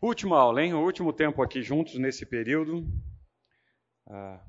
Última 0.00 0.38
aula, 0.38 0.62
hein? 0.62 0.74
O 0.74 0.84
último 0.84 1.10
tempo 1.10 1.42
aqui 1.42 1.62
juntos 1.62 1.94
nesse 1.98 2.26
período. 2.26 2.86
Ah, 4.06 4.40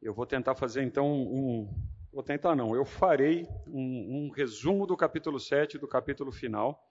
eu 0.00 0.12
vou 0.12 0.26
tentar 0.26 0.54
fazer 0.54 0.82
então 0.82 1.10
um. 1.10 1.68
Vou 2.12 2.22
tentar 2.22 2.54
não, 2.54 2.76
eu 2.76 2.84
farei 2.84 3.48
um, 3.66 4.26
um 4.26 4.30
resumo 4.30 4.86
do 4.86 4.94
capítulo 4.94 5.40
7, 5.40 5.78
do 5.78 5.88
capítulo 5.88 6.30
final. 6.30 6.86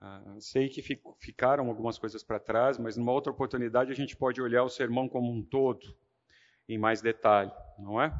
Ah, 0.00 0.20
sei 0.40 0.68
que 0.68 0.82
ficaram 1.20 1.68
algumas 1.68 1.96
coisas 1.96 2.24
para 2.24 2.40
trás, 2.40 2.76
mas 2.76 2.96
numa 2.96 3.12
outra 3.12 3.30
oportunidade 3.30 3.92
a 3.92 3.94
gente 3.94 4.16
pode 4.16 4.42
olhar 4.42 4.64
o 4.64 4.68
sermão 4.68 5.08
como 5.08 5.32
um 5.32 5.42
todo, 5.44 5.96
em 6.68 6.76
mais 6.76 7.00
detalhe, 7.00 7.52
não 7.78 8.02
é? 8.02 8.12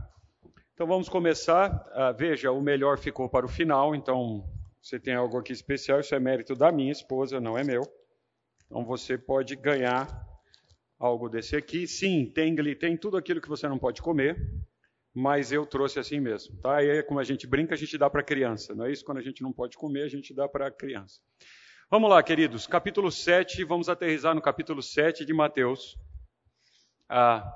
Então 0.74 0.86
vamos 0.86 1.08
começar. 1.08 1.84
Ah, 1.92 2.12
veja, 2.12 2.52
o 2.52 2.62
melhor 2.62 2.98
ficou 2.98 3.28
para 3.28 3.44
o 3.44 3.48
final, 3.48 3.96
então 3.96 4.48
você 4.80 5.00
tem 5.00 5.14
algo 5.14 5.36
aqui 5.38 5.52
especial, 5.52 5.98
isso 5.98 6.14
é 6.14 6.20
mérito 6.20 6.54
da 6.54 6.70
minha 6.70 6.92
esposa, 6.92 7.40
não 7.40 7.58
é 7.58 7.64
meu. 7.64 7.82
Então 8.70 8.84
você 8.84 9.18
pode 9.18 9.56
ganhar 9.56 10.06
algo 10.96 11.28
desse 11.28 11.56
aqui. 11.56 11.88
Sim, 11.88 12.30
tem 12.32 12.54
tem 12.76 12.96
tudo 12.96 13.16
aquilo 13.16 13.40
que 13.40 13.48
você 13.48 13.66
não 13.66 13.80
pode 13.80 14.00
comer, 14.00 14.38
mas 15.12 15.50
eu 15.50 15.66
trouxe 15.66 15.98
assim 15.98 16.20
mesmo, 16.20 16.56
tá? 16.58 16.76
Aí 16.76 16.88
é 16.88 17.02
como 17.02 17.18
a 17.18 17.24
gente 17.24 17.48
brinca, 17.48 17.74
a 17.74 17.76
gente 17.76 17.98
dá 17.98 18.08
para 18.08 18.22
criança, 18.22 18.72
não 18.72 18.84
é 18.84 18.92
isso? 18.92 19.04
Quando 19.04 19.18
a 19.18 19.22
gente 19.22 19.42
não 19.42 19.52
pode 19.52 19.76
comer, 19.76 20.02
a 20.02 20.08
gente 20.08 20.32
dá 20.32 20.48
para 20.48 20.70
criança. 20.70 21.20
Vamos 21.90 22.08
lá, 22.08 22.22
queridos, 22.22 22.68
capítulo 22.68 23.10
7, 23.10 23.64
vamos 23.64 23.88
aterrizar 23.88 24.36
no 24.36 24.40
capítulo 24.40 24.80
7 24.80 25.24
de 25.24 25.32
Mateus. 25.32 25.98
Ah, 27.08 27.52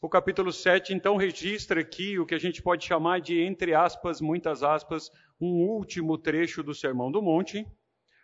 o 0.00 0.08
capítulo 0.08 0.52
7, 0.52 0.92
então, 0.92 1.16
registra 1.16 1.80
aqui 1.80 2.18
o 2.18 2.26
que 2.26 2.34
a 2.34 2.40
gente 2.40 2.60
pode 2.60 2.84
chamar 2.84 3.20
de, 3.20 3.40
entre 3.40 3.72
aspas, 3.72 4.20
muitas 4.20 4.64
aspas, 4.64 5.08
um 5.40 5.62
último 5.68 6.18
trecho 6.18 6.64
do 6.64 6.74
Sermão 6.74 7.12
do 7.12 7.22
Monte, 7.22 7.64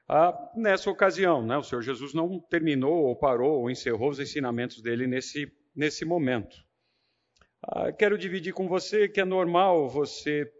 ah, 0.09 0.51
nessa 0.57 0.91
ocasião. 0.91 1.45
Né? 1.45 1.57
O 1.57 1.63
Senhor 1.63 1.83
Jesus 1.83 2.15
não 2.15 2.41
terminou, 2.41 3.05
ou 3.05 3.17
parou, 3.17 3.61
ou 3.61 3.71
encerrou 3.71 4.09
os 4.09 4.19
ensinamentos 4.19 4.81
dele 4.81 5.07
nesse, 5.07 5.53
nesse 5.75 6.05
momento. 6.05 6.57
Ah, 7.63 7.93
quero 7.93 8.17
dividir 8.17 8.55
com 8.55 8.69
você 8.69 9.09
que 9.09 9.21
é 9.21 9.25
normal 9.25 9.89
você, 9.89 10.51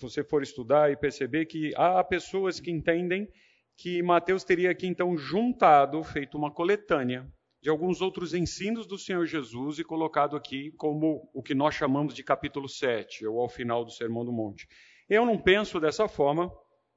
você 0.00 0.22
for 0.24 0.42
estudar 0.42 0.90
e 0.90 0.96
perceber 0.96 1.46
que 1.46 1.72
há 1.76 2.02
pessoas 2.02 2.60
que 2.60 2.70
entendem 2.70 3.28
que 3.76 4.02
Mateus 4.02 4.44
teria 4.44 4.70
aqui 4.70 4.86
então 4.86 5.16
juntado, 5.16 6.02
feito 6.04 6.38
uma 6.38 6.50
coletânea 6.50 7.28
de 7.60 7.70
alguns 7.70 8.00
outros 8.00 8.34
ensinos 8.34 8.86
do 8.86 8.98
Senhor 8.98 9.26
Jesus 9.26 9.78
e 9.78 9.84
colocado 9.84 10.36
aqui 10.36 10.70
como 10.72 11.28
o 11.32 11.42
que 11.42 11.54
nós 11.54 11.74
chamamos 11.74 12.14
de 12.14 12.22
capítulo 12.22 12.68
7, 12.68 13.26
ou 13.26 13.40
ao 13.40 13.48
final 13.48 13.84
do 13.84 13.90
Sermão 13.90 14.24
do 14.24 14.30
Monte. 14.30 14.68
Eu 15.08 15.24
não 15.24 15.38
penso 15.38 15.80
dessa 15.80 16.06
forma, 16.06 16.52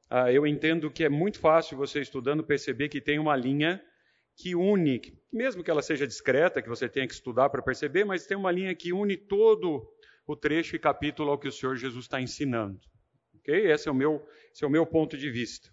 ah, 0.09 0.31
eu 0.31 0.47
entendo 0.47 0.89
que 0.89 1.03
é 1.03 1.09
muito 1.09 1.39
fácil 1.39 1.77
você 1.77 1.99
estudando 1.99 2.43
perceber 2.43 2.89
que 2.89 3.01
tem 3.01 3.19
uma 3.19 3.35
linha 3.35 3.81
que 4.35 4.55
une, 4.55 5.01
mesmo 5.33 5.63
que 5.63 5.71
ela 5.71 5.81
seja 5.81 6.07
discreta, 6.07 6.61
que 6.61 6.69
você 6.69 6.87
tenha 6.87 7.07
que 7.07 7.13
estudar 7.13 7.49
para 7.49 7.61
perceber, 7.61 8.05
mas 8.05 8.27
tem 8.27 8.37
uma 8.37 8.51
linha 8.51 8.73
que 8.75 8.93
une 8.93 9.17
todo 9.17 9.85
o 10.27 10.35
trecho 10.35 10.75
e 10.75 10.79
capítulo 10.79 11.31
ao 11.31 11.39
que 11.39 11.47
o 11.47 11.51
Senhor 11.51 11.75
Jesus 11.75 12.05
está 12.05 12.21
ensinando. 12.21 12.79
Ok? 13.35 13.71
Esse 13.71 13.89
é 13.89 13.91
o 13.91 13.95
meu, 13.95 14.25
esse 14.53 14.63
é 14.63 14.67
o 14.67 14.69
meu 14.69 14.85
ponto 14.85 15.17
de 15.17 15.31
vista. 15.31 15.69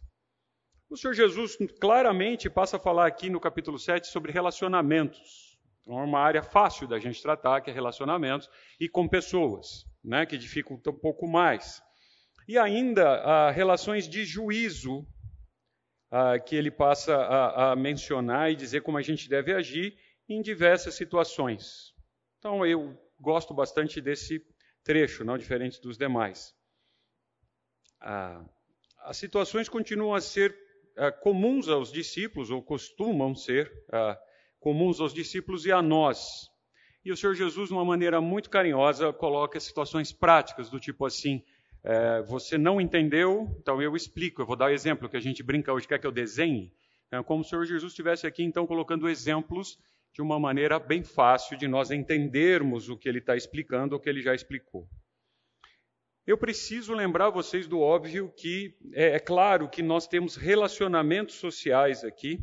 O 0.88 0.96
Senhor 0.96 1.12
Jesus 1.12 1.58
claramente 1.80 2.48
passa 2.48 2.76
a 2.76 2.80
falar 2.80 3.06
aqui 3.06 3.28
no 3.28 3.40
capítulo 3.40 3.78
7 3.78 4.06
sobre 4.06 4.32
relacionamentos. 4.32 5.58
Então, 5.80 5.98
é 5.98 6.04
uma 6.04 6.20
área 6.20 6.42
fácil 6.42 6.88
da 6.88 6.98
gente 6.98 7.20
tratar, 7.20 7.60
que 7.60 7.70
é 7.70 7.74
relacionamentos, 7.74 8.48
e 8.80 8.88
com 8.88 9.06
pessoas, 9.06 9.84
né, 10.02 10.24
que 10.24 10.38
dificulta 10.38 10.90
um 10.90 10.98
pouco 10.98 11.28
mais. 11.28 11.82
E 12.46 12.58
ainda 12.58 13.50
relações 13.50 14.08
de 14.08 14.24
juízo, 14.24 15.06
ah, 16.16 16.38
que 16.38 16.54
ele 16.54 16.70
passa 16.70 17.16
a, 17.16 17.72
a 17.72 17.76
mencionar 17.76 18.52
e 18.52 18.54
dizer 18.54 18.82
como 18.82 18.96
a 18.96 19.02
gente 19.02 19.28
deve 19.28 19.52
agir 19.52 19.98
em 20.28 20.40
diversas 20.40 20.94
situações. 20.94 21.92
Então, 22.38 22.64
eu 22.64 22.96
gosto 23.18 23.52
bastante 23.52 24.00
desse 24.00 24.40
trecho, 24.84 25.24
não 25.24 25.36
diferente 25.36 25.80
dos 25.80 25.98
demais. 25.98 26.54
Ah, 28.00 28.44
as 28.98 29.16
situações 29.16 29.68
continuam 29.68 30.14
a 30.14 30.20
ser 30.20 30.56
ah, 30.96 31.10
comuns 31.10 31.68
aos 31.68 31.90
discípulos, 31.90 32.50
ou 32.50 32.62
costumam 32.62 33.34
ser 33.34 33.72
ah, 33.92 34.16
comuns 34.60 35.00
aos 35.00 35.12
discípulos 35.12 35.66
e 35.66 35.72
a 35.72 35.82
nós. 35.82 36.48
E 37.04 37.10
o 37.10 37.16
Senhor 37.16 37.34
Jesus, 37.34 37.70
de 37.70 37.74
uma 37.74 37.84
maneira 37.84 38.20
muito 38.20 38.48
carinhosa, 38.48 39.12
coloca 39.12 39.58
situações 39.58 40.12
práticas, 40.12 40.70
do 40.70 40.78
tipo 40.78 41.04
assim: 41.04 41.42
é, 41.84 42.22
você 42.22 42.56
não 42.56 42.80
entendeu, 42.80 43.54
então 43.60 43.80
eu 43.82 43.94
explico. 43.94 44.40
Eu 44.40 44.46
vou 44.46 44.56
dar 44.56 44.66
o 44.66 44.68
um 44.68 44.72
exemplo 44.72 45.08
que 45.08 45.18
a 45.18 45.20
gente 45.20 45.42
brinca 45.42 45.72
hoje, 45.72 45.86
quer 45.86 45.98
que 45.98 46.06
eu 46.06 46.12
desenhe? 46.12 46.72
É 47.10 47.22
como 47.22 47.44
se 47.44 47.48
o 47.48 47.50
Senhor 47.50 47.66
Jesus 47.66 47.92
estivesse 47.92 48.26
aqui, 48.26 48.42
então, 48.42 48.66
colocando 48.66 49.08
exemplos 49.08 49.78
de 50.12 50.22
uma 50.22 50.40
maneira 50.40 50.78
bem 50.78 51.04
fácil 51.04 51.58
de 51.58 51.68
nós 51.68 51.90
entendermos 51.90 52.88
o 52.88 52.96
que 52.96 53.08
ele 53.08 53.18
está 53.18 53.36
explicando, 53.36 53.94
o 53.94 54.00
que 54.00 54.08
ele 54.08 54.22
já 54.22 54.34
explicou. 54.34 54.88
Eu 56.26 56.38
preciso 56.38 56.94
lembrar 56.94 57.28
vocês 57.28 57.66
do 57.66 57.80
óbvio 57.80 58.32
que 58.34 58.74
é, 58.94 59.16
é 59.16 59.18
claro 59.18 59.68
que 59.68 59.82
nós 59.82 60.06
temos 60.06 60.36
relacionamentos 60.36 61.34
sociais 61.34 62.02
aqui, 62.02 62.40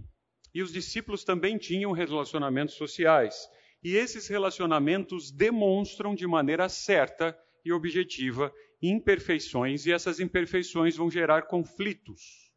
e 0.54 0.62
os 0.62 0.72
discípulos 0.72 1.24
também 1.24 1.58
tinham 1.58 1.92
relacionamentos 1.92 2.76
sociais. 2.76 3.50
E 3.84 3.96
esses 3.96 4.28
relacionamentos 4.28 5.32
demonstram 5.32 6.14
de 6.14 6.28
maneira 6.28 6.70
certa 6.70 7.36
e 7.66 7.72
objetiva 7.72 8.54
imperfeições 8.82 9.86
e 9.86 9.92
essas 9.92 10.20
imperfeições 10.20 10.96
vão 10.96 11.10
gerar 11.10 11.44
conflitos. 11.44 12.52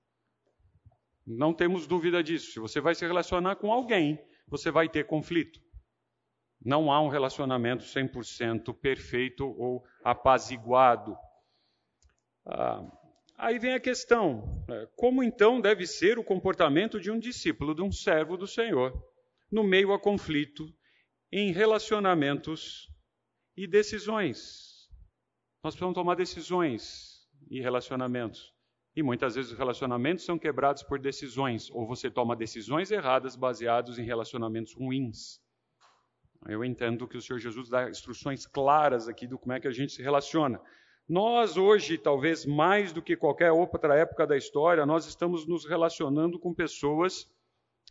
Não 1.26 1.52
temos 1.52 1.86
dúvida 1.86 2.22
disso. 2.22 2.52
Se 2.52 2.60
você 2.60 2.80
vai 2.80 2.94
se 2.94 3.06
relacionar 3.06 3.56
com 3.56 3.72
alguém, 3.72 4.18
você 4.46 4.70
vai 4.70 4.88
ter 4.88 5.06
conflito. 5.06 5.60
Não 6.64 6.90
há 6.90 7.00
um 7.00 7.08
relacionamento 7.08 7.84
100% 7.84 8.74
perfeito 8.74 9.46
ou 9.46 9.84
apaziguado. 10.02 11.16
Ah, 12.46 12.82
aí 13.36 13.58
vem 13.58 13.74
a 13.74 13.80
questão: 13.80 14.64
né? 14.66 14.86
como 14.96 15.22
então 15.22 15.60
deve 15.60 15.86
ser 15.86 16.18
o 16.18 16.24
comportamento 16.24 17.00
de 17.00 17.10
um 17.10 17.18
discípulo, 17.18 17.74
de 17.74 17.82
um 17.82 17.92
servo 17.92 18.36
do 18.36 18.46
Senhor, 18.46 18.92
no 19.50 19.62
meio 19.62 19.92
a 19.92 20.00
conflito, 20.00 20.66
em 21.30 21.52
relacionamentos 21.52 22.88
e 23.56 23.66
decisões? 23.66 24.73
Nós 25.64 25.72
precisamos 25.72 25.94
tomar 25.94 26.14
decisões 26.14 27.26
e 27.50 27.58
relacionamentos. 27.58 28.52
E 28.94 29.02
muitas 29.02 29.34
vezes 29.34 29.50
os 29.50 29.56
relacionamentos 29.56 30.22
são 30.22 30.38
quebrados 30.38 30.82
por 30.82 30.98
decisões, 30.98 31.70
ou 31.70 31.86
você 31.86 32.10
toma 32.10 32.36
decisões 32.36 32.90
erradas 32.90 33.34
baseados 33.34 33.98
em 33.98 34.04
relacionamentos 34.04 34.74
ruins. 34.74 35.40
Eu 36.46 36.62
entendo 36.62 37.08
que 37.08 37.16
o 37.16 37.22
Senhor 37.22 37.38
Jesus 37.38 37.70
dá 37.70 37.88
instruções 37.88 38.46
claras 38.46 39.08
aqui 39.08 39.26
do 39.26 39.38
como 39.38 39.54
é 39.54 39.60
que 39.60 39.66
a 39.66 39.72
gente 39.72 39.94
se 39.94 40.02
relaciona. 40.02 40.60
Nós 41.08 41.56
hoje, 41.56 41.96
talvez 41.96 42.44
mais 42.44 42.92
do 42.92 43.00
que 43.00 43.16
qualquer 43.16 43.50
outra 43.50 43.96
época 43.96 44.26
da 44.26 44.36
história, 44.36 44.84
nós 44.84 45.06
estamos 45.06 45.46
nos 45.46 45.64
relacionando 45.64 46.38
com 46.38 46.52
pessoas 46.52 47.26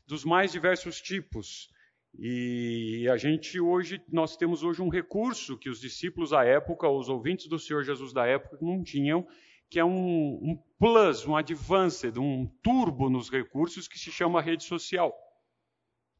dos 0.05 0.23
mais 0.23 0.51
diversos 0.51 1.01
tipos. 1.01 1.72
E 2.17 3.07
a 3.11 3.17
gente 3.17 3.59
hoje, 3.59 4.01
nós 4.11 4.37
temos 4.37 4.63
hoje 4.63 4.81
um 4.81 4.89
recurso 4.89 5.57
que 5.57 5.69
os 5.69 5.79
discípulos 5.79 6.29
da 6.29 6.43
época, 6.43 6.87
os 6.87 7.09
ouvintes 7.09 7.47
do 7.47 7.57
Senhor 7.57 7.83
Jesus 7.83 8.13
da 8.13 8.25
época 8.25 8.57
não 8.61 8.83
tinham, 8.83 9.27
que 9.69 9.79
é 9.79 9.85
um, 9.85 10.39
um 10.41 10.63
plus, 10.77 11.25
um 11.25 11.35
advanced, 11.35 12.17
um 12.19 12.45
turbo 12.61 13.09
nos 13.09 13.31
recursos 13.31 13.87
que 13.87 13.97
se 13.97 14.11
chama 14.11 14.41
rede 14.41 14.63
social. 14.63 15.11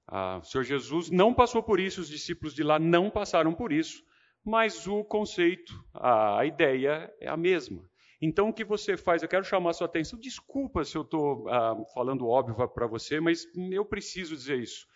Ah, 0.08 0.40
o 0.42 0.44
Senhor 0.44 0.64
Jesus 0.64 1.12
não 1.12 1.34
passou 1.34 1.62
por 1.62 1.80
isso, 1.80 2.02
os 2.02 2.10
discípulos 2.10 2.56
de 2.56 2.64
lá 2.64 2.80
não 2.80 3.12
passaram 3.12 3.54
por 3.54 3.72
isso, 3.72 4.04
mas 4.44 4.88
o 4.88 5.04
conceito, 5.04 5.74
a 5.94 6.44
ideia 6.44 7.14
é 7.20 7.30
a 7.30 7.38
mesma. 7.38 7.88
Então, 8.20 8.50
o 8.50 8.54
que 8.54 8.64
você 8.64 8.98
faz? 8.98 9.22
Eu 9.22 9.30
quero 9.30 9.44
chamar 9.44 9.72
a 9.72 9.74
sua 9.74 9.86
atenção. 9.86 10.18
Desculpa 10.18 10.84
se 10.84 10.98
eu 10.98 11.02
estou 11.02 11.48
ah, 11.50 11.76
falando 11.94 12.28
óbvio 12.28 12.68
para 12.70 12.88
você, 12.88 13.20
mas 13.20 13.46
eu 13.72 13.86
preciso 13.86 14.36
dizer 14.36 14.60
isso. 14.60 14.88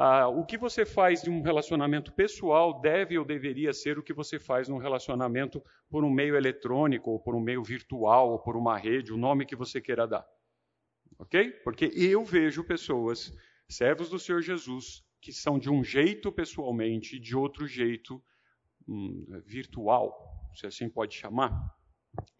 Ah, 0.00 0.28
o 0.28 0.46
que 0.46 0.56
você 0.56 0.86
faz 0.86 1.22
de 1.22 1.28
um 1.28 1.42
relacionamento 1.42 2.12
pessoal 2.12 2.80
deve 2.80 3.18
ou 3.18 3.24
deveria 3.24 3.72
ser 3.72 3.98
o 3.98 4.02
que 4.02 4.12
você 4.12 4.38
faz 4.38 4.68
num 4.68 4.78
relacionamento 4.78 5.60
por 5.90 6.04
um 6.04 6.10
meio 6.10 6.36
eletrônico, 6.36 7.10
ou 7.10 7.18
por 7.18 7.34
um 7.34 7.40
meio 7.40 7.64
virtual, 7.64 8.30
ou 8.30 8.38
por 8.38 8.56
uma 8.56 8.78
rede, 8.78 9.12
o 9.12 9.16
nome 9.16 9.44
que 9.44 9.56
você 9.56 9.80
queira 9.80 10.06
dar. 10.06 10.24
Ok? 11.18 11.50
Porque 11.64 11.86
eu 11.96 12.24
vejo 12.24 12.62
pessoas, 12.62 13.36
servos 13.68 14.08
do 14.08 14.20
Senhor 14.20 14.40
Jesus, 14.40 15.04
que 15.20 15.32
são 15.32 15.58
de 15.58 15.68
um 15.68 15.82
jeito 15.82 16.30
pessoalmente 16.30 17.16
e 17.16 17.18
de 17.18 17.36
outro 17.36 17.66
jeito 17.66 18.22
hum, 18.86 19.26
virtual, 19.44 20.48
se 20.54 20.64
assim 20.64 20.88
pode 20.88 21.16
chamar. 21.16 21.74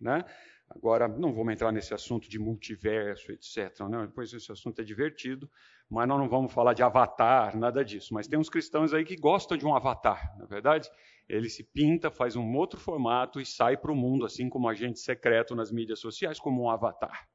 Né? 0.01 0.25
Agora, 0.71 1.09
não 1.09 1.33
vamos 1.33 1.55
entrar 1.55 1.73
nesse 1.73 1.95
assunto 1.95 2.29
de 2.29 2.39
multiverso, 2.39 3.33
etc. 3.33 3.81
Né? 3.89 4.07
Depois 4.07 4.33
esse 4.33 4.53
assunto 4.53 4.81
é 4.81 4.85
divertido, 4.85 5.51
mas 5.89 6.07
nós 6.07 6.19
não 6.19 6.29
vamos 6.29 6.53
falar 6.53 6.75
de 6.75 6.83
avatar, 6.83 7.57
nada 7.57 7.83
disso. 7.83 8.13
Mas 8.13 8.29
tem 8.29 8.39
uns 8.39 8.51
cristãos 8.51 8.93
aí 8.93 9.05
que 9.05 9.17
gostam 9.17 9.57
de 9.57 9.65
um 9.65 9.75
avatar, 9.75 10.37
na 10.37 10.45
é 10.45 10.47
verdade? 10.47 10.91
Ele 11.27 11.49
se 11.49 11.65
pinta, 11.65 12.11
faz 12.11 12.37
um 12.37 12.55
outro 12.55 12.79
formato 12.79 13.41
e 13.41 13.47
sai 13.47 13.77
para 13.77 13.91
o 13.91 13.97
mundo, 13.97 14.27
assim 14.27 14.49
como 14.49 14.69
agente 14.69 15.01
secreto 15.01 15.55
nas 15.55 15.73
mídias 15.73 16.01
sociais, 16.01 16.39
como 16.39 16.63
um 16.63 16.71
avatar. 16.71 17.27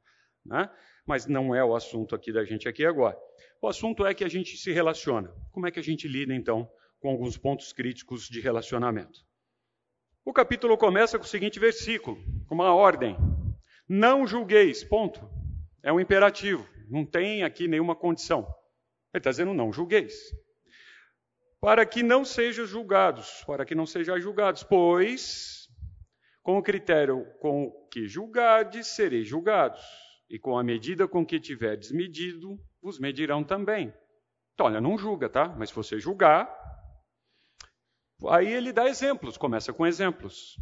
Né? 0.45 0.69
Mas 1.05 1.25
não 1.25 1.55
é 1.55 1.63
o 1.63 1.75
assunto 1.75 2.15
aqui 2.15 2.31
da 2.31 2.43
gente 2.43 2.67
aqui 2.67 2.85
agora. 2.85 3.17
O 3.61 3.67
assunto 3.67 4.05
é 4.05 4.13
que 4.13 4.23
a 4.23 4.29
gente 4.29 4.57
se 4.57 4.71
relaciona. 4.71 5.33
Como 5.51 5.65
é 5.65 5.71
que 5.71 5.79
a 5.79 5.83
gente 5.83 6.07
lida, 6.07 6.35
então, 6.35 6.69
com 6.99 7.09
alguns 7.09 7.37
pontos 7.37 7.73
críticos 7.73 8.27
de 8.27 8.39
relacionamento? 8.39 9.21
O 10.25 10.31
capítulo 10.31 10.77
começa 10.77 11.19
com 11.19 11.25
o 11.25 11.27
seguinte 11.27 11.59
versículo, 11.59 12.17
com 12.47 12.55
uma 12.55 12.73
ordem: 12.73 13.17
Não 13.87 14.25
julgueis, 14.25 14.81
ponto. 14.81 15.29
É 15.83 15.91
um 15.91 15.99
imperativo, 15.99 16.65
não 16.89 17.05
tem 17.05 17.43
aqui 17.43 17.67
nenhuma 17.67 17.93
condição. 17.93 18.47
Ele 19.13 19.19
está 19.19 19.31
dizendo: 19.31 19.53
Não 19.53 19.73
julgueis. 19.73 20.13
Para 21.59 21.85
que 21.85 22.01
não 22.01 22.23
sejam 22.23 22.65
julgados, 22.65 23.43
para 23.45 23.65
que 23.65 23.75
não 23.75 23.85
sejam 23.85 24.19
julgados, 24.19 24.63
pois 24.63 25.67
com 26.41 26.57
o 26.57 26.63
critério 26.63 27.25
com 27.39 27.71
que 27.91 28.07
julgardes, 28.07 28.87
sereis 28.87 29.27
julgados, 29.27 29.81
e 30.29 30.39
com 30.39 30.57
a 30.57 30.63
medida 30.63 31.07
com 31.07 31.25
que 31.25 31.39
tiverdes 31.39 31.91
medido, 31.91 32.57
vos 32.81 32.99
medirão 32.99 33.43
também. 33.43 33.93
Então, 34.53 34.67
olha, 34.67 34.81
não 34.81 34.97
julga, 34.97 35.29
tá? 35.29 35.47
Mas 35.49 35.69
se 35.69 35.75
você 35.75 35.99
julgar, 35.99 36.49
aí 38.29 38.51
ele 38.51 38.71
dá 38.71 38.87
exemplos, 38.87 39.37
começa 39.37 39.73
com 39.73 39.85
exemplos. 39.85 40.57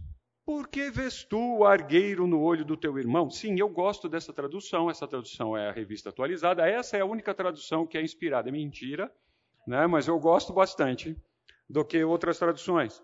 Por 0.46 0.68
que 0.68 0.90
vês 0.90 1.24
tu 1.24 1.60
o 1.60 1.66
argueiro 1.66 2.26
no 2.26 2.42
olho 2.42 2.66
do 2.66 2.76
teu 2.76 2.98
irmão? 2.98 3.30
Sim, 3.30 3.60
eu 3.60 3.70
gosto 3.70 4.10
dessa 4.10 4.34
tradução, 4.34 4.90
essa 4.90 5.08
tradução 5.08 5.56
é 5.56 5.70
a 5.70 5.72
revista 5.72 6.10
atualizada, 6.10 6.68
essa 6.68 6.98
é 6.98 7.02
a 7.02 7.06
única 7.06 7.34
tradução 7.34 7.86
que 7.86 7.98
é 7.98 8.02
inspirada, 8.02 8.50
é 8.50 8.52
mentira, 8.52 9.12
né? 9.68 9.86
mas 9.88 10.08
eu 10.08 10.20
gosto 10.20 10.52
bastante 10.52 11.16
do 11.70 11.86
que 11.86 12.04
outras 12.04 12.38
traduções 12.38 13.02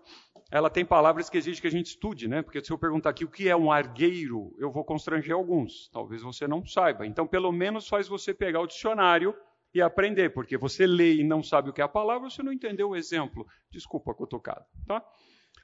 ela 0.50 0.70
tem 0.70 0.84
palavras 0.84 1.28
que 1.28 1.36
exige 1.36 1.60
que 1.60 1.66
a 1.66 1.70
gente 1.70 1.88
estude, 1.88 2.26
né? 2.26 2.42
Porque 2.42 2.64
se 2.64 2.70
eu 2.70 2.78
perguntar 2.78 3.10
aqui 3.10 3.24
o 3.24 3.30
que 3.30 3.48
é 3.48 3.56
um 3.56 3.70
argueiro, 3.70 4.54
eu 4.58 4.70
vou 4.70 4.82
constranger 4.82 5.34
alguns. 5.34 5.90
Talvez 5.92 6.22
você 6.22 6.48
não 6.48 6.64
saiba. 6.64 7.06
Então, 7.06 7.26
pelo 7.26 7.52
menos 7.52 7.86
faz 7.86 8.08
você 8.08 8.32
pegar 8.32 8.60
o 8.60 8.66
dicionário 8.66 9.34
e 9.74 9.82
aprender, 9.82 10.30
porque 10.30 10.56
você 10.56 10.86
lê 10.86 11.14
e 11.14 11.24
não 11.24 11.42
sabe 11.42 11.70
o 11.70 11.72
que 11.72 11.80
é 11.80 11.84
a 11.84 11.88
palavra, 11.88 12.30
você 12.30 12.42
não 12.42 12.52
entendeu 12.52 12.90
o 12.90 12.96
exemplo. 12.96 13.46
Desculpa, 13.70 14.14
cutucado, 14.14 14.64
tá? 14.86 15.04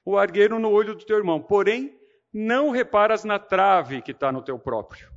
O 0.04 0.18
argueiro 0.18 0.58
no 0.58 0.70
olho 0.70 0.94
do 0.94 1.04
teu 1.04 1.16
irmão, 1.16 1.40
porém, 1.40 1.98
não 2.32 2.70
reparas 2.70 3.24
na 3.24 3.38
trave 3.38 4.02
que 4.02 4.10
está 4.10 4.30
no 4.30 4.42
teu 4.42 4.58
próprio. 4.58 5.10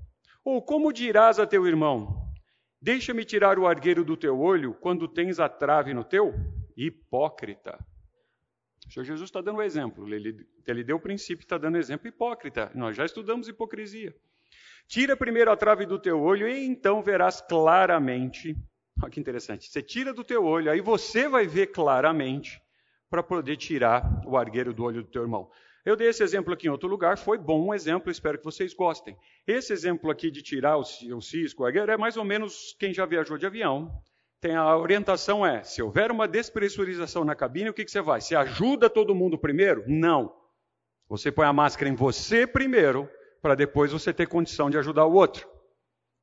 Ou 0.43 0.61
como 0.61 0.93
dirás 0.93 1.39
a 1.39 1.45
teu 1.45 1.67
irmão, 1.67 2.31
deixa-me 2.81 3.25
tirar 3.25 3.59
o 3.59 3.67
argueiro 3.67 4.05
do 4.05 4.15
teu 4.15 4.39
olho 4.39 4.73
quando 4.75 5.07
tens 5.07 5.39
a 5.39 5.49
trave 5.49 5.93
no 5.93 6.03
teu? 6.03 6.33
Hipócrita. 6.75 7.77
O 8.87 8.93
Senhor 8.93 9.03
Jesus 9.03 9.27
está 9.27 9.41
dando 9.41 9.57
um 9.57 9.61
exemplo. 9.61 10.07
Ele, 10.13 10.47
ele 10.65 10.83
deu 10.83 10.95
o 10.95 11.01
princípio, 11.01 11.43
está 11.43 11.57
dando 11.57 11.77
exemplo 11.77 12.07
hipócrita. 12.07 12.71
Nós 12.73 12.95
já 12.95 13.03
estudamos 13.03 13.49
hipocrisia. 13.49 14.15
Tira 14.87 15.17
primeiro 15.17 15.51
a 15.51 15.57
trave 15.57 15.85
do 15.85 15.99
teu 15.99 16.21
olho 16.21 16.47
e 16.47 16.65
então 16.65 17.01
verás 17.03 17.41
claramente. 17.41 18.55
Olha 19.01 19.11
que 19.11 19.19
interessante. 19.19 19.69
Você 19.69 19.81
tira 19.81 20.13
do 20.13 20.23
teu 20.23 20.43
olho, 20.43 20.71
aí 20.71 20.81
você 20.81 21.27
vai 21.27 21.47
ver 21.47 21.67
claramente 21.67 22.61
para 23.09 23.23
poder 23.23 23.55
tirar 23.57 24.21
o 24.25 24.37
argueiro 24.37 24.73
do 24.73 24.83
olho 24.83 25.03
do 25.03 25.09
teu 25.09 25.21
irmão. 25.21 25.49
Eu 25.85 25.95
dei 25.95 26.09
esse 26.09 26.21
exemplo 26.21 26.53
aqui 26.53 26.67
em 26.67 26.69
outro 26.69 26.89
lugar, 26.89 27.17
foi 27.17 27.37
bom 27.37 27.67
um 27.67 27.73
exemplo, 27.73 28.11
espero 28.11 28.37
que 28.37 28.43
vocês 28.43 28.73
gostem. 28.73 29.15
Esse 29.45 29.71
exemplo 29.71 30.11
aqui 30.11 30.29
de 30.29 30.41
tirar 30.41 30.77
o, 30.77 30.81
o 30.81 31.21
cisco, 31.21 31.63
o 31.63 31.65
argueiro, 31.65 31.91
é 31.91 31.97
mais 31.97 32.17
ou 32.17 32.25
menos 32.25 32.75
quem 32.77 32.93
já 32.93 33.05
viajou 33.05 33.37
de 33.37 33.45
avião, 33.45 33.89
tem 34.41 34.55
a 34.55 34.75
orientação 34.75 35.45
é: 35.45 35.63
se 35.63 35.81
houver 35.81 36.11
uma 36.11 36.27
despressurização 36.27 37.23
na 37.23 37.35
cabine, 37.35 37.69
o 37.69 37.73
que, 37.73 37.85
que 37.85 37.91
você 37.91 38.01
vai? 38.01 38.19
Você 38.19 38.35
ajuda 38.35 38.89
todo 38.89 39.15
mundo 39.15 39.37
primeiro? 39.37 39.83
Não. 39.87 40.35
Você 41.07 41.31
põe 41.31 41.45
a 41.45 41.53
máscara 41.53 41.89
em 41.89 41.95
você 41.95 42.45
primeiro, 42.45 43.09
para 43.41 43.55
depois 43.55 43.91
você 43.91 44.13
ter 44.13 44.27
condição 44.27 44.69
de 44.69 44.77
ajudar 44.77 45.05
o 45.05 45.13
outro. 45.13 45.47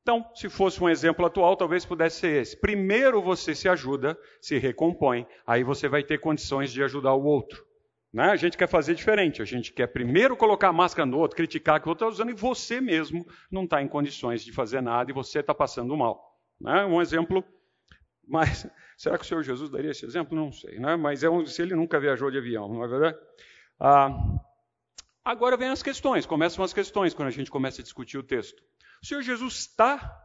Então, 0.05 0.23
se 0.35 0.49
fosse 0.49 0.83
um 0.83 0.87
exemplo 0.87 1.25
atual, 1.25 1.57
talvez 1.57 1.83
pudesse 1.83 2.19
ser 2.19 2.39
esse. 2.39 2.55
Primeiro 2.55 3.23
você 3.23 3.55
se 3.55 3.67
ajuda, 3.67 4.15
se 4.39 4.55
recompõe, 4.59 5.25
aí 5.47 5.63
você 5.63 5.87
vai 5.87 6.03
ter 6.03 6.19
condições 6.19 6.71
de 6.71 6.83
ajudar 6.83 7.15
o 7.15 7.23
outro. 7.23 7.65
Né? 8.13 8.25
A 8.25 8.35
gente 8.35 8.55
quer 8.55 8.67
fazer 8.67 8.93
diferente. 8.93 9.41
A 9.41 9.45
gente 9.45 9.73
quer 9.73 9.87
primeiro 9.87 10.37
colocar 10.37 10.67
a 10.67 10.73
máscara 10.73 11.07
no 11.07 11.17
outro, 11.17 11.35
criticar 11.35 11.81
que 11.81 11.87
o 11.87 11.89
outro 11.89 12.05
está 12.05 12.13
usando, 12.15 12.29
e 12.29 12.39
você 12.39 12.79
mesmo 12.79 13.25
não 13.49 13.63
está 13.63 13.81
em 13.81 13.87
condições 13.87 14.45
de 14.45 14.51
fazer 14.51 14.79
nada 14.79 15.09
e 15.09 15.13
você 15.13 15.39
está 15.39 15.55
passando 15.55 15.97
mal. 15.97 16.37
Né? 16.61 16.85
Um 16.85 17.01
exemplo 17.01 17.43
mas 18.27 18.67
será 18.95 19.17
que 19.17 19.25
o 19.25 19.27
Senhor 19.27 19.41
Jesus 19.41 19.71
daria 19.71 19.89
esse 19.89 20.05
exemplo? 20.05 20.37
Não 20.37 20.51
sei, 20.51 20.79
né? 20.79 20.95
Mas 20.95 21.23
é 21.23 21.29
um, 21.31 21.43
se 21.47 21.63
ele 21.63 21.73
nunca 21.73 21.99
viajou 21.99 22.29
de 22.29 22.37
avião, 22.37 22.67
não 22.69 22.83
é 22.83 22.87
verdade? 22.87 23.17
Ah, 23.79 24.09
agora 25.23 25.57
vem 25.57 25.69
as 25.69 25.81
questões, 25.81 26.27
começam 26.27 26.63
as 26.63 26.73
questões 26.73 27.15
quando 27.15 27.29
a 27.29 27.31
gente 27.31 27.49
começa 27.49 27.81
a 27.81 27.83
discutir 27.83 28.19
o 28.19 28.23
texto. 28.23 28.61
O 29.05 29.07
Senhor 29.07 29.21
Jesus 29.21 29.59
está, 29.59 30.19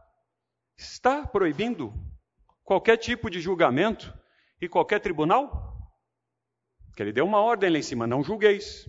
está 0.75 1.27
proibindo 1.27 1.93
qualquer 2.63 2.97
tipo 2.97 3.29
de 3.29 3.39
julgamento 3.39 4.11
e 4.59 4.67
qualquer 4.67 4.99
tribunal? 4.99 5.87
Porque 6.87 7.03
ele 7.03 7.13
deu 7.13 7.23
uma 7.23 7.39
ordem 7.39 7.69
lá 7.69 7.77
em 7.77 7.83
cima, 7.83 8.07
não 8.07 8.23
julgueis. 8.23 8.87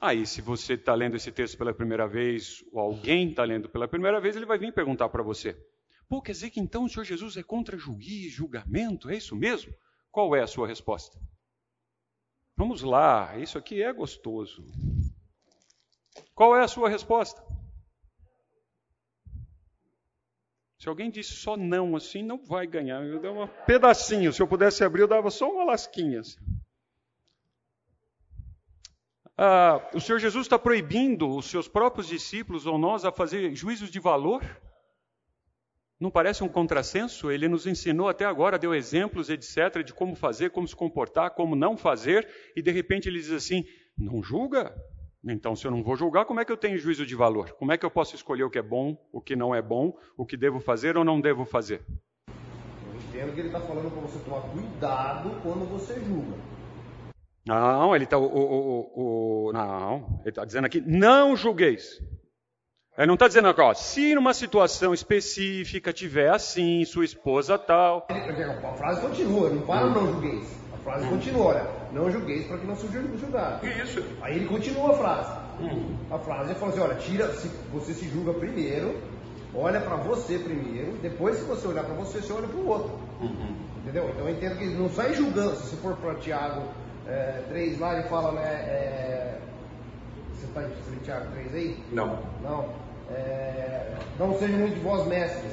Aí, 0.00 0.26
se 0.26 0.40
você 0.40 0.72
está 0.72 0.94
lendo 0.94 1.14
esse 1.14 1.30
texto 1.30 1.58
pela 1.58 1.74
primeira 1.74 2.08
vez, 2.08 2.64
ou 2.72 2.80
alguém 2.80 3.28
está 3.28 3.44
lendo 3.44 3.68
pela 3.68 3.86
primeira 3.86 4.18
vez, 4.18 4.34
ele 4.34 4.46
vai 4.46 4.56
vir 4.56 4.72
perguntar 4.72 5.10
para 5.10 5.22
você: 5.22 5.52
Pô, 6.08 6.22
quer 6.22 6.32
dizer 6.32 6.48
que 6.48 6.58
então 6.58 6.84
o 6.84 6.88
Senhor 6.88 7.04
Jesus 7.04 7.36
é 7.36 7.42
contra 7.42 7.76
juiz, 7.76 8.32
julgamento? 8.32 9.10
É 9.10 9.16
isso 9.18 9.36
mesmo? 9.36 9.74
Qual 10.10 10.34
é 10.34 10.40
a 10.40 10.46
sua 10.46 10.66
resposta? 10.66 11.20
Vamos 12.56 12.80
lá, 12.80 13.36
isso 13.36 13.58
aqui 13.58 13.82
é 13.82 13.92
gostoso. 13.92 14.64
Qual 16.34 16.56
é 16.56 16.64
a 16.64 16.68
sua 16.68 16.88
resposta? 16.88 17.45
Se 20.78 20.88
alguém 20.88 21.10
disse 21.10 21.32
só 21.32 21.56
não 21.56 21.96
assim, 21.96 22.22
não 22.22 22.44
vai 22.44 22.66
ganhar. 22.66 23.02
Eu 23.02 23.20
dava 23.20 23.44
um 23.44 23.48
pedacinho. 23.66 24.32
Se 24.32 24.42
eu 24.42 24.46
pudesse 24.46 24.84
abrir, 24.84 25.02
eu 25.02 25.08
dava 25.08 25.30
só 25.30 25.50
uma 25.50 25.64
lasquinha. 25.64 26.20
Assim. 26.20 26.38
Ah, 29.38 29.90
o 29.94 30.00
Senhor 30.00 30.18
Jesus 30.18 30.46
está 30.46 30.58
proibindo 30.58 31.28
os 31.28 31.46
seus 31.46 31.68
próprios 31.68 32.08
discípulos 32.08 32.66
ou 32.66 32.78
nós 32.78 33.04
a 33.04 33.12
fazer 33.12 33.54
juízos 33.54 33.90
de 33.90 34.00
valor? 34.00 34.42
Não 35.98 36.10
parece 36.10 36.44
um 36.44 36.48
contrassenso? 36.48 37.30
Ele 37.30 37.48
nos 37.48 37.66
ensinou 37.66 38.08
até 38.08 38.26
agora, 38.26 38.58
deu 38.58 38.74
exemplos, 38.74 39.30
etc., 39.30 39.82
de 39.82 39.94
como 39.94 40.14
fazer, 40.14 40.50
como 40.50 40.68
se 40.68 40.76
comportar, 40.76 41.30
como 41.30 41.56
não 41.56 41.74
fazer, 41.76 42.28
e 42.54 42.60
de 42.60 42.70
repente 42.70 43.08
ele 43.08 43.18
diz 43.18 43.30
assim: 43.30 43.64
não 43.96 44.22
julga? 44.22 44.74
Então, 45.28 45.56
se 45.56 45.66
eu 45.66 45.70
não 45.72 45.82
vou 45.82 45.96
julgar, 45.96 46.24
como 46.24 46.38
é 46.38 46.44
que 46.44 46.52
eu 46.52 46.56
tenho 46.56 46.78
juízo 46.78 47.04
de 47.04 47.16
valor? 47.16 47.50
Como 47.58 47.72
é 47.72 47.76
que 47.76 47.84
eu 47.84 47.90
posso 47.90 48.14
escolher 48.14 48.44
o 48.44 48.50
que 48.50 48.58
é 48.58 48.62
bom, 48.62 48.96
o 49.12 49.20
que 49.20 49.34
não 49.34 49.52
é 49.52 49.60
bom, 49.60 49.96
o 50.16 50.24
que 50.24 50.36
devo 50.36 50.60
fazer 50.60 50.96
ou 50.96 51.04
não 51.04 51.20
devo 51.20 51.44
fazer? 51.44 51.84
Eu 52.28 52.94
entendo 52.94 53.34
que 53.34 53.40
ele 53.40 53.48
está 53.48 53.60
falando 53.60 53.90
para 53.90 54.02
você 54.02 54.18
tomar 54.20 54.42
cuidado 54.42 55.30
quando 55.42 55.68
você 55.68 55.94
julga. 56.04 56.36
Não, 57.44 57.94
ele 57.94 58.04
está. 58.04 58.18
O, 58.18 58.24
o, 58.24 59.48
o, 59.48 59.52
não, 59.52 60.20
ele 60.20 60.30
está 60.30 60.44
dizendo 60.44 60.64
aqui: 60.64 60.80
não 60.80 61.36
julgueis. 61.36 62.00
Ele 62.96 63.06
não 63.08 63.14
está 63.14 63.28
dizendo 63.28 63.54
ó, 63.56 63.74
se 63.74 64.14
numa 64.14 64.32
situação 64.32 64.94
específica 64.94 65.92
tiver 65.92 66.30
assim, 66.30 66.84
sua 66.84 67.04
esposa 67.04 67.58
tal. 67.58 68.06
A 68.08 68.72
frase 68.72 69.00
continua, 69.02 69.50
não 69.50 69.66
para 69.66 69.90
não 69.90 70.12
julgueis. 70.12 70.65
A 70.86 70.90
frase 70.90 71.06
hum. 71.06 71.10
continua, 71.10 71.44
olha, 71.46 71.66
não 71.92 72.10
julgueis 72.10 72.46
para 72.46 72.58
que 72.58 72.66
não 72.66 72.76
seja 72.76 73.02
julgado. 73.18 73.66
Isso. 73.66 74.04
Aí 74.22 74.36
ele 74.36 74.46
continua 74.46 74.90
a 74.90 74.96
frase. 74.96 75.32
Hum. 75.60 75.96
A 76.10 76.18
frase 76.18 76.54
fala 76.54 76.72
assim, 76.72 76.80
olha, 76.80 76.94
tira, 76.94 77.32
se 77.34 77.48
você 77.72 77.92
se 77.92 78.08
julga 78.08 78.32
primeiro, 78.34 78.96
olha 79.52 79.80
para 79.80 79.96
você 79.96 80.38
primeiro, 80.38 80.92
depois 81.02 81.38
se 81.38 81.44
você 81.44 81.66
olhar 81.66 81.84
para 81.84 81.94
você, 81.94 82.20
você 82.20 82.32
olha 82.32 82.46
para 82.46 82.60
o 82.60 82.68
outro. 82.68 82.90
Uhum. 83.20 83.56
Entendeu? 83.78 84.08
Então 84.10 84.28
eu 84.28 84.34
entendo 84.34 84.58
que 84.58 84.64
ele 84.64 84.76
não 84.76 84.88
sai 84.90 85.12
julgando. 85.14 85.56
Se 85.56 85.70
você 85.70 85.76
for 85.76 85.96
para 85.96 86.14
Tiago 86.14 86.62
é, 87.08 87.42
3 87.48 87.80
lá, 87.80 87.98
ele 87.98 88.08
fala, 88.08 88.32
né? 88.32 88.48
É, 88.48 89.38
você 90.32 90.46
está 90.46 90.62
em 90.62 90.98
Tiago 91.02 91.26
3 91.32 91.54
aí? 91.54 91.84
Não. 91.90 92.18
Não 92.42 92.86
é, 93.10 93.94
não 94.18 94.38
sejam 94.38 94.58
muito 94.58 94.74
de 94.74 94.80
vós 94.80 95.06
mestres. 95.06 95.52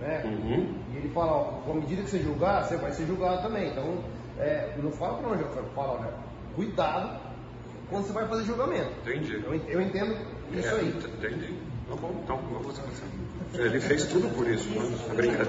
Né? 0.00 0.22
Uhum. 0.24 0.74
E 0.92 0.96
ele 0.96 1.08
fala, 1.10 1.32
ó, 1.32 1.44
com 1.64 1.72
a 1.72 1.74
medida 1.74 2.02
que 2.02 2.10
você 2.10 2.18
julgar, 2.20 2.64
você 2.64 2.76
vai 2.76 2.92
ser 2.92 3.06
julgado 3.06 3.42
também. 3.42 3.70
Então, 3.70 3.98
é, 4.38 4.76
não 4.82 4.90
fala 4.90 5.18
para 5.18 5.28
onde 5.28 5.42
eu 5.42 5.64
falo, 5.74 6.00
né? 6.00 6.12
cuidado 6.54 7.20
quando 7.88 8.06
você 8.06 8.12
vai 8.12 8.28
fazer 8.28 8.44
julgamento. 8.44 8.90
Entendi. 9.02 9.34
Eu, 9.34 9.54
eu 9.54 9.80
entendo 9.80 10.16
isso 10.52 10.68
é, 10.68 10.80
aí. 10.80 10.88
Entendi. 10.88 11.54
Tá 11.88 11.96
bom, 11.96 12.20
então 12.22 12.38
vamos 12.38 12.80
Ele 13.54 13.80
fez 13.80 14.06
tudo 14.06 14.34
por 14.34 14.48
isso, 14.48 14.68
mas 14.74 15.10
obrigado. 15.10 15.48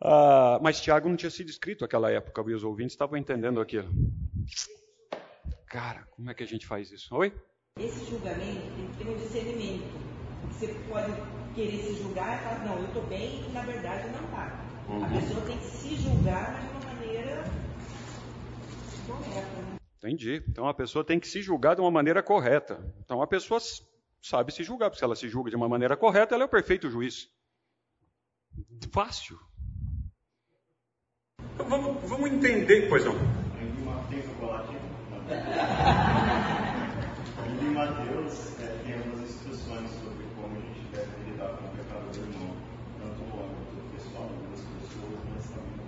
Ah, 0.00 0.58
mas 0.62 0.80
Tiago 0.80 1.08
não 1.08 1.16
tinha 1.16 1.30
sido 1.30 1.48
escrito 1.48 1.82
naquela 1.82 2.10
época, 2.10 2.44
e 2.48 2.54
os 2.54 2.62
ouvintes 2.62 2.92
estavam 2.92 3.16
entendendo 3.16 3.60
aquilo. 3.60 3.88
Cara, 5.66 6.06
como 6.10 6.30
é 6.30 6.34
que 6.34 6.42
a 6.42 6.46
gente 6.46 6.66
faz 6.66 6.92
isso? 6.92 7.14
Oi? 7.14 7.32
Esse 7.78 8.10
julgamento 8.10 8.62
tem 8.76 8.86
que 8.86 9.04
ter 9.04 9.10
um 9.10 9.16
discernimento. 9.16 9.84
Você 10.52 10.74
pode 10.88 11.12
querer 11.54 11.78
se 11.78 11.94
julgar 12.02 12.38
e 12.38 12.42
falar, 12.44 12.64
não, 12.64 12.78
eu 12.78 12.84
estou 12.86 13.02
bem 13.04 13.44
e 13.48 13.52
na 13.52 13.62
verdade 13.62 14.08
não 14.08 14.24
está. 14.24 14.64
Uhum. 14.88 15.04
A 15.04 15.08
pessoa 15.08 15.44
tem 15.46 15.58
que 15.58 15.64
se 15.64 15.96
julgar, 15.96 16.52
mas 16.52 16.64
de 16.64 16.70
uma 16.70 16.80
maneira 16.80 16.87
correta. 16.87 16.87
Entendi. 19.98 20.42
Então 20.48 20.68
a 20.68 20.74
pessoa 20.74 21.04
tem 21.04 21.18
que 21.18 21.26
se 21.26 21.42
julgar 21.42 21.74
de 21.74 21.80
uma 21.80 21.90
maneira 21.90 22.22
correta. 22.22 22.78
Então 23.00 23.20
a 23.20 23.26
pessoa 23.26 23.60
sabe 24.22 24.52
se 24.52 24.62
julgar, 24.62 24.90
porque 24.90 24.98
se 24.98 25.04
ela 25.04 25.16
se 25.16 25.28
julga 25.28 25.50
de 25.50 25.56
uma 25.56 25.68
maneira 25.68 25.96
correta, 25.96 26.34
ela 26.34 26.44
é 26.44 26.46
o 26.46 26.50
perfeito 26.50 26.88
juiz. 26.88 27.28
Fácil. 28.92 29.38
Então 31.54 31.68
vamos, 31.68 32.08
vamos 32.08 32.30
entender, 32.30 32.88
pois 32.88 33.04
não. 33.04 33.14
Em 33.14 33.18
Mateus 37.74 38.58
é, 38.60 38.66
tem 38.84 38.94
algumas 38.94 39.30
instruções 39.30 39.90
sobre 39.90 40.24
como 40.36 40.56
a 40.56 40.60
gente 40.60 40.80
deve 40.92 41.30
lidar 41.30 41.50
com 41.56 41.66
o 41.66 41.70
pecado 41.76 42.10
do 42.12 42.18
irmão, 42.18 42.56
tanto 42.98 43.20
no 43.20 43.44
âmbito 43.44 43.76
pessoal 43.94 44.28
das 44.50 44.60
pessoas, 44.60 45.18
mas 45.34 45.44
também. 45.50 45.87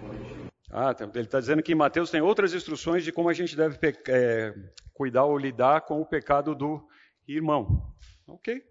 Ah, 0.71 0.95
tá. 0.95 1.05
ele 1.05 1.25
está 1.25 1.41
dizendo 1.41 1.63
que 1.63 1.73
em 1.73 1.77
Mateus 1.77 2.11
tem 2.11 2.21
outras 2.21 2.55
instruções 2.55 3.03
de 3.03 3.11
como 3.11 3.29
a 3.29 3.33
gente 3.33 3.57
deve 3.57 3.77
é, 4.09 4.55
cuidar 4.95 5.25
ou 5.25 5.37
lidar 5.37 5.81
com 5.81 6.01
o 6.01 6.07
pecado 6.07 6.55
do 6.55 6.87
irmão. 7.27 7.93
Ok, 8.27 8.63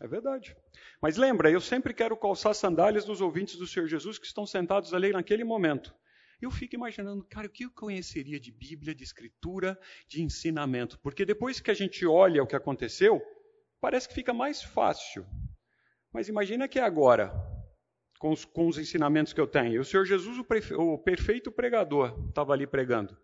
é 0.00 0.08
verdade. 0.08 0.56
Mas 1.02 1.16
lembra, 1.16 1.50
eu 1.50 1.60
sempre 1.60 1.92
quero 1.92 2.16
calçar 2.16 2.54
sandálias 2.54 3.04
dos 3.04 3.20
ouvintes 3.20 3.56
do 3.56 3.66
Senhor 3.66 3.86
Jesus 3.86 4.18
que 4.18 4.26
estão 4.26 4.46
sentados 4.46 4.94
ali 4.94 5.12
naquele 5.12 5.44
momento. 5.44 5.94
Eu 6.40 6.50
fico 6.50 6.76
imaginando, 6.76 7.24
cara, 7.24 7.48
o 7.48 7.50
que 7.50 7.64
eu 7.64 7.70
conheceria 7.72 8.38
de 8.38 8.52
Bíblia, 8.52 8.94
de 8.94 9.02
Escritura, 9.02 9.78
de 10.06 10.22
ensinamento? 10.22 10.98
Porque 11.00 11.24
depois 11.24 11.60
que 11.60 11.70
a 11.70 11.74
gente 11.74 12.06
olha 12.06 12.42
o 12.42 12.46
que 12.46 12.54
aconteceu, 12.54 13.20
parece 13.80 14.08
que 14.08 14.14
fica 14.14 14.32
mais 14.32 14.62
fácil. 14.62 15.26
Mas 16.12 16.28
imagina 16.28 16.68
que 16.68 16.78
agora, 16.78 17.32
com 18.18 18.30
os, 18.30 18.44
com 18.44 18.66
os 18.66 18.78
ensinamentos 18.78 19.32
que 19.32 19.40
eu 19.40 19.46
tenho, 19.46 19.74
e 19.74 19.78
o 19.78 19.84
Senhor 19.84 20.04
Jesus, 20.04 20.38
o, 20.38 20.44
prefe, 20.44 20.74
o 20.74 20.98
perfeito 20.98 21.50
pregador, 21.50 22.18
estava 22.28 22.52
ali 22.52 22.66
pregando. 22.66 23.16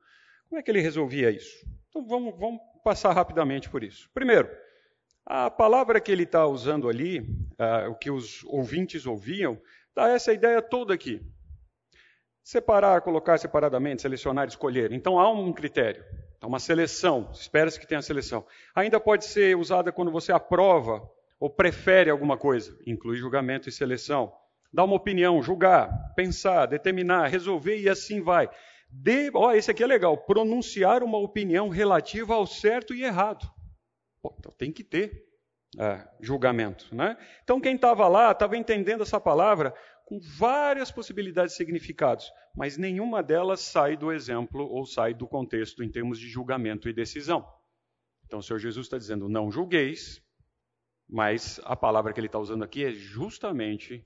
Como 0.49 0.59
é 0.59 0.63
que 0.63 0.71
ele 0.71 0.81
resolvia 0.81 1.31
isso? 1.31 1.67
Então 1.89 2.07
vamos, 2.07 2.39
vamos 2.39 2.61
passar 2.83 3.13
rapidamente 3.13 3.69
por 3.69 3.83
isso. 3.83 4.09
Primeiro, 4.15 4.49
a 5.27 5.51
palavra 5.51 6.01
que 6.01 6.13
ele 6.13 6.25
está 6.25 6.47
usando 6.47 6.89
ali, 6.89 7.21
uh, 7.21 7.91
o 7.91 7.95
que 7.95 8.11
os 8.11 8.45
ouvintes 8.45 9.07
ouviam, 9.07 9.61
dá 9.95 10.09
essa 10.11 10.33
ideia 10.33 10.61
toda 10.61 10.93
aqui. 10.93 11.21
Separar, 12.43 13.01
colocar 13.01 13.39
separadamente, 13.39 14.03
selecionar, 14.03 14.47
escolher. 14.47 14.93
Então 14.93 15.19
há 15.19 15.31
um 15.33 15.53
critério, 15.53 16.05
há 16.41 16.47
uma 16.47 16.59
seleção, 16.59 17.31
espera-se 17.33 17.81
que 17.81 17.87
tenha 17.87 18.03
seleção. 18.03 18.47
Ainda 18.75 19.01
pode 19.01 19.25
ser 19.25 19.57
usada 19.57 19.91
quando 19.91 20.11
você 20.11 20.31
aprova 20.31 21.03
ou 21.41 21.49
prefere 21.49 22.11
alguma 22.11 22.37
coisa, 22.37 22.79
inclui 22.87 23.17
julgamento 23.17 23.69
e 23.69 23.73
seleção. 23.73 24.33
Dá 24.75 24.83
uma 24.83 24.97
opinião, 24.97 25.41
julgar, 25.41 26.13
pensar, 26.17 26.67
determinar, 26.67 27.29
resolver 27.29 27.79
e 27.79 27.89
assim 27.89 28.21
vai. 28.21 28.51
De, 28.91 29.31
ó, 29.33 29.53
esse 29.53 29.71
aqui 29.71 29.85
é 29.85 29.87
legal, 29.87 30.19
pronunciar 30.19 31.05
uma 31.05 31.17
opinião 31.17 31.69
relativa 31.69 32.35
ao 32.35 32.45
certo 32.45 32.93
e 32.93 33.05
errado. 33.05 33.49
Pô, 34.21 34.35
então 34.37 34.51
tem 34.59 34.73
que 34.73 34.83
ter 34.83 35.29
é, 35.79 36.05
julgamento. 36.21 36.93
Né? 36.93 37.17
Então, 37.45 37.61
quem 37.61 37.77
estava 37.77 38.09
lá 38.09 38.33
estava 38.33 38.57
entendendo 38.57 39.05
essa 39.05 39.21
palavra 39.21 39.73
com 40.07 40.19
várias 40.37 40.91
possibilidades 40.91 41.53
de 41.53 41.57
significados, 41.57 42.29
mas 42.53 42.77
nenhuma 42.77 43.23
delas 43.23 43.61
sai 43.61 43.97
do 43.97 44.11
exemplo 44.11 44.69
ou 44.69 44.85
sai 44.85 45.15
do 45.15 45.29
contexto 45.29 45.85
em 45.85 45.91
termos 45.91 46.19
de 46.19 46.29
julgamento 46.29 46.89
e 46.89 46.93
decisão. 46.93 47.47
Então, 48.27 48.41
o 48.41 48.43
Senhor 48.43 48.59
Jesus 48.59 48.87
está 48.87 48.99
dizendo: 48.99 49.29
não 49.29 49.53
julgueis, 49.53 50.21
mas 51.09 51.61
a 51.63 51.77
palavra 51.77 52.13
que 52.13 52.19
ele 52.19 52.27
está 52.27 52.41
usando 52.41 52.65
aqui 52.65 52.85
é 52.85 52.91
justamente 52.91 54.05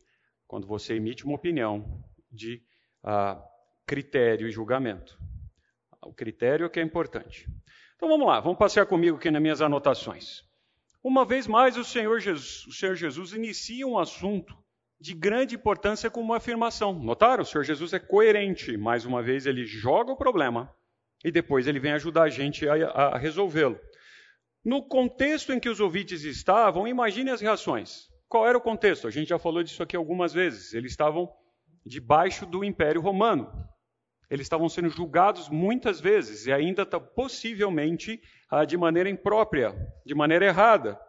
quando 0.48 0.66
você 0.66 0.94
emite 0.94 1.24
uma 1.24 1.34
opinião 1.34 2.02
de 2.32 2.62
uh, 3.04 3.40
critério 3.86 4.48
e 4.48 4.50
julgamento. 4.50 5.18
O 6.02 6.12
critério 6.12 6.66
é 6.66 6.68
que 6.68 6.80
é 6.80 6.82
importante. 6.82 7.46
Então 7.94 8.08
vamos 8.08 8.26
lá, 8.26 8.40
vamos 8.40 8.58
passear 8.58 8.86
comigo 8.86 9.18
aqui 9.18 9.30
nas 9.30 9.42
minhas 9.42 9.60
anotações. 9.60 10.42
Uma 11.04 11.24
vez 11.24 11.46
mais, 11.46 11.76
o 11.76 11.84
Senhor 11.84 12.18
Jesus, 12.18 12.66
o 12.66 12.72
Senhor 12.72 12.94
Jesus 12.94 13.32
inicia 13.32 13.86
um 13.86 13.98
assunto 13.98 14.56
de 15.00 15.14
grande 15.14 15.54
importância 15.54 16.10
com 16.10 16.20
uma 16.20 16.38
afirmação. 16.38 16.92
Notaram? 16.92 17.42
O 17.42 17.46
Senhor 17.46 17.62
Jesus 17.62 17.92
é 17.92 17.98
coerente. 17.98 18.76
Mais 18.76 19.04
uma 19.04 19.22
vez, 19.22 19.46
ele 19.46 19.64
joga 19.64 20.12
o 20.12 20.16
problema 20.16 20.74
e 21.24 21.30
depois 21.30 21.66
ele 21.66 21.78
vem 21.78 21.92
ajudar 21.92 22.22
a 22.22 22.28
gente 22.28 22.68
a, 22.68 22.74
a 22.74 23.18
resolvê-lo. 23.18 23.78
No 24.64 24.82
contexto 24.82 25.52
em 25.52 25.60
que 25.60 25.68
os 25.68 25.78
ouvintes 25.78 26.24
estavam, 26.24 26.88
imagine 26.88 27.30
as 27.30 27.40
reações. 27.40 28.07
Qual 28.28 28.46
era 28.46 28.58
o 28.58 28.60
contexto? 28.60 29.06
A 29.06 29.10
gente 29.10 29.28
já 29.28 29.38
falou 29.38 29.62
disso 29.62 29.82
aqui 29.82 29.96
algumas 29.96 30.32
vezes. 30.32 30.74
Eles 30.74 30.92
estavam 30.92 31.32
debaixo 31.84 32.44
do 32.44 32.62
Império 32.62 33.00
Romano. 33.00 33.50
Eles 34.30 34.44
estavam 34.44 34.68
sendo 34.68 34.90
julgados 34.90 35.48
muitas 35.48 36.00
vezes 36.00 36.46
e 36.46 36.52
ainda 36.52 36.84
possivelmente 36.84 38.20
ah, 38.50 38.66
de 38.66 38.76
maneira 38.76 39.08
imprópria, 39.08 39.74
de 40.04 40.14
maneira 40.14 40.44
errada. 40.44 41.00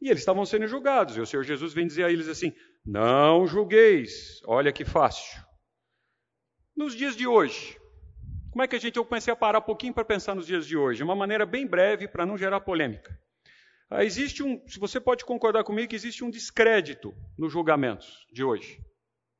E 0.00 0.08
eles 0.08 0.20
estavam 0.20 0.46
sendo 0.46 0.66
julgados. 0.66 1.16
E 1.16 1.20
o 1.20 1.26
Senhor 1.26 1.42
Jesus 1.42 1.74
vem 1.74 1.86
dizer 1.86 2.04
a 2.04 2.10
eles 2.10 2.28
assim: 2.28 2.54
Não 2.84 3.46
julgueis. 3.46 4.40
Olha 4.46 4.72
que 4.72 4.84
fácil. 4.84 5.42
Nos 6.74 6.94
dias 6.94 7.14
de 7.14 7.26
hoje, 7.26 7.78
como 8.50 8.62
é 8.62 8.68
que 8.68 8.76
a 8.76 8.78
gente. 8.78 8.96
Eu 8.96 9.04
comecei 9.04 9.32
a 9.32 9.36
parar 9.36 9.58
um 9.58 9.62
pouquinho 9.62 9.92
para 9.92 10.04
pensar 10.04 10.34
nos 10.34 10.46
dias 10.46 10.66
de 10.66 10.76
hoje, 10.76 10.98
de 10.98 11.04
uma 11.04 11.14
maneira 11.14 11.44
bem 11.44 11.66
breve 11.66 12.08
para 12.08 12.24
não 12.24 12.38
gerar 12.38 12.60
polêmica. 12.60 13.18
Ah, 13.90 14.04
existe 14.04 14.42
um. 14.42 14.66
Se 14.66 14.78
você 14.78 14.98
pode 14.98 15.24
concordar 15.24 15.64
comigo 15.64 15.88
que 15.88 15.96
existe 15.96 16.24
um 16.24 16.30
descrédito 16.30 17.14
nos 17.36 17.52
julgamentos 17.52 18.26
de 18.32 18.42
hoje. 18.42 18.80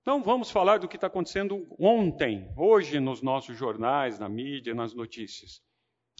Não 0.07 0.23
vamos 0.23 0.51
falar 0.51 0.79
do 0.79 0.87
que 0.87 0.97
está 0.97 1.07
acontecendo 1.07 1.67
ontem, 1.79 2.53
hoje, 2.59 3.01
nos 3.01 3.23
nossos 3.23 3.57
jornais, 3.57 4.19
na 4.19 4.29
mídia, 4.29 4.75
nas 4.75 4.93
notícias. 4.93 5.63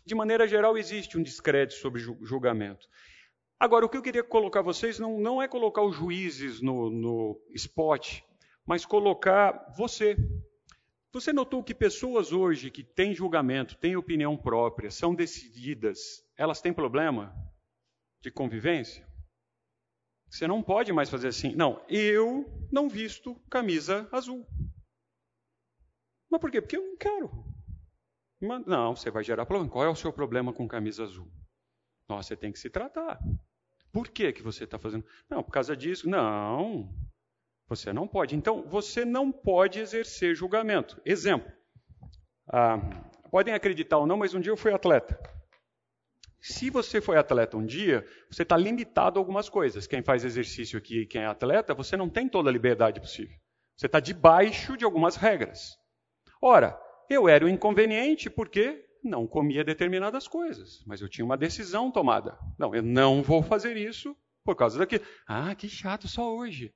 De 0.07 0.15
maneira 0.15 0.49
geral, 0.49 0.79
existe 0.79 1.19
um 1.19 1.23
descrédito 1.23 1.79
sobre 1.81 2.01
julgamento. 2.01 2.87
Agora, 3.61 3.85
o 3.85 3.89
que 3.89 3.97
eu 3.97 4.03
queria 4.03 4.25
colocar 4.25 4.63
vocês 4.63 4.99
não, 4.99 5.19
não 5.19 5.41
é 5.41 5.47
colocar 5.47 5.83
os 5.83 5.95
juízes 5.95 6.63
no, 6.63 6.91
no 6.91 7.41
spot, 7.55 8.21
mas 8.67 8.87
colocar 8.87 9.73
você. 9.77 10.17
Você 11.13 11.33
notou 11.33 11.63
que 11.63 11.75
pessoas 11.75 12.33
hoje 12.33 12.71
que 12.71 12.83
têm 12.83 13.15
julgamento, 13.15 13.77
têm 13.77 13.97
opinião 13.97 14.37
própria, 14.37 14.91
são 14.91 15.15
decididas, 15.15 16.25
elas 16.37 16.61
têm 16.61 16.73
problema 16.73 17.33
de 18.25 18.31
convivência? 18.31 19.07
Você 20.31 20.47
não 20.47 20.63
pode 20.63 20.93
mais 20.93 21.11
fazer 21.11 21.29
assim. 21.29 21.55
Não, 21.55 21.85
eu 21.89 22.45
não 22.73 22.89
visto 22.89 23.37
camisa 23.51 24.09
azul. 24.11 24.47
Mas 26.31 26.41
por 26.41 26.51
quê? 26.51 26.61
Porque 26.61 26.77
eu 26.77 26.83
não 26.85 26.97
quero. 26.97 27.45
Não, 28.67 28.97
você 28.97 29.11
vai 29.11 29.23
gerar 29.23 29.47
problema. 29.47 29.71
Qual 29.71 29.85
é 29.85 29.89
o 29.89 29.95
seu 29.95 30.13
problema 30.13 30.53
com 30.53 30.67
camisa 30.67 31.05
azul? 31.05 31.31
Nossa, 32.09 32.29
você 32.29 32.37
tem 32.37 32.51
que 32.51 32.59
se 32.59 32.69
tratar. 32.69 33.21
Por 33.93 34.09
que, 34.09 34.33
que 34.33 34.43
você 34.43 34.65
está 34.65 34.79
fazendo? 34.79 35.07
Não, 35.31 35.43
por 35.43 35.53
causa 35.53 35.77
disso. 35.77 36.09
Não, 36.09 36.93
você 37.69 37.93
não 37.93 38.09
pode. 38.09 38.35
Então, 38.35 38.67
você 38.69 39.05
não 39.05 39.31
pode 39.31 39.79
exercer 39.79 40.35
julgamento. 40.35 41.01
Exemplo. 41.05 41.51
Ah, 42.49 42.79
podem 43.31 43.55
acreditar 43.55 43.99
ou 43.99 44.07
não, 44.07 44.17
mas 44.17 44.35
um 44.35 44.41
dia 44.41 44.51
eu 44.51 44.57
fui 44.57 44.73
atleta. 44.73 45.21
Se 46.47 46.69
você 46.69 47.01
foi 47.01 47.17
atleta 47.17 47.57
um 47.57 47.65
dia, 47.65 48.07
você 48.31 48.43
está 48.43 48.55
limitado 48.55 49.19
a 49.19 49.21
algumas 49.23 49.49
coisas. 49.49 49.87
Quem 49.87 50.03
faz 50.03 50.27
exercício 50.27 50.79
aqui 50.79 51.01
e 51.01 51.07
quem 51.07 51.23
é 51.23 51.27
atleta, 51.27 51.73
você 51.73 51.97
não 51.97 52.07
tem 52.07 52.29
toda 52.29 52.51
a 52.51 52.53
liberdade 52.53 53.01
possível. 53.01 53.35
Você 53.75 53.87
está 53.87 53.99
debaixo 53.99 54.77
de 54.77 54.85
algumas 54.85 55.17
regras. 55.17 55.75
Ora, 56.43 56.79
eu 57.09 57.31
era 57.31 57.47
o 57.47 57.49
inconveniente 57.49 58.29
porque 58.29 58.85
não 59.03 59.27
comia 59.27 59.65
determinadas 59.65 60.29
coisas, 60.29 60.85
mas 60.87 61.01
eu 61.01 61.09
tinha 61.09 61.25
uma 61.25 61.39
decisão 61.39 61.91
tomada. 61.91 62.39
Não, 62.59 62.75
eu 62.75 62.83
não 62.83 63.23
vou 63.23 63.43
fazer 63.43 63.79
isso 63.79 64.15
por 64.45 64.55
causa 64.55 64.79
daquilo. 64.79 65.03
Ah, 65.27 65.55
que 65.55 65.67
chato, 65.67 66.07
só 66.07 66.37
hoje. 66.37 66.75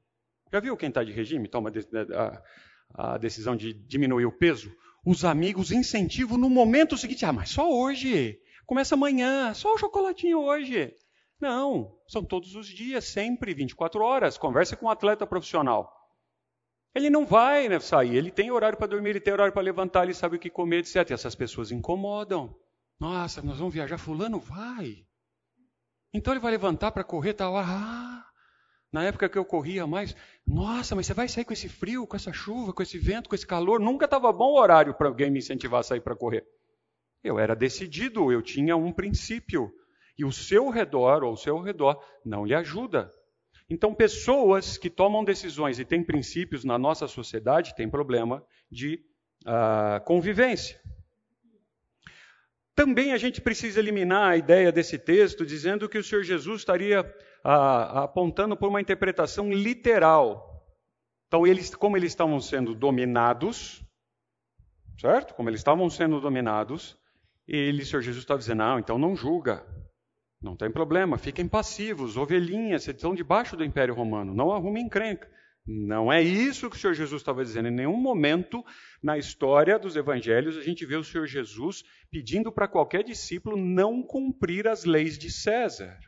Já 0.50 0.60
viu 0.60 0.78
quem 0.78 0.88
está 0.88 1.04
de 1.04 1.12
regime 1.12 1.46
toma 1.46 1.70
a, 2.14 3.12
a 3.12 3.18
decisão 3.18 3.54
de 3.54 3.74
diminuir 3.74 4.24
o 4.24 4.32
peso? 4.32 4.74
Os 5.04 5.26
amigos 5.26 5.70
incentivam 5.70 6.38
no 6.38 6.48
momento 6.48 6.96
seguinte. 6.96 7.26
Ah, 7.26 7.34
mas 7.34 7.50
só 7.50 7.70
hoje. 7.70 8.40
Começa 8.68 8.94
amanhã, 8.94 9.54
só 9.54 9.72
o 9.72 9.78
chocolatinho 9.78 10.40
hoje. 10.40 10.94
Não, 11.40 11.98
são 12.06 12.22
todos 12.22 12.54
os 12.54 12.66
dias, 12.66 13.06
sempre, 13.06 13.54
24 13.54 14.02
horas. 14.02 14.36
Conversa 14.36 14.76
com 14.76 14.84
um 14.84 14.90
atleta 14.90 15.26
profissional. 15.26 15.90
Ele 16.94 17.08
não 17.08 17.24
vai 17.24 17.66
né, 17.66 17.80
sair, 17.80 18.14
ele 18.14 18.30
tem 18.30 18.50
horário 18.50 18.76
para 18.76 18.86
dormir, 18.86 19.08
ele 19.08 19.20
tem 19.20 19.32
horário 19.32 19.54
para 19.54 19.62
levantar, 19.62 20.04
ele 20.04 20.12
sabe 20.12 20.36
o 20.36 20.38
que 20.38 20.50
comer, 20.50 20.80
etc. 20.80 20.96
E 21.08 21.14
essas 21.14 21.34
pessoas 21.34 21.72
incomodam. 21.72 22.54
Nossa, 23.00 23.40
nós 23.40 23.56
vamos 23.56 23.72
viajar, 23.72 23.96
fulano 23.96 24.38
vai. 24.38 25.06
Então 26.12 26.34
ele 26.34 26.40
vai 26.40 26.50
levantar 26.50 26.92
para 26.92 27.02
correr, 27.02 27.32
tal. 27.32 27.56
Ah, 27.56 28.26
na 28.92 29.02
época 29.02 29.30
que 29.30 29.38
eu 29.38 29.46
corria 29.46 29.86
mais, 29.86 30.14
nossa, 30.46 30.94
mas 30.94 31.06
você 31.06 31.14
vai 31.14 31.26
sair 31.26 31.46
com 31.46 31.54
esse 31.54 31.70
frio, 31.70 32.06
com 32.06 32.16
essa 32.16 32.34
chuva, 32.34 32.74
com 32.74 32.82
esse 32.82 32.98
vento, 32.98 33.30
com 33.30 33.34
esse 33.34 33.46
calor? 33.46 33.80
Nunca 33.80 34.04
estava 34.04 34.30
bom 34.30 34.52
o 34.52 34.60
horário 34.60 34.92
para 34.92 35.08
alguém 35.08 35.30
me 35.30 35.38
incentivar 35.38 35.80
a 35.80 35.84
sair 35.84 36.02
para 36.02 36.14
correr. 36.14 36.46
Eu 37.28 37.38
era 37.38 37.54
decidido, 37.54 38.32
eu 38.32 38.42
tinha 38.42 38.76
um 38.76 38.92
princípio. 38.92 39.70
E 40.16 40.24
o 40.24 40.32
seu 40.32 40.68
redor, 40.70 41.22
ou 41.22 41.34
o 41.34 41.36
seu 41.36 41.60
redor, 41.60 42.02
não 42.24 42.44
lhe 42.44 42.54
ajuda. 42.54 43.10
Então, 43.70 43.94
pessoas 43.94 44.78
que 44.78 44.88
tomam 44.88 45.22
decisões 45.22 45.78
e 45.78 45.84
têm 45.84 46.02
princípios 46.02 46.64
na 46.64 46.78
nossa 46.78 47.06
sociedade 47.06 47.74
têm 47.76 47.88
problema 47.88 48.42
de 48.70 49.00
uh, 49.44 50.02
convivência. 50.04 50.80
Também 52.74 53.12
a 53.12 53.18
gente 53.18 53.40
precisa 53.40 53.78
eliminar 53.78 54.30
a 54.30 54.36
ideia 54.36 54.72
desse 54.72 54.98
texto 54.98 55.44
dizendo 55.44 55.88
que 55.88 55.98
o 55.98 56.02
Senhor 56.02 56.22
Jesus 56.22 56.60
estaria 56.60 57.02
uh, 57.02 57.98
apontando 57.98 58.56
por 58.56 58.68
uma 58.68 58.80
interpretação 58.80 59.52
literal 59.52 60.64
Então, 61.26 61.46
eles, 61.46 61.74
como 61.74 61.96
eles 61.96 62.12
estavam 62.12 62.40
sendo 62.40 62.74
dominados, 62.74 63.84
certo? 64.98 65.34
Como 65.34 65.50
eles 65.50 65.60
estavam 65.60 65.90
sendo 65.90 66.20
dominados, 66.20 66.97
ele, 67.48 67.84
Senhor 67.84 68.02
Jesus, 68.02 68.22
estava 68.22 68.38
dizendo: 68.38 68.58
não, 68.58 68.78
então 68.78 68.98
não 68.98 69.16
julga. 69.16 69.66
Não 70.40 70.56
tem 70.56 70.70
problema, 70.70 71.18
fiquem 71.18 71.48
passivos, 71.48 72.16
ovelhinhas, 72.16 72.84
vocês 72.84 72.96
estão 72.96 73.12
debaixo 73.12 73.56
do 73.56 73.64
Império 73.64 73.92
Romano, 73.92 74.32
não 74.32 74.52
arrumem 74.52 74.84
encrenca. 74.84 75.28
Não 75.66 76.10
é 76.10 76.22
isso 76.22 76.70
que 76.70 76.76
o 76.76 76.78
Senhor 76.78 76.94
Jesus 76.94 77.20
estava 77.20 77.44
dizendo. 77.44 77.68
Em 77.68 77.74
nenhum 77.74 77.96
momento 77.96 78.64
na 79.02 79.18
história 79.18 79.78
dos 79.78 79.96
evangelhos 79.96 80.56
a 80.56 80.62
gente 80.62 80.86
vê 80.86 80.96
o 80.96 81.04
Senhor 81.04 81.26
Jesus 81.26 81.82
pedindo 82.10 82.50
para 82.50 82.68
qualquer 82.68 83.02
discípulo 83.02 83.56
não 83.56 84.02
cumprir 84.02 84.66
as 84.66 84.84
leis 84.84 85.18
de 85.18 85.30
César. 85.30 85.98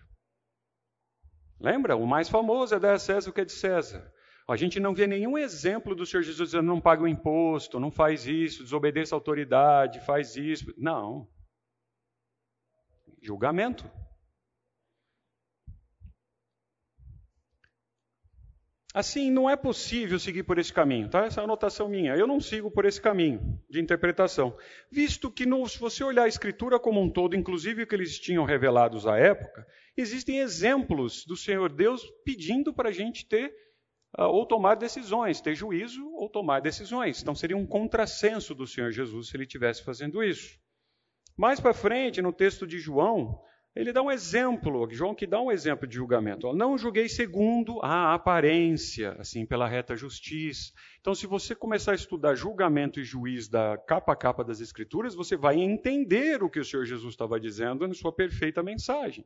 Lembra? 1.61 1.95
O 1.95 2.07
mais 2.07 2.29
famoso 2.29 2.75
é 2.75 2.79
dar 2.79 2.95
a 2.95 2.99
César 2.99 3.29
o 3.29 3.33
que 3.35 3.43
é 3.43 3.45
de 3.45 3.53
César. 3.53 4.11
A 4.51 4.57
gente 4.57 4.81
não 4.81 4.93
vê 4.93 5.07
nenhum 5.07 5.39
exemplo 5.39 5.95
do 5.95 6.05
Senhor 6.05 6.25
Jesus 6.25 6.51
dizendo 6.51 6.67
não 6.67 6.81
paga 6.81 7.05
o 7.05 7.09
imposto, 7.09 7.79
não 7.79 7.91
faz 7.91 8.27
isso, 8.27 8.65
desobedeça 8.65 9.15
a 9.15 9.17
autoridade, 9.17 10.05
faz 10.05 10.35
isso. 10.35 10.75
Não. 10.77 11.29
Julgamento. 13.23 13.89
Assim, 18.93 19.31
não 19.31 19.49
é 19.49 19.55
possível 19.55 20.19
seguir 20.19 20.43
por 20.43 20.59
esse 20.59 20.73
caminho, 20.73 21.09
tá? 21.09 21.27
Essa 21.27 21.41
é 21.41 21.43
a 21.43 21.45
anotação 21.45 21.89
minha. 21.89 22.17
Eu 22.17 22.27
não 22.27 22.41
sigo 22.41 22.73
por 22.73 22.85
esse 22.85 23.01
caminho 23.01 23.63
de 23.71 23.81
interpretação. 23.81 24.57
Visto 24.91 25.31
que, 25.31 25.47
no, 25.47 25.65
se 25.69 25.79
você 25.79 26.03
olhar 26.03 26.25
a 26.25 26.29
Escritura 26.29 26.77
como 26.81 27.01
um 27.01 27.09
todo, 27.09 27.37
inclusive 27.37 27.85
o 27.85 27.87
que 27.87 27.95
eles 27.95 28.19
tinham 28.19 28.45
revelados 28.45 29.07
à 29.07 29.17
época, 29.17 29.65
existem 29.97 30.41
exemplos 30.41 31.25
do 31.25 31.37
Senhor 31.37 31.73
Deus 31.73 32.03
pedindo 32.25 32.75
para 32.75 32.89
a 32.89 32.93
gente 32.93 33.29
ter 33.29 33.55
ou 34.17 34.45
tomar 34.45 34.75
decisões, 34.75 35.41
ter 35.41 35.55
juízo 35.55 36.05
ou 36.15 36.29
tomar 36.29 36.61
decisões. 36.61 37.23
Então, 37.23 37.35
seria 37.35 37.57
um 37.57 37.67
contrassenso 37.67 38.55
do 38.55 38.67
Senhor 38.67 38.91
Jesus 38.91 39.29
se 39.29 39.37
ele 39.37 39.45
estivesse 39.45 39.83
fazendo 39.83 40.23
isso. 40.23 40.59
Mais 41.37 41.61
para 41.61 41.73
frente, 41.73 42.21
no 42.21 42.33
texto 42.33 42.67
de 42.67 42.79
João, 42.79 43.41
ele 43.75 43.93
dá 43.93 44.03
um 44.03 44.11
exemplo, 44.11 44.89
João 44.91 45.15
que 45.15 45.27
dá 45.27 45.41
um 45.41 45.51
exemplo 45.51 45.87
de 45.87 45.95
julgamento. 45.95 46.53
Não 46.53 46.77
julguei 46.77 47.09
segundo 47.09 47.81
a 47.83 48.13
aparência, 48.13 49.13
assim, 49.13 49.47
pela 49.47 49.69
reta 49.69 49.97
justiça. 49.97 50.73
Então, 51.01 51.15
se 51.15 51.27
você 51.27 51.55
começar 51.55 51.93
a 51.93 51.95
estudar 51.95 52.35
julgamento 52.35 52.99
e 52.99 53.05
juiz 53.05 53.49
da 53.49 53.79
capa 53.79 54.13
a 54.13 54.17
capa 54.17 54.43
das 54.43 54.61
Escrituras, 54.61 55.15
você 55.15 55.37
vai 55.37 55.57
entender 55.57 56.43
o 56.43 56.51
que 56.51 56.59
o 56.59 56.65
Senhor 56.65 56.85
Jesus 56.85 57.15
estava 57.15 57.39
dizendo 57.39 57.87
na 57.87 57.95
sua 57.95 58.13
perfeita 58.13 58.61
mensagem. 58.61 59.25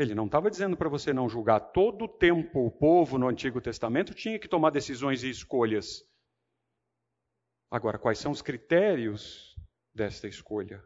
Ele 0.00 0.14
não 0.14 0.26
estava 0.26 0.50
dizendo 0.50 0.76
para 0.76 0.88
você 0.88 1.12
não 1.12 1.28
julgar. 1.28 1.60
Todo 1.60 2.06
o 2.06 2.08
tempo 2.08 2.66
o 2.66 2.70
povo 2.70 3.18
no 3.18 3.28
Antigo 3.28 3.60
Testamento 3.60 4.14
tinha 4.14 4.38
que 4.38 4.48
tomar 4.48 4.70
decisões 4.70 5.22
e 5.22 5.30
escolhas. 5.30 6.02
Agora, 7.70 7.98
quais 7.98 8.18
são 8.18 8.32
os 8.32 8.42
critérios 8.42 9.54
desta 9.94 10.26
escolha? 10.26 10.82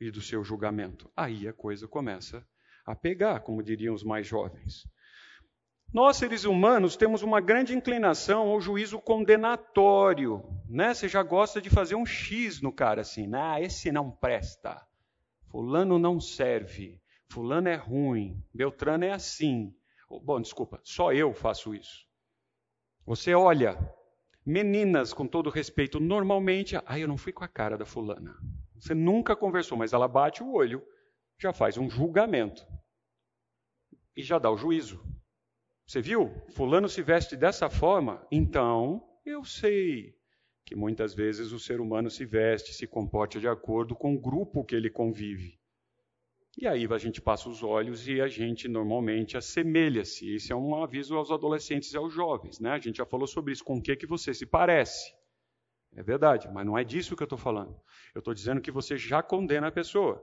e 0.00 0.10
do 0.10 0.20
seu 0.20 0.44
julgamento. 0.44 1.10
Aí 1.16 1.48
a 1.48 1.52
coisa 1.52 1.88
começa 1.88 2.46
a 2.86 2.94
pegar, 2.94 3.40
como 3.40 3.62
diriam 3.62 3.94
os 3.94 4.02
mais 4.02 4.26
jovens. 4.26 4.88
Nós, 5.92 6.16
seres 6.16 6.44
humanos, 6.44 6.96
temos 6.96 7.22
uma 7.22 7.40
grande 7.40 7.74
inclinação 7.74 8.48
ao 8.48 8.60
juízo 8.60 9.00
condenatório. 9.00 10.44
Né? 10.68 10.94
Você 10.94 11.08
já 11.08 11.22
gosta 11.22 11.60
de 11.60 11.70
fazer 11.70 11.94
um 11.94 12.06
X 12.06 12.60
no 12.60 12.72
cara 12.72 13.00
assim, 13.00 13.28
ah, 13.34 13.60
esse 13.60 13.90
não 13.90 14.10
presta, 14.10 14.86
fulano 15.50 15.98
não 15.98 16.20
serve, 16.20 17.00
fulano 17.30 17.68
é 17.68 17.74
ruim, 17.74 18.42
Beltrano 18.52 19.04
é 19.04 19.12
assim. 19.12 19.74
Bom, 20.08 20.40
desculpa, 20.40 20.80
só 20.82 21.12
eu 21.12 21.32
faço 21.34 21.74
isso. 21.74 22.06
Você 23.04 23.34
olha, 23.34 23.78
meninas, 24.44 25.12
com 25.12 25.26
todo 25.26 25.50
respeito, 25.50 26.00
normalmente, 26.00 26.76
ah, 26.86 26.98
eu 26.98 27.08
não 27.08 27.16
fui 27.16 27.32
com 27.32 27.44
a 27.44 27.48
cara 27.48 27.76
da 27.76 27.84
fulana. 27.84 28.34
Você 28.78 28.94
nunca 28.94 29.36
conversou, 29.36 29.76
mas 29.76 29.92
ela 29.92 30.08
bate 30.08 30.42
o 30.42 30.52
olho, 30.52 30.82
já 31.38 31.52
faz 31.52 31.76
um 31.76 31.90
julgamento 31.90 32.66
e 34.16 34.22
já 34.22 34.38
dá 34.38 34.50
o 34.50 34.56
juízo. 34.56 35.02
Você 35.86 36.00
viu? 36.00 36.30
Fulano 36.50 36.88
se 36.88 37.02
veste 37.02 37.36
dessa 37.36 37.70
forma, 37.70 38.26
então 38.30 39.02
eu 39.24 39.44
sei 39.44 40.14
que 40.64 40.76
muitas 40.76 41.14
vezes 41.14 41.50
o 41.52 41.58
ser 41.58 41.80
humano 41.80 42.10
se 42.10 42.26
veste, 42.26 42.74
se 42.74 42.86
comporta 42.86 43.40
de 43.40 43.48
acordo 43.48 43.96
com 43.96 44.14
o 44.14 44.20
grupo 44.20 44.64
que 44.64 44.74
ele 44.74 44.90
convive. 44.90 45.57
E 46.60 46.66
aí 46.66 46.88
a 46.90 46.98
gente 46.98 47.20
passa 47.20 47.48
os 47.48 47.62
olhos 47.62 48.08
e 48.08 48.20
a 48.20 48.26
gente 48.26 48.66
normalmente 48.66 49.36
assemelha-se. 49.36 50.34
Isso 50.34 50.52
é 50.52 50.56
um 50.56 50.82
aviso 50.82 51.14
aos 51.14 51.30
adolescentes 51.30 51.92
e 51.92 51.96
aos 51.96 52.12
jovens. 52.12 52.58
Né? 52.58 52.72
A 52.72 52.78
gente 52.80 52.96
já 52.96 53.06
falou 53.06 53.28
sobre 53.28 53.52
isso. 53.52 53.62
Com 53.62 53.76
o 53.76 53.82
que, 53.82 53.94
que 53.94 54.08
você 54.08 54.34
se 54.34 54.44
parece? 54.44 55.14
É 55.94 56.02
verdade, 56.02 56.48
mas 56.52 56.66
não 56.66 56.76
é 56.76 56.82
disso 56.82 57.14
que 57.14 57.22
eu 57.22 57.26
estou 57.26 57.38
falando. 57.38 57.80
Eu 58.12 58.18
estou 58.18 58.34
dizendo 58.34 58.60
que 58.60 58.72
você 58.72 58.96
já 58.96 59.22
condena 59.22 59.68
a 59.68 59.72
pessoa. 59.72 60.20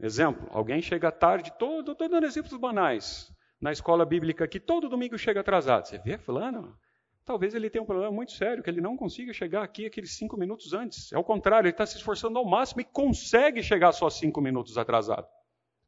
Exemplo, 0.00 0.48
alguém 0.50 0.80
chega 0.80 1.12
tarde, 1.12 1.50
estou 1.50 1.82
dando 1.82 2.24
exemplos 2.24 2.58
banais, 2.58 3.30
na 3.60 3.72
escola 3.72 4.06
bíblica 4.06 4.48
que 4.48 4.58
todo 4.58 4.88
domingo 4.88 5.18
chega 5.18 5.40
atrasado. 5.40 5.86
Você 5.86 5.98
vê, 5.98 6.16
fulano? 6.16 6.78
Talvez 7.26 7.54
ele 7.54 7.68
tenha 7.68 7.82
um 7.82 7.86
problema 7.86 8.12
muito 8.12 8.30
sério, 8.30 8.62
que 8.62 8.70
ele 8.70 8.80
não 8.80 8.96
consiga 8.96 9.32
chegar 9.32 9.64
aqui 9.64 9.84
aqueles 9.84 10.16
cinco 10.16 10.36
minutos 10.36 10.72
antes. 10.72 11.12
É 11.12 11.18
o 11.18 11.24
contrário, 11.24 11.66
ele 11.66 11.74
está 11.74 11.84
se 11.84 11.96
esforçando 11.96 12.38
ao 12.38 12.44
máximo 12.44 12.80
e 12.80 12.84
consegue 12.84 13.64
chegar 13.64 13.90
só 13.90 14.08
cinco 14.08 14.40
minutos 14.40 14.78
atrasado. 14.78 15.26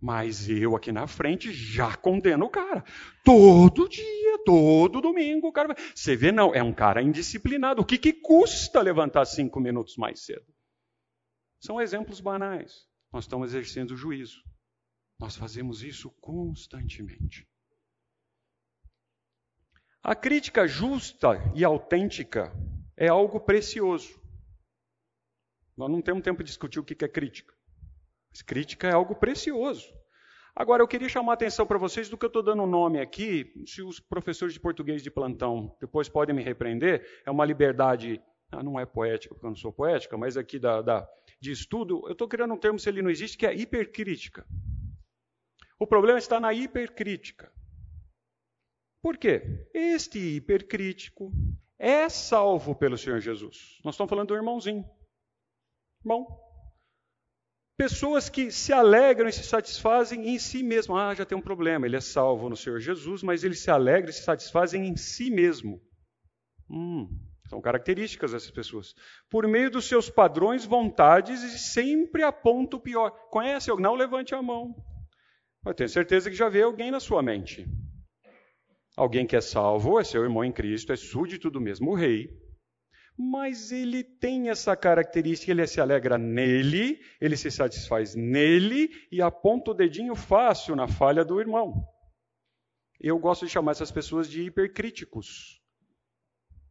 Mas 0.00 0.48
eu 0.48 0.74
aqui 0.74 0.90
na 0.90 1.06
frente 1.06 1.52
já 1.52 1.96
condeno 1.96 2.46
o 2.46 2.50
cara. 2.50 2.84
Todo 3.24 3.88
dia, 3.88 4.38
todo 4.44 5.00
domingo, 5.00 5.46
o 5.46 5.52
cara 5.52 5.68
vai. 5.68 5.76
Você 5.94 6.16
vê, 6.16 6.32
não, 6.32 6.52
é 6.52 6.62
um 6.62 6.72
cara 6.72 7.02
indisciplinado. 7.02 7.82
O 7.82 7.84
que, 7.84 7.98
que 7.98 8.12
custa 8.12 8.80
levantar 8.80 9.24
cinco 9.24 9.60
minutos 9.60 9.96
mais 9.96 10.24
cedo? 10.24 10.46
São 11.60 11.80
exemplos 11.80 12.20
banais. 12.20 12.84
Nós 13.12 13.24
estamos 13.24 13.50
exercendo 13.50 13.92
o 13.92 13.96
juízo. 13.96 14.42
Nós 15.20 15.36
fazemos 15.36 15.84
isso 15.84 16.10
constantemente. 16.20 17.46
A 20.08 20.14
crítica 20.14 20.66
justa 20.66 21.38
e 21.54 21.62
autêntica 21.62 22.50
é 22.96 23.08
algo 23.08 23.38
precioso. 23.38 24.18
Nós 25.76 25.90
não 25.90 26.00
temos 26.00 26.22
tempo 26.22 26.42
de 26.42 26.46
discutir 26.48 26.80
o 26.80 26.82
que 26.82 27.04
é 27.04 27.08
crítica. 27.08 27.52
Mas 28.30 28.40
crítica 28.40 28.88
é 28.88 28.92
algo 28.92 29.14
precioso. 29.14 29.86
Agora, 30.56 30.82
eu 30.82 30.88
queria 30.88 31.10
chamar 31.10 31.32
a 31.32 31.34
atenção 31.34 31.66
para 31.66 31.76
vocês 31.76 32.08
do 32.08 32.16
que 32.16 32.24
eu 32.24 32.28
estou 32.28 32.42
dando 32.42 32.64
nome 32.64 32.98
aqui. 32.98 33.52
Se 33.66 33.82
os 33.82 34.00
professores 34.00 34.54
de 34.54 34.60
português 34.60 35.02
de 35.02 35.10
plantão 35.10 35.76
depois 35.78 36.08
podem 36.08 36.34
me 36.34 36.42
repreender, 36.42 37.06
é 37.26 37.30
uma 37.30 37.44
liberdade, 37.44 38.18
ah, 38.50 38.62
não 38.62 38.80
é 38.80 38.86
poética, 38.86 39.34
porque 39.34 39.44
eu 39.44 39.50
não 39.50 39.56
sou 39.56 39.74
poética, 39.74 40.16
mas 40.16 40.38
aqui 40.38 40.58
da, 40.58 40.80
da 40.80 41.06
de 41.38 41.52
estudo, 41.52 42.02
eu 42.06 42.12
estou 42.12 42.26
criando 42.26 42.54
um 42.54 42.58
termo, 42.58 42.78
se 42.78 42.88
ele 42.88 43.02
não 43.02 43.10
existe, 43.10 43.36
que 43.36 43.44
é 43.44 43.54
hipercrítica. 43.54 44.46
O 45.78 45.86
problema 45.86 46.18
está 46.18 46.40
na 46.40 46.54
hipercrítica. 46.54 47.52
Por 49.02 49.16
quê? 49.16 49.66
Este 49.72 50.18
hipercrítico 50.18 51.32
é 51.78 52.08
salvo 52.08 52.74
pelo 52.74 52.98
Senhor 52.98 53.20
Jesus. 53.20 53.78
Nós 53.84 53.94
estamos 53.94 54.10
falando 54.10 54.28
do 54.28 54.34
irmãozinho. 54.34 54.84
Irmão, 56.04 56.26
Pessoas 57.78 58.28
que 58.28 58.50
se 58.50 58.72
alegram 58.72 59.28
e 59.28 59.32
se 59.32 59.44
satisfazem 59.44 60.30
em 60.30 60.36
si 60.36 60.64
mesmo. 60.64 60.96
Ah, 60.96 61.14
já 61.14 61.24
tem 61.24 61.38
um 61.38 61.40
problema, 61.40 61.86
ele 61.86 61.94
é 61.94 62.00
salvo 62.00 62.48
no 62.48 62.56
Senhor 62.56 62.80
Jesus, 62.80 63.22
mas 63.22 63.44
ele 63.44 63.54
se 63.54 63.70
alegra 63.70 64.10
e 64.10 64.12
se 64.12 64.24
satisfazem 64.24 64.88
em 64.88 64.96
si 64.96 65.30
mesmo. 65.30 65.80
Hum, 66.68 67.08
são 67.48 67.60
características 67.60 68.32
dessas 68.32 68.50
pessoas. 68.50 68.96
Por 69.30 69.46
meio 69.46 69.70
dos 69.70 69.84
seus 69.84 70.10
padrões, 70.10 70.64
vontades 70.64 71.40
e 71.44 71.56
sempre 71.56 72.24
aponta 72.24 72.76
o 72.76 72.80
pior. 72.80 73.10
Conhece? 73.30 73.70
Não 73.76 73.94
levante 73.94 74.34
a 74.34 74.42
mão. 74.42 74.74
Eu 75.64 75.72
tenho 75.72 75.88
certeza 75.88 76.28
que 76.28 76.36
já 76.36 76.48
vê 76.48 76.62
alguém 76.62 76.90
na 76.90 76.98
sua 76.98 77.22
mente. 77.22 77.64
Alguém 78.98 79.24
que 79.24 79.36
é 79.36 79.40
salvo, 79.40 80.00
é 80.00 80.02
seu 80.02 80.24
irmão 80.24 80.44
em 80.44 80.50
Cristo, 80.50 80.92
é 80.92 80.96
súdito 80.96 81.48
do 81.48 81.60
mesmo 81.60 81.94
rei, 81.94 82.36
mas 83.16 83.70
ele 83.70 84.02
tem 84.02 84.50
essa 84.50 84.76
característica, 84.76 85.52
ele 85.52 85.64
se 85.68 85.80
alegra 85.80 86.18
nele, 86.18 87.00
ele 87.20 87.36
se 87.36 87.48
satisfaz 87.48 88.16
nele 88.16 88.90
e 89.12 89.22
aponta 89.22 89.70
o 89.70 89.74
dedinho 89.74 90.16
fácil 90.16 90.74
na 90.74 90.88
falha 90.88 91.24
do 91.24 91.40
irmão. 91.40 91.86
Eu 92.98 93.16
gosto 93.20 93.46
de 93.46 93.52
chamar 93.52 93.70
essas 93.70 93.92
pessoas 93.92 94.28
de 94.28 94.42
hipercríticos. 94.42 95.62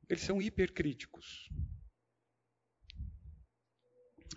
Eles 0.10 0.24
são 0.24 0.42
hipercríticos. 0.42 1.50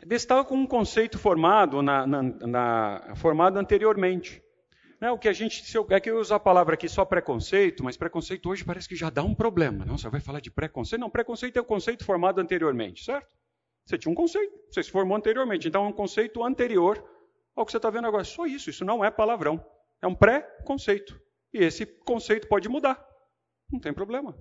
Destaco 0.06 0.54
um 0.54 0.64
conceito 0.64 1.18
formado, 1.18 1.82
na, 1.82 2.06
na, 2.06 2.22
na, 2.22 3.14
formado 3.16 3.58
anteriormente. 3.58 4.40
Né, 5.00 5.10
o 5.10 5.18
que 5.18 5.28
a 5.28 5.32
gente, 5.32 5.64
é 5.90 6.00
que 6.00 6.10
eu 6.10 6.18
uso 6.18 6.34
a 6.34 6.38
palavra 6.38 6.74
aqui 6.74 6.86
só 6.86 7.06
preconceito, 7.06 7.82
mas 7.82 7.96
preconceito 7.96 8.50
hoje 8.50 8.62
parece 8.62 8.86
que 8.86 8.94
já 8.94 9.08
dá 9.08 9.22
um 9.22 9.34
problema. 9.34 9.84
Não, 9.84 9.96
você 9.96 10.10
vai 10.10 10.20
falar 10.20 10.40
de 10.40 10.50
preconceito? 10.50 11.00
Não, 11.00 11.08
preconceito 11.08 11.56
é 11.56 11.60
o 11.60 11.64
conceito 11.64 12.04
formado 12.04 12.38
anteriormente, 12.38 13.02
certo? 13.02 13.26
Você 13.86 13.96
tinha 13.96 14.12
um 14.12 14.14
conceito, 14.14 14.52
você 14.70 14.82
se 14.82 14.90
formou 14.90 15.16
anteriormente, 15.16 15.66
então 15.66 15.86
é 15.86 15.88
um 15.88 15.92
conceito 15.92 16.44
anterior 16.44 17.02
ao 17.56 17.64
que 17.64 17.72
você 17.72 17.78
está 17.78 17.88
vendo 17.88 18.06
agora. 18.06 18.24
Só 18.24 18.44
isso, 18.44 18.68
isso 18.68 18.84
não 18.84 19.02
é 19.02 19.10
palavrão. 19.10 19.64
É 20.02 20.06
um 20.06 20.14
pré-conceito. 20.14 21.18
E 21.52 21.58
esse 21.58 21.86
conceito 21.86 22.46
pode 22.46 22.68
mudar. 22.68 23.02
Não 23.70 23.80
tem 23.80 23.92
problema. 23.92 24.36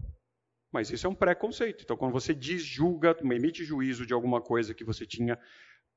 Mas 0.72 0.92
isso 0.92 1.08
é 1.08 1.10
um 1.10 1.16
preconceito. 1.16 1.84
Então, 1.84 1.98
quando 1.98 2.12
você 2.12 2.34
desjulga, 2.34 3.18
emite 3.24 3.64
juízo 3.64 4.06
de 4.06 4.14
alguma 4.14 4.42
coisa 4.42 4.74
que 4.74 4.84
você 4.84 5.06
tinha 5.06 5.40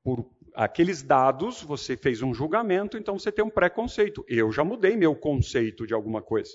por 0.03 0.29
aqueles 0.53 1.01
dados, 1.01 1.61
você 1.61 1.97
fez 1.97 2.21
um 2.21 2.33
julgamento, 2.33 2.97
então 2.97 3.17
você 3.17 3.31
tem 3.31 3.43
um 3.43 3.49
preconceito. 3.49 4.23
Eu 4.27 4.51
já 4.51 4.63
mudei 4.63 4.95
meu 4.95 5.15
conceito 5.15 5.87
de 5.87 5.93
alguma 5.93 6.21
coisa. 6.21 6.51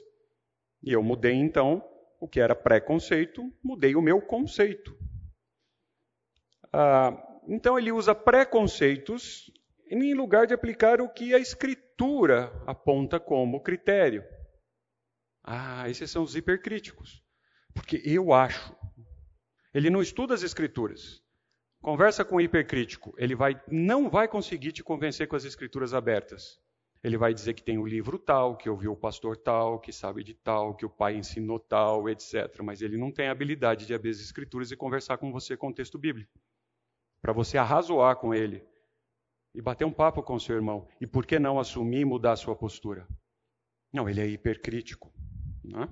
E 0.82 0.92
eu 0.92 1.02
mudei, 1.02 1.34
então, 1.34 1.82
o 2.20 2.28
que 2.28 2.40
era 2.40 2.54
preconceito, 2.54 3.42
mudei 3.62 3.96
o 3.96 4.02
meu 4.02 4.20
conceito. 4.20 4.96
Ah, 6.72 7.16
então, 7.48 7.78
ele 7.78 7.90
usa 7.90 8.14
preconceitos 8.14 9.50
em 9.90 10.14
lugar 10.14 10.46
de 10.46 10.54
aplicar 10.54 11.00
o 11.00 11.08
que 11.08 11.34
a 11.34 11.38
Escritura 11.38 12.52
aponta 12.66 13.18
como 13.18 13.62
critério. 13.62 14.22
Ah, 15.42 15.88
esses 15.88 16.10
são 16.10 16.22
os 16.22 16.36
hipercríticos. 16.36 17.22
Porque 17.74 18.02
eu 18.04 18.32
acho. 18.32 18.76
Ele 19.72 19.90
não 19.90 20.02
estuda 20.02 20.34
as 20.34 20.42
Escrituras. 20.42 21.22
Conversa 21.80 22.24
com 22.24 22.36
o 22.36 22.40
hipercrítico, 22.40 23.14
ele 23.16 23.34
vai, 23.34 23.60
não 23.70 24.10
vai 24.10 24.26
conseguir 24.26 24.72
te 24.72 24.82
convencer 24.82 25.28
com 25.28 25.36
as 25.36 25.44
escrituras 25.44 25.94
abertas. 25.94 26.60
Ele 27.02 27.16
vai 27.16 27.32
dizer 27.32 27.54
que 27.54 27.62
tem 27.62 27.78
o 27.78 27.82
um 27.82 27.86
livro 27.86 28.18
tal, 28.18 28.56
que 28.56 28.68
ouviu 28.68 28.92
o 28.92 28.96
pastor 28.96 29.36
tal, 29.36 29.78
que 29.78 29.92
sabe 29.92 30.24
de 30.24 30.34
tal, 30.34 30.74
que 30.74 30.84
o 30.84 30.90
pai 30.90 31.16
ensinou 31.16 31.60
tal, 31.60 32.08
etc. 32.08 32.60
Mas 32.62 32.82
ele 32.82 32.96
não 32.96 33.12
tem 33.12 33.28
a 33.28 33.30
habilidade 33.30 33.86
de 33.86 33.94
abrir 33.94 34.10
as 34.10 34.18
escrituras 34.18 34.72
e 34.72 34.76
conversar 34.76 35.18
com 35.18 35.30
você 35.30 35.56
com 35.56 35.68
o 35.68 35.72
texto 35.72 35.96
bíblico. 35.96 36.40
Para 37.22 37.32
você 37.32 37.56
arrazoar 37.56 38.16
com 38.16 38.34
ele 38.34 38.64
e 39.54 39.62
bater 39.62 39.84
um 39.84 39.92
papo 39.92 40.22
com 40.22 40.38
seu 40.40 40.56
irmão. 40.56 40.88
E 41.00 41.06
por 41.06 41.24
que 41.24 41.38
não 41.38 41.60
assumir 41.60 42.00
e 42.00 42.04
mudar 42.04 42.32
a 42.32 42.36
sua 42.36 42.56
postura? 42.56 43.06
Não, 43.92 44.08
ele 44.08 44.20
é 44.20 44.26
hipercrítico. 44.26 45.12
Né? 45.64 45.88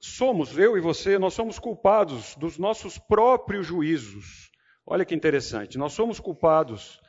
Somos, 0.00 0.56
eu 0.56 0.76
e 0.76 0.80
você, 0.80 1.18
nós 1.18 1.34
somos 1.34 1.58
culpados 1.58 2.34
dos 2.36 2.58
nossos 2.58 2.98
próprios 2.98 3.66
juízos. 3.66 4.50
Olha 4.86 5.04
que 5.04 5.14
interessante, 5.14 5.76
nós 5.76 5.92
somos 5.92 6.18
culpados 6.18 7.00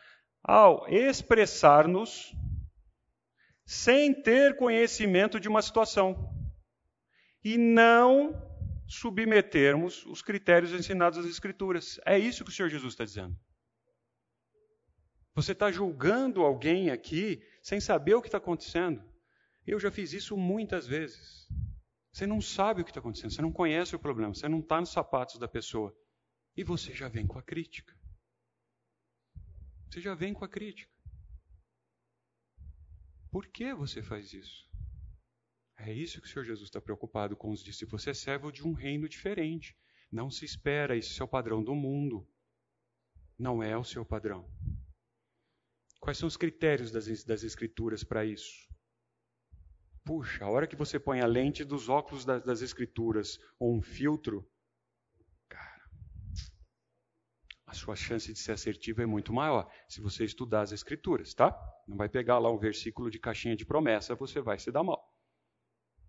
ao 0.44 0.88
expressar-nos 0.90 2.36
sem 3.66 4.14
ter 4.14 4.58
conhecimento 4.58 5.40
de 5.40 5.48
uma 5.48 5.62
situação 5.62 6.30
e 7.44 7.58
não 7.58 8.36
submetermos 8.88 10.06
os 10.06 10.22
critérios 10.22 10.74
ensinados 10.74 11.18
nas 11.18 11.28
Escrituras. 11.28 12.00
É 12.06 12.20
isso 12.20 12.44
que 12.44 12.50
o 12.50 12.54
Senhor 12.54 12.70
Jesus 12.70 12.94
está 12.94 13.06
dizendo. 13.06 13.36
Você 15.34 15.54
está 15.54 15.72
julgando 15.72 16.42
alguém 16.42 16.90
aqui 16.90 17.42
sem 17.64 17.80
saber 17.80 18.16
o 18.16 18.22
que 18.22 18.28
está 18.28 18.38
acontecendo. 18.38 19.02
Eu 19.66 19.80
já 19.80 19.90
fiz 19.90 20.12
isso 20.12 20.36
muitas 20.36 20.86
vezes. 20.86 21.48
Você 22.12 22.28
não 22.28 22.42
sabe 22.42 22.82
o 22.82 22.84
que 22.84 22.92
está 22.92 23.00
acontecendo, 23.00 23.32
você 23.32 23.42
não 23.42 23.54
conhece 23.54 23.96
o 23.96 24.00
problema, 24.00 24.34
você 24.34 24.50
não 24.50 24.60
está 24.60 24.80
nos 24.80 24.92
sapatos 24.92 25.40
da 25.40 25.48
pessoa. 25.48 25.96
E 26.56 26.64
você 26.64 26.94
já 26.94 27.08
vem 27.08 27.26
com 27.26 27.40
a 27.40 27.44
crítica. 27.44 27.98
Você 29.90 30.02
já 30.02 30.14
vem 30.14 30.34
com 30.34 30.44
a 30.44 30.50
crítica. 30.50 30.92
Por 33.32 33.48
que 33.48 33.74
você 33.74 34.04
faz 34.04 34.34
isso? 34.34 34.70
É 35.78 35.92
isso 35.92 36.22
que 36.22 36.28
o 36.28 36.30
Senhor 36.30 36.44
Jesus 36.44 36.68
está 36.68 36.82
preocupado 36.82 37.36
com 37.36 37.50
os 37.50 37.64
discípulos. 37.64 38.04
Você 38.04 38.12
é 38.12 38.14
servo 38.14 38.52
de 38.52 38.66
um 38.68 38.74
reino 38.74 39.08
diferente. 39.08 39.76
Não 40.12 40.30
se 40.30 40.44
espera, 40.44 40.98
isso 40.98 41.22
é 41.22 41.26
o 41.26 41.30
padrão 41.30 41.64
do 41.64 41.74
mundo. 41.74 42.28
Não 43.40 43.64
é 43.64 43.76
o 43.78 43.84
seu 43.84 44.06
padrão. 44.06 44.48
Quais 46.00 46.18
são 46.18 46.28
os 46.28 46.38
critérios 46.38 46.92
das, 46.92 47.24
das 47.24 47.44
Escrituras 47.44 48.04
para 48.04 48.26
isso? 48.26 48.71
Puxa, 50.04 50.46
a 50.46 50.50
hora 50.50 50.66
que 50.66 50.76
você 50.76 51.00
põe 51.00 51.22
a 51.22 51.28
lente 51.28 51.64
dos 51.64 51.88
óculos 51.88 52.26
das, 52.26 52.44
das 52.44 52.62
escrituras 52.62 53.40
ou 53.60 53.76
um 53.76 53.82
filtro, 53.82 54.50
cara, 55.48 55.90
a 57.68 57.74
sua 57.74 57.96
chance 57.96 58.34
de 58.34 58.40
ser 58.40 58.54
assertivo 58.54 59.02
é 59.02 59.06
muito 59.06 59.32
maior 59.32 59.72
se 59.88 60.02
você 60.02 60.26
estudar 60.26 60.62
as 60.62 60.72
escrituras, 60.72 61.34
tá? 61.34 61.56
Não 61.88 61.98
vai 61.98 62.10
pegar 62.10 62.40
lá 62.40 62.52
um 62.52 62.58
versículo 62.58 63.12
de 63.12 63.20
caixinha 63.20 63.56
de 63.56 63.66
promessa, 63.66 64.16
você 64.16 64.42
vai 64.42 64.58
se 64.58 64.72
dar 64.72 64.84
mal. 64.84 65.08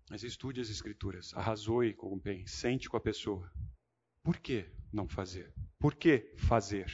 Mas 0.09 0.23
estude 0.23 0.59
as 0.59 0.69
escrituras, 0.69 1.33
arrazoe 1.35 1.93
com 1.93 2.13
o 2.13 2.19
bem, 2.19 2.45
sente 2.47 2.89
com 2.89 2.97
a 2.97 3.01
pessoa. 3.01 3.51
Por 4.23 4.37
que 4.37 4.65
não 4.91 5.07
fazer? 5.07 5.53
Por 5.79 5.95
que 5.95 6.33
fazer? 6.37 6.87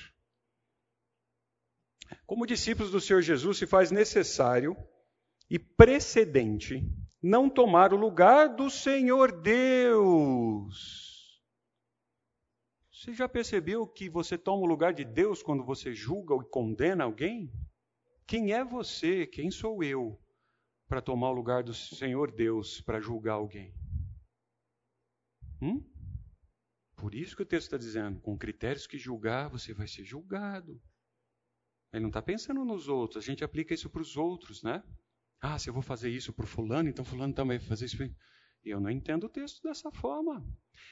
Como 2.26 2.46
discípulos 2.46 2.92
do 2.92 3.00
Senhor 3.00 3.22
Jesus, 3.22 3.58
se 3.58 3.68
faz 3.68 3.90
necessário 3.90 4.76
e 5.50 5.58
precedente 5.58 6.84
não 7.22 7.50
tomar 7.50 7.94
o 7.94 7.98
lugar 7.98 8.56
do 8.56 8.70
Senhor 8.70 9.32
Deus. 9.42 11.10
Você 12.92 13.14
já 13.14 13.28
percebeu 13.30 13.88
que 13.88 14.10
você 14.10 14.38
toma 14.38 14.64
o 14.64 14.68
lugar 14.68 14.94
de 14.94 15.06
Deus 15.06 15.42
quando 15.42 15.64
você 15.64 15.94
julga 15.94 16.36
e 16.36 16.50
condena 16.50 17.06
alguém? 17.06 17.52
Quem 18.28 18.54
é 18.54 18.64
você? 18.64 19.26
Quem 19.26 19.50
sou 19.50 19.84
eu 19.84 20.20
para 20.88 21.02
tomar 21.02 21.30
o 21.30 21.34
lugar 21.34 21.64
do 21.64 21.74
Senhor 21.74 22.32
Deus 22.32 22.82
para 22.82 23.00
julgar 23.00 23.34
alguém? 23.34 23.74
Hum? 25.62 25.84
Por 26.96 27.16
isso 27.16 27.36
que 27.36 27.44
o 27.44 27.46
texto 27.46 27.68
está 27.68 27.78
dizendo: 27.78 28.20
com 28.20 28.38
critérios 28.38 28.86
que 28.86 28.98
julgar, 28.98 29.50
você 29.50 29.74
vai 29.74 29.88
ser 29.88 30.04
julgado. 30.04 30.82
Ele 31.92 32.02
não 32.02 32.10
está 32.10 32.22
pensando 32.22 32.64
nos 32.64 32.88
outros, 32.88 33.24
a 33.24 33.26
gente 33.26 33.44
aplica 33.44 33.74
isso 33.74 33.90
para 33.90 34.02
os 34.02 34.16
outros, 34.16 34.62
né? 34.62 34.84
Ah, 35.42 35.58
se 35.58 35.70
eu 35.70 35.74
vou 35.74 35.82
fazer 35.82 36.10
isso 36.10 36.34
para 36.34 36.44
o 36.44 36.48
fulano, 36.48 36.90
então 36.90 37.06
fulano 37.06 37.34
também 37.34 37.58
vai 37.58 37.68
fazer 37.68 37.86
isso. 37.86 37.98
Eu 38.64 38.80
não 38.80 38.90
entendo 38.90 39.26
o 39.26 39.30
texto 39.30 39.64
dessa 39.64 39.90
forma. 39.92 40.46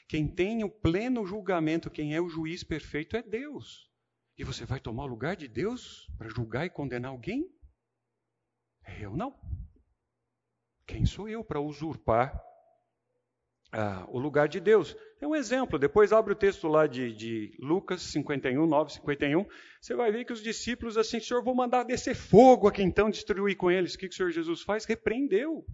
Quem 0.07 0.27
tem 0.27 0.63
o 0.63 0.69
pleno 0.69 1.25
julgamento, 1.25 1.89
quem 1.89 2.15
é 2.15 2.21
o 2.21 2.29
juiz 2.29 2.63
perfeito 2.63 3.17
é 3.17 3.21
Deus. 3.21 3.91
E 4.37 4.43
você 4.43 4.65
vai 4.65 4.79
tomar 4.79 5.03
o 5.03 5.07
lugar 5.07 5.35
de 5.35 5.47
Deus 5.47 6.07
para 6.17 6.29
julgar 6.29 6.65
e 6.65 6.69
condenar 6.69 7.11
alguém? 7.11 7.51
Eu 9.01 9.17
não. 9.17 9.37
Quem 10.85 11.05
sou 11.05 11.27
eu 11.27 11.43
para 11.43 11.59
usurpar 11.59 12.46
ah, 13.71 14.05
o 14.09 14.19
lugar 14.19 14.47
de 14.47 14.59
Deus. 14.59 14.95
É 15.19 15.27
um 15.27 15.35
exemplo. 15.35 15.79
Depois 15.79 16.13
abre 16.13 16.33
o 16.33 16.35
texto 16.35 16.67
lá 16.67 16.87
de, 16.87 17.13
de, 17.13 17.57
Lucas 17.59 18.01
51, 18.01 18.65
9, 18.65 18.93
51. 18.93 19.45
Você 19.81 19.95
vai 19.95 20.11
ver 20.11 20.25
que 20.25 20.33
os 20.33 20.41
discípulos 20.41 20.97
assim, 20.97 21.19
Senhor, 21.19 21.43
vou 21.43 21.55
mandar 21.55 21.83
descer 21.83 22.15
fogo 22.15 22.67
aqui 22.67 22.81
então, 22.81 23.09
destruir 23.09 23.55
com 23.55 23.71
eles. 23.71 23.95
O 23.95 23.97
que, 23.97 24.07
que 24.07 24.13
o 24.13 24.17
Senhor 24.17 24.31
Jesus 24.31 24.61
faz? 24.61 24.85
Repreendeu. 24.85 25.65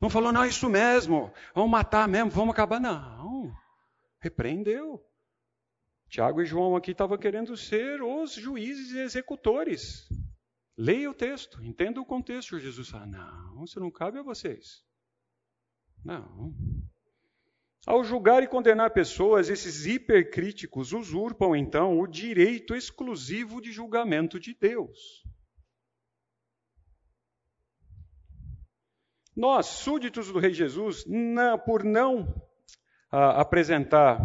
Não 0.00 0.10
falou, 0.10 0.32
não, 0.32 0.42
é 0.42 0.48
isso 0.48 0.68
mesmo, 0.68 1.32
vamos 1.54 1.70
matar 1.70 2.06
mesmo, 2.08 2.30
vamos 2.30 2.52
acabar. 2.52 2.80
Não. 2.80 3.52
Repreendeu. 4.20 5.02
Tiago 6.08 6.42
e 6.42 6.46
João 6.46 6.76
aqui 6.76 6.90
estavam 6.90 7.16
querendo 7.16 7.56
ser 7.56 8.02
os 8.02 8.34
juízes 8.34 8.92
e 8.92 8.98
executores. 8.98 10.06
Leia 10.76 11.10
o 11.10 11.14
texto, 11.14 11.62
entenda 11.62 12.00
o 12.00 12.04
contexto. 12.04 12.58
Jesus 12.58 12.88
fala: 12.88 13.06
não, 13.06 13.64
isso 13.64 13.80
não 13.80 13.90
cabe 13.90 14.18
a 14.18 14.22
vocês. 14.22 14.84
Não. 16.04 16.54
Ao 17.86 18.02
julgar 18.02 18.42
e 18.42 18.48
condenar 18.48 18.92
pessoas, 18.92 19.50
esses 19.50 19.84
hipercríticos 19.84 20.94
usurpam 20.94 21.54
então 21.54 22.00
o 22.00 22.06
direito 22.06 22.74
exclusivo 22.74 23.60
de 23.60 23.70
julgamento 23.70 24.40
de 24.40 24.54
Deus. 24.54 25.22
Nós, 29.36 29.66
súditos 29.66 30.32
do 30.32 30.38
Rei 30.38 30.54
Jesus, 30.54 31.04
não, 31.06 31.58
por 31.58 31.84
não 31.84 32.34
ah, 33.10 33.40
apresentar 33.40 34.18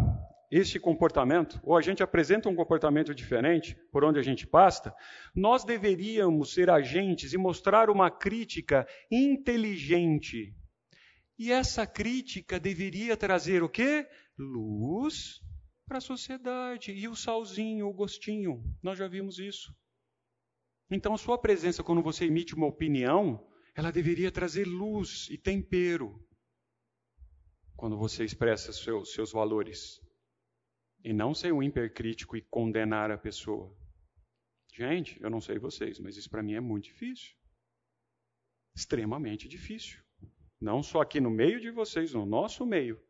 este 0.50 0.80
comportamento, 0.80 1.60
ou 1.62 1.76
a 1.76 1.82
gente 1.82 2.02
apresenta 2.02 2.48
um 2.48 2.56
comportamento 2.56 3.14
diferente 3.14 3.76
por 3.92 4.04
onde 4.04 4.18
a 4.18 4.22
gente 4.22 4.46
passa, 4.46 4.94
nós 5.34 5.64
deveríamos 5.64 6.54
ser 6.54 6.70
agentes 6.70 7.32
e 7.32 7.38
mostrar 7.38 7.90
uma 7.90 8.10
crítica 8.10 8.86
inteligente 9.10 10.54
e 11.40 11.50
essa 11.50 11.86
crítica 11.86 12.60
deveria 12.60 13.16
trazer 13.16 13.62
o 13.62 13.68
quê? 13.68 14.06
Luz 14.38 15.40
para 15.86 15.96
a 15.96 16.00
sociedade. 16.02 16.92
E 16.92 17.08
o 17.08 17.16
salzinho, 17.16 17.88
o 17.88 17.94
gostinho. 17.94 18.62
Nós 18.82 18.98
já 18.98 19.08
vimos 19.08 19.38
isso. 19.38 19.74
Então, 20.90 21.16
sua 21.16 21.40
presença, 21.40 21.82
quando 21.82 22.02
você 22.02 22.26
emite 22.26 22.54
uma 22.54 22.66
opinião, 22.66 23.42
ela 23.74 23.90
deveria 23.90 24.30
trazer 24.30 24.66
luz 24.66 25.30
e 25.30 25.38
tempero. 25.38 26.22
Quando 27.74 27.96
você 27.96 28.22
expressa 28.22 28.70
seus, 28.70 29.14
seus 29.14 29.32
valores. 29.32 29.98
E 31.02 31.10
não 31.10 31.32
ser 31.32 31.54
um 31.54 31.62
hipercrítico 31.62 32.36
e 32.36 32.42
condenar 32.50 33.10
a 33.10 33.16
pessoa. 33.16 33.74
Gente, 34.74 35.18
eu 35.22 35.30
não 35.30 35.40
sei 35.40 35.58
vocês, 35.58 35.98
mas 36.00 36.18
isso 36.18 36.28
para 36.28 36.42
mim 36.42 36.52
é 36.52 36.60
muito 36.60 36.84
difícil. 36.84 37.34
Extremamente 38.76 39.48
difícil. 39.48 40.04
Não 40.60 40.82
só 40.82 41.00
aqui 41.00 41.20
no 41.20 41.30
meio 41.30 41.58
de 41.60 41.70
vocês, 41.70 42.12
no 42.12 42.26
nosso 42.26 42.66
meio, 42.66 43.00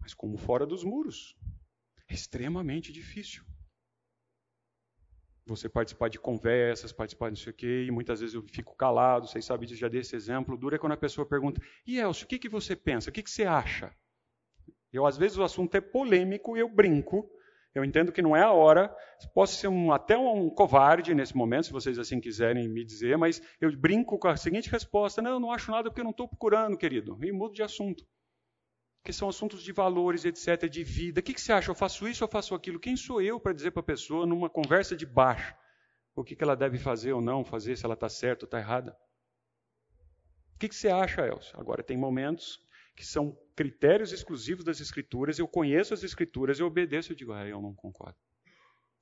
mas 0.00 0.12
como 0.12 0.36
fora 0.36 0.66
dos 0.66 0.82
muros. 0.82 1.36
É 2.08 2.14
extremamente 2.14 2.92
difícil. 2.92 3.44
Você 5.46 5.68
participar 5.68 6.08
de 6.08 6.18
conversas, 6.18 6.92
participar 6.92 7.26
de 7.26 7.38
não 7.38 7.44
sei 7.44 7.52
o 7.52 7.54
quê, 7.54 7.84
e 7.86 7.90
muitas 7.92 8.18
vezes 8.18 8.34
eu 8.34 8.42
fico 8.42 8.74
calado, 8.74 9.28
vocês 9.28 9.44
sabem 9.44 9.68
já 9.68 9.86
desse 9.86 10.16
exemplo. 10.16 10.56
Dura 10.56 10.74
é 10.74 10.78
quando 10.78 10.92
a 10.92 10.96
pessoa 10.96 11.24
pergunta: 11.24 11.62
E 11.86 11.98
Elcio, 11.98 12.24
o 12.24 12.28
que, 12.28 12.38
que 12.38 12.48
você 12.48 12.74
pensa? 12.74 13.10
O 13.10 13.12
que, 13.12 13.22
que 13.22 13.30
você 13.30 13.44
acha? 13.44 13.94
Eu, 14.92 15.06
às 15.06 15.16
vezes, 15.16 15.38
o 15.38 15.44
assunto 15.44 15.74
é 15.76 15.80
polêmico 15.80 16.56
e 16.56 16.60
eu 16.60 16.68
brinco. 16.68 17.30
Eu 17.76 17.84
entendo 17.84 18.10
que 18.10 18.22
não 18.22 18.34
é 18.34 18.40
a 18.40 18.50
hora. 18.50 18.88
Posso 19.34 19.56
ser 19.56 19.68
um, 19.68 19.92
até 19.92 20.16
um 20.16 20.48
covarde 20.48 21.14
nesse 21.14 21.36
momento, 21.36 21.66
se 21.66 21.72
vocês 21.72 21.98
assim 21.98 22.18
quiserem 22.18 22.66
me 22.66 22.82
dizer, 22.82 23.18
mas 23.18 23.42
eu 23.60 23.70
brinco 23.76 24.18
com 24.18 24.28
a 24.28 24.36
seguinte 24.36 24.70
resposta: 24.70 25.20
Não, 25.20 25.32
eu 25.32 25.40
não 25.40 25.52
acho 25.52 25.70
nada 25.70 25.90
porque 25.90 26.00
eu 26.00 26.04
não 26.04 26.10
estou 26.10 26.26
procurando, 26.26 26.78
querido. 26.78 27.22
E 27.22 27.30
mudo 27.30 27.52
de 27.52 27.62
assunto. 27.62 28.02
Que 29.04 29.12
são 29.12 29.28
assuntos 29.28 29.62
de 29.62 29.72
valores, 29.72 30.24
etc., 30.24 30.70
de 30.70 30.82
vida. 30.82 31.20
O 31.20 31.22
que, 31.22 31.34
que 31.34 31.40
você 31.40 31.52
acha? 31.52 31.70
Eu 31.70 31.74
faço 31.74 32.08
isso 32.08 32.24
ou 32.24 32.30
faço 32.30 32.54
aquilo? 32.54 32.80
Quem 32.80 32.96
sou 32.96 33.20
eu 33.20 33.38
para 33.38 33.52
dizer 33.52 33.72
para 33.72 33.80
a 33.80 33.84
pessoa, 33.84 34.24
numa 34.24 34.48
conversa 34.48 34.96
de 34.96 35.04
baixo, 35.04 35.54
o 36.14 36.24
que, 36.24 36.34
que 36.34 36.42
ela 36.42 36.56
deve 36.56 36.78
fazer 36.78 37.12
ou 37.12 37.20
não 37.20 37.44
fazer, 37.44 37.76
se 37.76 37.84
ela 37.84 37.92
está 37.92 38.08
certa 38.08 38.46
ou 38.46 38.46
está 38.46 38.58
errada? 38.58 38.96
O 40.54 40.58
que, 40.58 40.70
que 40.70 40.74
você 40.74 40.88
acha, 40.88 41.26
Elcio? 41.26 41.60
Agora, 41.60 41.82
tem 41.82 41.98
momentos 41.98 42.58
que 42.96 43.04
são 43.04 43.38
critérios 43.54 44.10
exclusivos 44.10 44.64
das 44.64 44.80
Escrituras, 44.80 45.38
eu 45.38 45.46
conheço 45.46 45.92
as 45.92 46.02
Escrituras, 46.02 46.58
eu 46.58 46.66
obedeço, 46.66 47.12
eu 47.12 47.16
digo, 47.16 47.32
ah, 47.32 47.46
eu 47.46 47.60
não 47.60 47.74
concordo. 47.74 48.18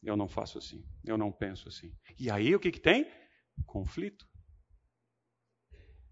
Eu 0.03 0.17
não 0.17 0.29
faço 0.29 0.59
assim, 0.59 0.85
eu 1.05 1.17
não 1.17 1.33
penso 1.33 1.69
assim. 1.69 1.91
E 2.19 2.29
aí 2.29 2.55
o 2.55 2.61
que, 2.61 2.71
que 2.71 2.81
tem? 2.81 3.11
Conflito. 3.65 4.27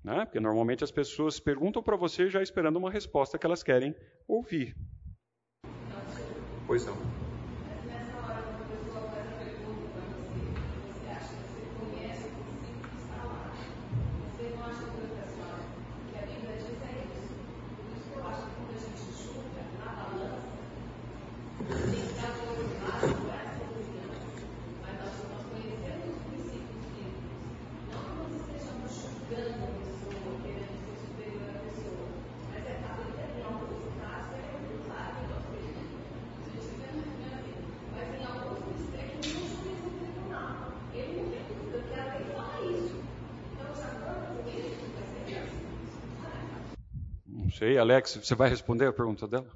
Né? 0.03 0.25
Porque 0.25 0.41
normalmente 0.41 0.83
as 0.83 0.91
pessoas 0.91 1.39
perguntam 1.39 1.83
para 1.83 1.97
você 1.97 2.31
já 2.31 2.43
esperando 2.43 2.77
uma 2.77 2.91
resposta 2.91 3.39
que 3.39 3.45
elas 3.45 3.63
querem 3.63 3.95
ouvir. 4.27 4.75
Pois 6.67 6.87
não. 6.87 7.22
Sei, 47.63 47.79
Alex, 47.79 48.19
você 48.21 48.35
vai 48.35 48.49
responder 48.49 48.89
a 48.89 48.93
pergunta 48.93 49.29
dela? 49.29 49.47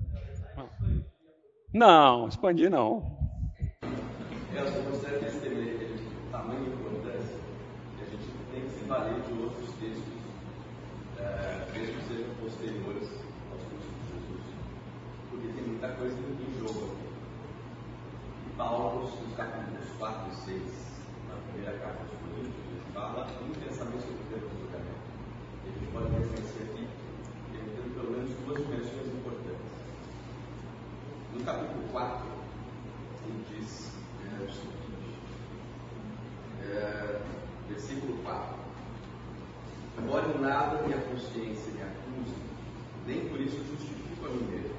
Não, 1.75 2.29
expandir 2.29 2.71
não. 2.71 3.19
Eu 3.83 4.90
gostaria 4.92 5.19
de 5.19 5.27
escrever 5.27 5.90
tamanho 6.31 6.71
a 8.01 8.05
gente 8.05 8.31
tem 8.53 8.61
que 8.62 8.71
se 8.71 8.85
valer 8.85 9.21
de 9.23 9.33
outros 9.42 9.75
textos, 9.81 10.14
é, 11.19 11.66
mesmo 11.75 12.35
posteriores 12.40 13.11
aos 13.51 13.62
cursos 13.75 13.90
de 13.90 14.07
Jesus, 14.14 14.55
porque 15.29 15.49
tem 15.49 15.64
muita 15.66 15.88
coisa 15.88 16.16
em 16.16 16.64
jogo 16.64 16.97
Paulo, 18.57 19.11
nos 19.27 19.37
capítulos 19.37 19.88
4 19.99 20.31
e 20.31 20.37
6, 20.47 20.62
na 21.29 21.35
primeira 21.51 21.77
carta 21.79 22.03
ele 22.38 22.53
fala 22.95 23.27
intensamente 23.51 24.03
sobre 24.05 24.23
o 24.23 24.27
tempo 24.31 24.47
do. 24.47 24.66
E 24.77 25.69
a 25.69 25.73
gente 25.73 25.92
pode 25.92 26.07
aqui 26.62 27.06
menos 28.27 28.45
duas 28.45 28.59
dimensões 28.59 29.07
importantes. 29.07 29.73
No 31.33 31.45
capítulo 31.45 31.89
4, 31.93 32.27
ele 33.27 33.45
diz 33.51 33.93
é, 34.25 34.43
o 34.43 34.51
seguinte, 34.51 35.19
é, 36.62 37.21
versículo 37.69 38.19
4. 38.25 38.57
Embora 39.99 40.27
em 40.29 40.41
nada 40.41 40.83
minha 40.83 40.99
consciência 40.99 41.73
me 41.73 41.83
acuse, 41.83 42.35
nem 43.07 43.29
por 43.29 43.41
isso 43.41 43.59
justifico 43.65 44.27
a 44.27 44.29
mim 44.31 44.45
mesmo. 44.51 44.77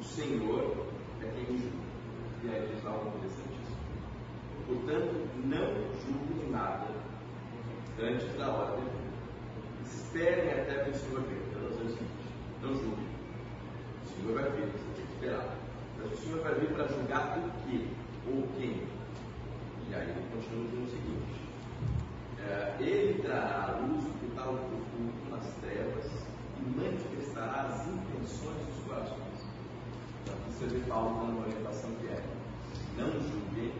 O 0.00 0.04
Senhor 0.04 0.86
é 1.22 1.30
quem 1.34 1.54
me 1.54 1.58
julga. 1.58 1.76
E 2.44 2.48
aí 2.50 2.74
diz 2.74 2.86
algo 2.86 3.08
interessantíssimo. 3.08 3.76
Portanto, 4.66 5.28
não 5.44 5.66
julgue 6.04 6.50
nada 6.50 6.86
antes 8.00 8.36
da 8.36 8.48
hora 8.48 8.76
de 8.76 8.96
Esperem 9.86 10.50
até 10.50 10.84
que 10.84 10.90
o 10.90 10.94
Senhor 10.94 11.20
venha. 11.22 11.42
Então, 11.48 11.62
nós 11.62 11.76
vamos 11.76 12.15
não 12.66 12.74
julgue. 12.74 13.06
O 14.02 14.08
Senhor 14.08 14.34
vai 14.34 14.50
vir, 14.50 14.66
você 14.66 14.84
tem 14.96 15.06
que 15.06 15.12
esperar. 15.12 15.56
Mas 15.98 16.12
o 16.12 16.16
Senhor 16.22 16.42
vai 16.42 16.54
vir 16.54 16.68
para 16.74 16.88
julgar 16.88 17.38
o 17.38 17.50
quê? 17.62 17.86
Ou 18.26 18.42
quem? 18.58 18.82
E 19.88 19.94
aí 19.94 20.10
ele 20.10 20.26
continua 20.34 20.64
dizendo 20.64 20.86
o 20.86 20.90
seguinte: 20.90 21.36
é, 22.42 22.76
Ele 22.80 23.22
trará 23.22 23.62
à 23.62 23.86
luz 23.86 24.04
o 24.04 24.10
que 24.18 24.26
está 24.26 24.50
oculto 24.50 25.30
nas 25.30 25.46
trevas 25.62 26.10
e 26.58 26.76
manifestará 26.76 27.62
as 27.62 27.86
intenções 27.86 28.58
dos 28.66 28.84
corações. 28.86 29.38
Então, 30.22 30.34
aqui 30.34 30.52
você 30.52 30.66
vê 30.66 30.80
Paulo 30.88 31.20
dando 31.20 31.38
uma 31.38 31.46
orientação 31.46 31.90
que 32.00 32.06
é: 32.08 32.22
não 32.98 33.12
julguem 33.12 33.72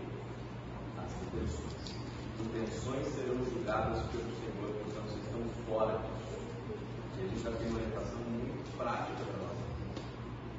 as 0.99 1.11
intenções. 1.27 1.97
Intenções 2.39 3.07
serão 3.09 3.45
julgadas 3.45 4.03
pelo 4.13 4.31
Senhor, 4.31 4.71
portanto, 4.85 5.11
vocês 5.11 5.25
estão 5.25 5.43
fora 5.67 5.99
disso. 5.99 6.39
E 7.19 7.25
a 7.25 7.29
gente 7.29 7.43
já 7.43 7.51
tem 7.51 7.67
uma 7.69 7.79
orientação 7.79 8.36
prática 8.77 9.25
para 9.25 9.47
nós. 9.47 9.59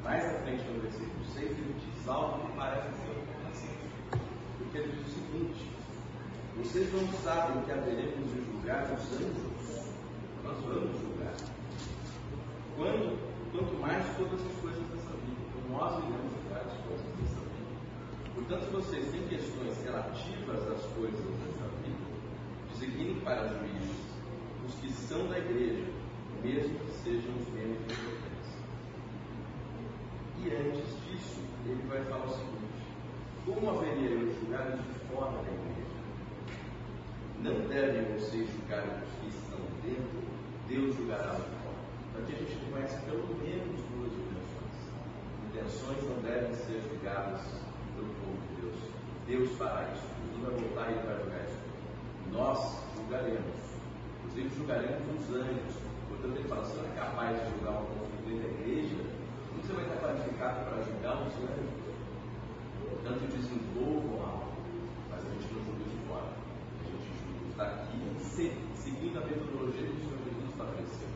Mais 0.04 0.26
à 0.26 0.40
frente 0.42 0.64
no 0.64 0.82
versículo 0.82 1.26
6, 1.34 1.52
ele 1.52 1.76
diz 1.80 2.08
algo 2.08 2.46
que 2.46 2.58
parece 2.58 2.90
ser 2.90 3.12
um. 3.12 3.28
Porque 4.58 4.78
ele 4.78 4.92
diz 4.92 5.08
o 5.08 5.12
seguinte: 5.12 5.72
Vocês 6.58 6.94
não 6.94 7.08
sabem 7.24 7.64
que 7.64 7.72
haveremos 7.72 8.32
de 8.34 8.46
julgar 8.46 8.84
os 8.84 9.14
anjos. 9.14 9.94
Nós 10.44 10.58
vamos 10.64 11.00
julgar. 11.00 11.34
Quando, 12.76 13.18
quanto 13.52 13.74
mais 13.80 14.06
todas 14.18 14.40
as 14.46 14.54
coisas 14.62 14.84
dessa 14.90 15.14
vida. 15.26 15.42
Então 15.48 15.78
nós 15.78 15.98
iremos 16.04 16.32
julgar 16.42 16.62
as 16.62 16.78
coisas 16.86 17.06
dessa 17.18 17.42
vida. 17.42 17.68
Portanto, 18.36 18.72
vocês 18.72 19.12
têm 19.12 19.28
questões 19.28 19.84
relativas 19.84 20.62
às 20.72 20.84
coisas 20.94 21.20
dessa 21.20 21.68
vida, 21.84 22.06
designem 22.72 23.20
para 23.22 23.48
juízes 23.48 23.98
os 24.68 24.74
que 24.76 24.92
são 24.92 25.28
da 25.28 25.40
igreja, 25.40 25.86
mesmo 26.44 26.80
que 26.80 26.92
sejam 27.04 27.34
os 27.36 27.48
menos 27.54 27.80
importantes. 27.82 28.28
E 30.40 30.54
antes 30.54 30.86
disso, 31.04 31.42
ele 31.66 31.88
vai 31.88 32.04
falar 32.06 32.26
o 32.26 32.30
seguinte: 32.30 32.58
como 33.46 33.70
haveria 33.70 34.18
os 34.18 34.36
de 34.36 35.00
fora 35.10 35.32
da 35.32 35.52
igreja? 35.52 35.78
Não 37.42 37.68
devem 37.68 38.14
vocês 38.14 38.50
julgar 38.52 38.84
os 38.84 39.10
que 39.20 39.28
estão 39.28 39.60
dentro, 39.84 40.22
Deus 40.68 40.96
julgará 40.96 41.32
os 41.32 41.44
de 41.44 41.56
fora. 41.64 41.78
Aqui 42.20 42.34
a 42.34 42.38
gente 42.38 42.72
conhece 42.72 42.98
pelo 43.06 43.28
menos 43.42 43.82
duas 43.94 44.12
intenções. 44.12 44.78
Intenções 45.50 46.04
não 46.10 46.22
devem 46.22 46.54
ser 46.54 46.82
julgadas 46.90 47.42
pelo 47.96 48.08
povo 48.08 48.38
de 48.50 48.62
Deus. 48.62 48.78
Deus 49.28 49.58
fará 49.58 49.90
isso. 49.94 50.06
Jesus 50.26 50.42
vai 50.44 50.52
voltar 50.52 50.92
e 50.92 51.06
vai 51.06 51.18
julgar 51.18 51.46
isso. 51.46 51.60
Nós 52.32 52.84
julgaremos. 52.96 53.68
Inclusive 54.26 54.56
julgaremos 54.56 55.30
os 55.30 55.36
anjos 55.36 55.88
Portanto, 56.10 56.36
ele 56.38 56.48
fala: 56.48 56.64
você 56.64 56.80
é 56.80 56.96
capaz 56.96 57.38
de 57.38 57.50
julgar 57.52 57.82
um 57.82 57.86
conflito 57.86 58.24
dentro 58.26 58.44
da 58.44 58.50
igreja, 58.60 58.98
como 59.50 59.62
você 59.62 59.74
vai 59.74 59.84
estar 59.86 60.00
qualificado 60.02 60.58
para 60.66 60.84
julgar 60.84 61.16
os 61.22 61.34
anjos? 61.36 61.88
Portanto, 62.90 63.22
desenvolvam 63.32 64.20
algo, 64.24 64.52
mas 65.10 65.20
a 65.26 65.30
gente 65.30 65.54
não 65.54 65.62
julga 65.64 65.86
de 65.86 65.98
fora. 66.08 66.30
A 66.32 66.84
gente 66.88 67.08
julga 67.20 67.48
daqui, 67.58 67.98
seguindo 68.76 69.18
a 69.18 69.26
metodologia 69.26 69.84
que 69.84 69.94
o 69.94 70.00
Senhor 70.00 70.20
Jesus 70.24 70.50
estabeleceu. 70.50 71.10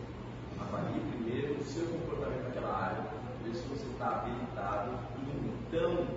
Avalie 0.59 1.01
primeiro 1.11 1.59
o 1.59 1.63
seu 1.63 1.87
comportamento 1.87 2.43
naquela 2.43 2.73
área, 2.75 3.03
ver 3.43 3.55
se 3.55 3.67
você 3.67 3.87
está 3.87 4.21
habilitado 4.21 4.91
e 5.17 5.31
então 5.31 6.07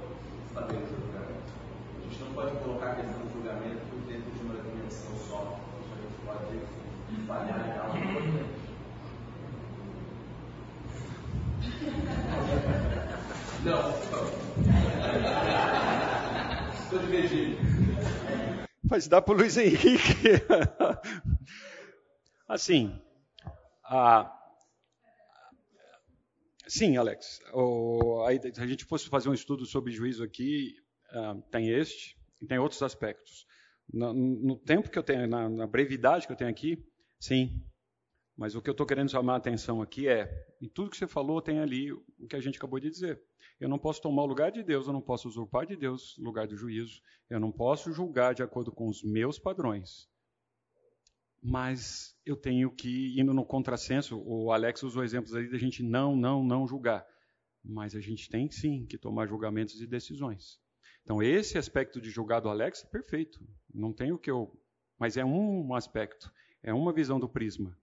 estabelecer 0.46 0.98
o 0.98 1.00
julgamento. 1.00 1.50
A 1.96 2.02
gente 2.02 2.20
não 2.20 2.32
pode 2.34 2.56
colocar 2.58 2.92
a 2.92 2.94
questão 2.96 3.20
do 3.22 3.32
julgamento 3.32 3.84
dentro 4.06 4.30
de 4.30 4.42
uma 4.44 4.54
dimensão 4.62 5.14
só. 5.16 5.58
A 5.58 5.96
gente 6.02 6.18
pode 6.26 6.84
falhar 7.26 7.60
em 7.66 7.78
algo 7.78 7.96
importante. 7.96 8.53
Não, 13.64 13.90
Estou. 13.98 14.44
Mas 18.90 19.08
dá 19.08 19.22
para 19.22 19.32
o 19.32 19.36
Luiz 19.38 19.56
Henrique. 19.56 20.02
assim, 22.46 23.00
a... 23.82 24.30
sim, 26.66 26.98
Alex. 26.98 27.40
O... 27.54 28.26
Se 28.52 28.60
a 28.60 28.66
gente 28.66 28.84
fosse 28.84 29.08
fazer 29.08 29.30
um 29.30 29.34
estudo 29.34 29.64
sobre 29.64 29.92
juízo 29.92 30.22
aqui, 30.22 30.74
uh, 31.12 31.40
tem 31.50 31.70
este 31.70 32.18
e 32.42 32.46
tem 32.46 32.58
outros 32.58 32.82
aspectos. 32.82 33.46
No, 33.90 34.12
no 34.12 34.56
tempo 34.56 34.90
que 34.90 34.98
eu 34.98 35.02
tenho, 35.02 35.26
na, 35.26 35.48
na 35.48 35.66
brevidade 35.66 36.26
que 36.26 36.32
eu 36.32 36.36
tenho 36.36 36.50
aqui, 36.50 36.86
sim, 37.18 37.62
Mas 38.36 38.54
o 38.54 38.60
que 38.60 38.68
eu 38.68 38.72
estou 38.72 38.86
querendo 38.86 39.10
chamar 39.10 39.34
a 39.34 39.36
atenção 39.36 39.80
aqui 39.80 40.06
é, 40.06 40.28
em 40.60 40.68
tudo 40.68 40.90
que 40.90 40.98
você 40.98 41.06
falou 41.06 41.40
tem 41.40 41.60
ali 41.60 41.92
o 41.92 42.04
que 42.28 42.36
a 42.36 42.40
gente 42.40 42.58
acabou 42.58 42.78
de 42.78 42.90
dizer. 42.90 43.22
Eu 43.60 43.68
não 43.68 43.78
posso 43.78 44.02
tomar 44.02 44.22
o 44.22 44.26
lugar 44.26 44.50
de 44.50 44.62
Deus, 44.62 44.86
eu 44.86 44.92
não 44.92 45.00
posso 45.00 45.28
usurpar 45.28 45.66
de 45.66 45.76
Deus 45.76 46.18
o 46.18 46.22
lugar 46.22 46.46
do 46.46 46.56
juízo, 46.56 47.00
eu 47.30 47.38
não 47.38 47.52
posso 47.52 47.92
julgar 47.92 48.34
de 48.34 48.42
acordo 48.42 48.72
com 48.72 48.88
os 48.88 49.02
meus 49.02 49.38
padrões. 49.38 50.08
Mas 51.42 52.16
eu 52.24 52.36
tenho 52.36 52.70
que, 52.70 53.18
indo 53.20 53.34
no 53.34 53.44
contrassenso, 53.44 54.20
o 54.24 54.50
Alex 54.50 54.82
usou 54.82 55.04
exemplos 55.04 55.34
aí 55.34 55.48
da 55.48 55.58
gente 55.58 55.82
não, 55.82 56.16
não, 56.16 56.42
não 56.42 56.66
julgar. 56.66 57.06
Mas 57.62 57.94
a 57.94 58.00
gente 58.00 58.28
tem 58.28 58.50
sim 58.50 58.86
que 58.86 58.98
tomar 58.98 59.26
julgamentos 59.26 59.80
e 59.80 59.86
decisões. 59.86 60.58
Então, 61.02 61.22
esse 61.22 61.58
aspecto 61.58 62.00
de 62.00 62.08
julgar 62.10 62.40
do 62.40 62.48
Alex 62.48 62.82
é 62.82 62.88
perfeito. 62.88 63.38
Não 63.72 63.92
tem 63.92 64.10
o 64.10 64.18
que 64.18 64.30
eu. 64.30 64.58
Mas 64.98 65.18
é 65.18 65.24
um 65.24 65.74
aspecto, 65.74 66.32
é 66.62 66.72
uma 66.72 66.92
visão 66.94 67.20
do 67.20 67.28
prisma. 67.28 67.76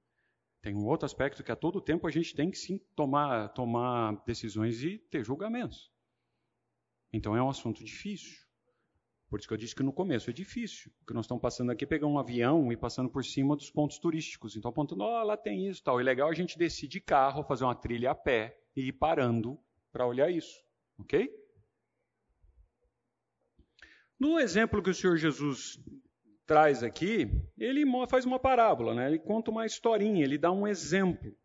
Tem 0.62 0.76
um 0.76 0.86
outro 0.86 1.06
aspecto 1.06 1.44
que 1.44 1.52
a 1.52 1.56
todo 1.56 1.82
tempo 1.82 2.08
a 2.08 2.12
gente 2.12 2.36
tem 2.36 2.52
que 2.52 2.58
sim 2.58 2.78
tomar, 2.96 3.50
tomar 3.50 4.24
decisões 4.26 4.84
e 4.84 4.98
ter 4.98 5.24
julgamentos. 5.24 5.92
Então 7.12 7.36
é 7.36 7.42
um 7.42 7.50
assunto 7.50 7.84
difícil. 7.84 8.46
Por 9.28 9.40
isso 9.40 9.48
que 9.48 9.54
eu 9.54 9.58
disse 9.58 9.74
que 9.74 9.82
no 9.82 9.94
começo 9.94 10.30
é 10.30 10.34
difícil. 10.34 10.92
Porque 11.00 11.14
nós 11.14 11.26
estamos 11.26 11.42
passando 11.42 11.72
aqui, 11.72 11.86
pegando 11.86 12.14
um 12.14 12.20
avião 12.20 12.72
e 12.72 12.78
passando 12.78 13.10
por 13.10 13.24
cima 13.26 13.56
dos 13.56 13.72
pontos 13.72 13.98
turísticos. 13.98 14.56
Então 14.56 14.70
apontando, 14.70 15.04
ó, 15.04 15.22
oh, 15.22 15.24
lá 15.24 15.36
tem 15.36 15.68
isso 15.68 15.82
tal. 15.82 16.00
E 16.00 16.04
legal 16.04 16.30
a 16.30 16.34
gente 16.34 16.58
descer 16.58 16.88
de 16.88 17.00
carro, 17.00 17.44
fazer 17.44 17.64
uma 17.64 17.74
trilha 17.74 18.12
a 18.12 18.16
pé 18.16 18.60
e 18.76 18.90
ir 18.90 18.92
parando 18.92 19.58
para 19.92 20.06
olhar 20.06 20.30
isso. 20.30 20.62
Ok? 21.00 21.34
No 24.20 24.40
exemplo 24.40 24.84
que 24.84 24.90
o 24.92 24.94
Senhor 24.94 25.18
Jesus 25.18 25.80
traz 26.46 26.84
aqui, 26.84 27.30
ele 27.58 27.84
faz 28.08 28.26
uma 28.26 28.40
parábola, 28.40 28.94
né? 28.94 29.08
ele 29.08 29.20
conta 29.20 29.52
uma 29.52 29.66
historinha, 29.66 30.24
ele 30.24 30.38
dá 30.38 30.52
um 30.52 30.68
exemplo. 30.68 31.36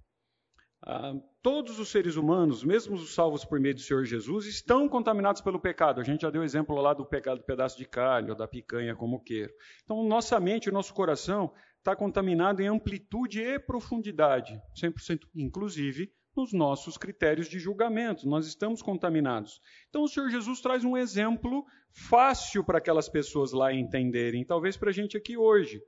Ah, 0.83 1.15
todos 1.43 1.79
os 1.79 1.89
seres 1.89 2.17
humanos, 2.17 2.63
mesmo 2.63 2.95
os 2.95 3.15
salvos 3.15 3.45
por 3.45 3.59
meio 3.59 3.75
do 3.75 3.81
Senhor 3.81 4.05
Jesus, 4.05 4.47
estão 4.47 4.89
contaminados 4.89 5.41
pelo 5.41 5.61
pecado. 5.61 6.01
A 6.01 6.05
gente 6.05 6.23
já 6.23 6.31
deu 6.31 6.45
exemplo 6.45 6.77
lá 6.77 6.95
do 6.95 7.05
pecado 7.05 7.39
do 7.39 7.45
pedaço 7.45 7.77
de 7.77 7.85
carne 7.87 8.31
ou 8.31 8.37
da 8.37 8.47
picanha, 8.47 8.95
como 8.95 9.23
queira. 9.23 9.53
Então, 9.83 10.05
nossa 10.05 10.39
mente, 10.39 10.71
nosso 10.71 10.95
coração 10.95 11.53
está 11.79 11.97
contaminado 11.97 12.61
em 12.61 12.67
amplitude 12.67 13.41
e 13.41 13.59
profundidade, 13.59 14.61
100%, 14.81 15.21
inclusive 15.35 16.13
nos 16.37 16.53
nossos 16.53 16.99
critérios 16.99 17.49
de 17.49 17.59
julgamento. 17.59 18.29
Nós 18.29 18.47
estamos 18.47 18.83
contaminados. 18.83 19.61
Então, 19.89 20.03
o 20.03 20.09
Senhor 20.09 20.29
Jesus 20.29 20.61
traz 20.61 20.85
um 20.85 20.97
exemplo 20.97 21.65
fácil 21.91 22.63
para 22.63 22.79
aquelas 22.79 23.09
pessoas 23.09 23.53
lá 23.53 23.73
entenderem, 23.73 24.45
talvez 24.45 24.77
para 24.77 24.91
a 24.91 24.93
gente 24.93 25.17
aqui 25.17 25.37
hoje. 25.37 25.83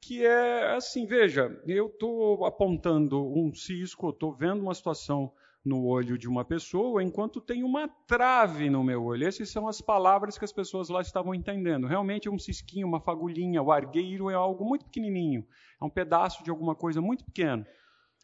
Que 0.00 0.24
é 0.24 0.74
assim: 0.74 1.04
veja, 1.04 1.60
eu 1.66 1.88
estou 1.88 2.44
apontando 2.46 3.20
um 3.20 3.52
cisco, 3.52 4.10
estou 4.10 4.32
vendo 4.32 4.62
uma 4.62 4.74
situação 4.74 5.32
no 5.62 5.84
olho 5.84 6.16
de 6.16 6.26
uma 6.26 6.42
pessoa, 6.42 7.02
enquanto 7.02 7.38
tem 7.38 7.62
uma 7.62 7.86
trave 8.06 8.70
no 8.70 8.82
meu 8.82 9.04
olho. 9.04 9.26
Essas 9.26 9.50
são 9.50 9.68
as 9.68 9.80
palavras 9.82 10.38
que 10.38 10.44
as 10.44 10.52
pessoas 10.52 10.88
lá 10.88 11.02
estavam 11.02 11.34
entendendo. 11.34 11.86
Realmente 11.86 12.28
é 12.28 12.30
um 12.30 12.38
cisquinho, 12.38 12.86
uma 12.86 13.00
fagulhinha, 13.00 13.62
o 13.62 13.70
argueiro 13.70 14.30
é 14.30 14.34
algo 14.34 14.64
muito 14.64 14.86
pequenininho, 14.86 15.46
é 15.78 15.84
um 15.84 15.90
pedaço 15.90 16.42
de 16.42 16.48
alguma 16.48 16.74
coisa 16.74 17.02
muito 17.02 17.24
pequeno 17.24 17.66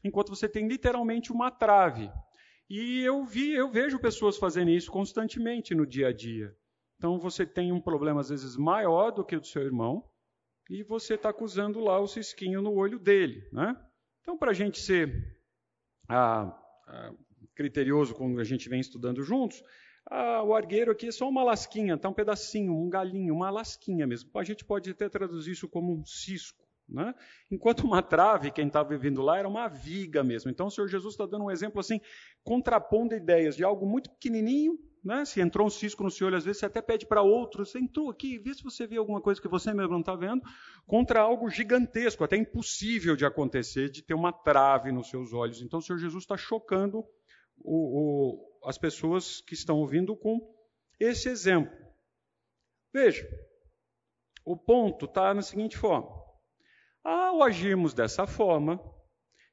enquanto 0.04 0.30
você 0.30 0.48
tem 0.48 0.66
literalmente 0.68 1.32
uma 1.32 1.50
trave. 1.50 2.10
E 2.68 3.00
eu 3.02 3.24
vi, 3.24 3.52
eu 3.52 3.70
vejo 3.70 3.98
pessoas 3.98 4.36
fazendo 4.36 4.70
isso 4.70 4.90
constantemente 4.90 5.74
no 5.74 5.86
dia 5.86 6.08
a 6.08 6.12
dia. 6.12 6.54
Então 6.96 7.18
você 7.18 7.46
tem 7.46 7.72
um 7.72 7.80
problema 7.80 8.20
às 8.20 8.28
vezes 8.28 8.56
maior 8.56 9.10
do 9.10 9.24
que 9.24 9.36
o 9.36 9.40
do 9.40 9.46
seu 9.46 9.62
irmão 9.62 10.04
e 10.68 10.82
você 10.82 11.14
está 11.14 11.28
acusando 11.28 11.78
lá 11.80 12.00
o 12.00 12.08
cisquinho 12.08 12.60
no 12.60 12.74
olho 12.74 12.98
dele, 12.98 13.48
né? 13.52 13.76
Então 14.20 14.36
para 14.36 14.50
a 14.50 14.54
gente 14.54 14.80
ser 14.80 15.38
ah, 16.08 16.58
ah, 16.88 17.12
criterioso 17.54 18.14
quando 18.14 18.40
a 18.40 18.44
gente 18.44 18.68
vem 18.68 18.80
estudando 18.80 19.22
juntos, 19.22 19.62
ah, 20.10 20.42
o 20.42 20.54
argueiro 20.54 20.90
aqui 20.90 21.08
é 21.08 21.12
só 21.12 21.28
uma 21.28 21.44
lasquinha, 21.44 21.98
tá 21.98 22.08
um 22.08 22.14
pedacinho, 22.14 22.72
um 22.72 22.88
galinho, 22.88 23.34
uma 23.34 23.50
lasquinha 23.50 24.06
mesmo. 24.06 24.30
A 24.34 24.44
gente 24.44 24.64
pode 24.64 24.90
até 24.90 25.08
traduzir 25.08 25.52
isso 25.52 25.68
como 25.68 25.92
um 25.92 26.04
cisco. 26.04 26.65
Né? 26.88 27.14
Enquanto 27.50 27.80
uma 27.80 28.02
trave, 28.02 28.50
quem 28.50 28.68
estava 28.68 28.90
vivendo 28.90 29.20
lá, 29.20 29.38
era 29.38 29.48
uma 29.48 29.68
viga 29.68 30.22
mesmo. 30.22 30.50
Então 30.50 30.66
o 30.66 30.70
Senhor 30.70 30.86
Jesus 30.88 31.14
está 31.14 31.26
dando 31.26 31.44
um 31.44 31.50
exemplo 31.50 31.80
assim, 31.80 32.00
contrapondo 32.44 33.14
ideias 33.14 33.56
de 33.56 33.64
algo 33.64 33.86
muito 33.86 34.10
pequenininho. 34.10 34.78
Né? 35.04 35.24
Se 35.24 35.40
entrou 35.40 35.66
um 35.66 35.70
cisco 35.70 36.02
no 36.02 36.10
seu 36.10 36.26
olho, 36.26 36.36
às 36.36 36.44
vezes 36.44 36.60
você 36.60 36.66
até 36.66 36.82
pede 36.82 37.06
para 37.06 37.22
outro, 37.22 37.64
você 37.64 37.78
entrou 37.78 38.10
aqui, 38.10 38.38
vê 38.38 38.52
se 38.54 38.62
você 38.62 38.86
vê 38.86 38.96
alguma 38.96 39.20
coisa 39.20 39.40
que 39.40 39.48
você 39.48 39.72
mesmo 39.72 39.92
não 39.92 40.00
está 40.00 40.16
vendo, 40.16 40.42
contra 40.84 41.20
algo 41.20 41.48
gigantesco, 41.48 42.24
até 42.24 42.36
impossível 42.36 43.14
de 43.14 43.24
acontecer, 43.24 43.88
de 43.88 44.02
ter 44.02 44.14
uma 44.14 44.32
trave 44.32 44.90
nos 44.90 45.08
seus 45.08 45.32
olhos. 45.32 45.62
Então 45.62 45.78
o 45.78 45.82
Senhor 45.82 45.98
Jesus 45.98 46.24
está 46.24 46.36
chocando 46.36 47.04
o, 47.58 48.64
o, 48.64 48.68
as 48.68 48.78
pessoas 48.78 49.40
que 49.40 49.54
estão 49.54 49.78
ouvindo 49.78 50.16
com 50.16 50.40
esse 50.98 51.28
exemplo. 51.28 51.72
Veja, 52.92 53.28
o 54.44 54.56
ponto 54.56 55.04
está 55.04 55.34
na 55.34 55.42
seguinte 55.42 55.76
forma. 55.76 56.25
Ao 57.08 57.40
agirmos 57.40 57.94
dessa 57.94 58.26
forma, 58.26 58.80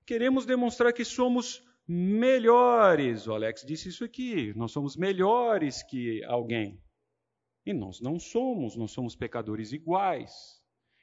queremos 0.07 0.43
demonstrar 0.43 0.91
que 0.91 1.05
somos 1.05 1.61
melhores. 1.87 3.27
O 3.27 3.33
Alex 3.33 3.63
disse 3.63 3.89
isso 3.89 4.03
aqui. 4.03 4.51
Nós 4.55 4.71
somos 4.71 4.97
melhores 4.97 5.83
que 5.83 6.23
alguém. 6.23 6.81
E 7.63 7.71
nós 7.71 8.01
não 8.01 8.17
somos, 8.17 8.75
nós 8.75 8.89
somos 8.89 9.15
pecadores 9.15 9.71
iguais. 9.71 10.33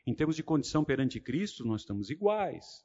Em 0.05 0.13
termos 0.13 0.35
de 0.35 0.43
condição 0.43 0.85
perante 0.85 1.21
Cristo, 1.21 1.65
nós 1.65 1.83
estamos 1.83 2.11
iguais. 2.11 2.85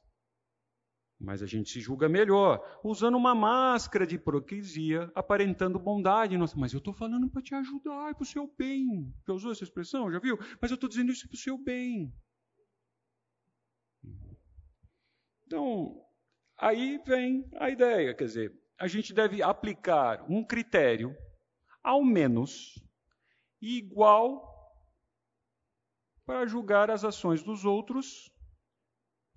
Mas 1.18 1.42
a 1.42 1.46
gente 1.46 1.68
se 1.68 1.80
julga 1.80 2.08
melhor, 2.08 2.62
usando 2.84 3.16
uma 3.16 3.34
máscara 3.34 4.06
de 4.06 4.14
hipocrisia, 4.14 5.10
aparentando 5.12 5.76
bondade. 5.76 6.38
Nossa, 6.38 6.56
mas 6.56 6.72
eu 6.72 6.78
estou 6.78 6.94
falando 6.94 7.28
para 7.28 7.42
te 7.42 7.52
ajudar, 7.52 8.10
é 8.10 8.14
para 8.14 8.22
o 8.22 8.26
seu 8.26 8.46
bem. 8.56 9.12
Já 9.26 9.32
usou 9.34 9.50
essa 9.50 9.64
expressão? 9.64 10.08
Já 10.12 10.20
viu? 10.20 10.38
Mas 10.62 10.70
eu 10.70 10.76
estou 10.76 10.88
dizendo 10.88 11.10
isso 11.10 11.26
para 11.26 11.34
o 11.34 11.38
seu 11.38 11.58
bem. 11.58 12.14
Então, 15.46 16.04
aí 16.58 16.98
vem 17.06 17.48
a 17.56 17.70
ideia, 17.70 18.14
quer 18.14 18.24
dizer, 18.24 18.52
a 18.78 18.88
gente 18.88 19.14
deve 19.14 19.42
aplicar 19.42 20.24
um 20.28 20.44
critério, 20.44 21.16
ao 21.82 22.02
menos, 22.02 22.74
igual 23.62 24.54
para 26.24 26.46
julgar 26.46 26.90
as 26.90 27.04
ações 27.04 27.44
dos 27.44 27.64
outros 27.64 28.28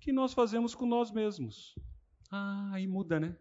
que 0.00 0.12
nós 0.12 0.34
fazemos 0.34 0.74
com 0.74 0.84
nós 0.84 1.12
mesmos. 1.12 1.74
Ah, 2.30 2.70
aí 2.72 2.86
muda, 2.88 3.20
né? 3.20 3.36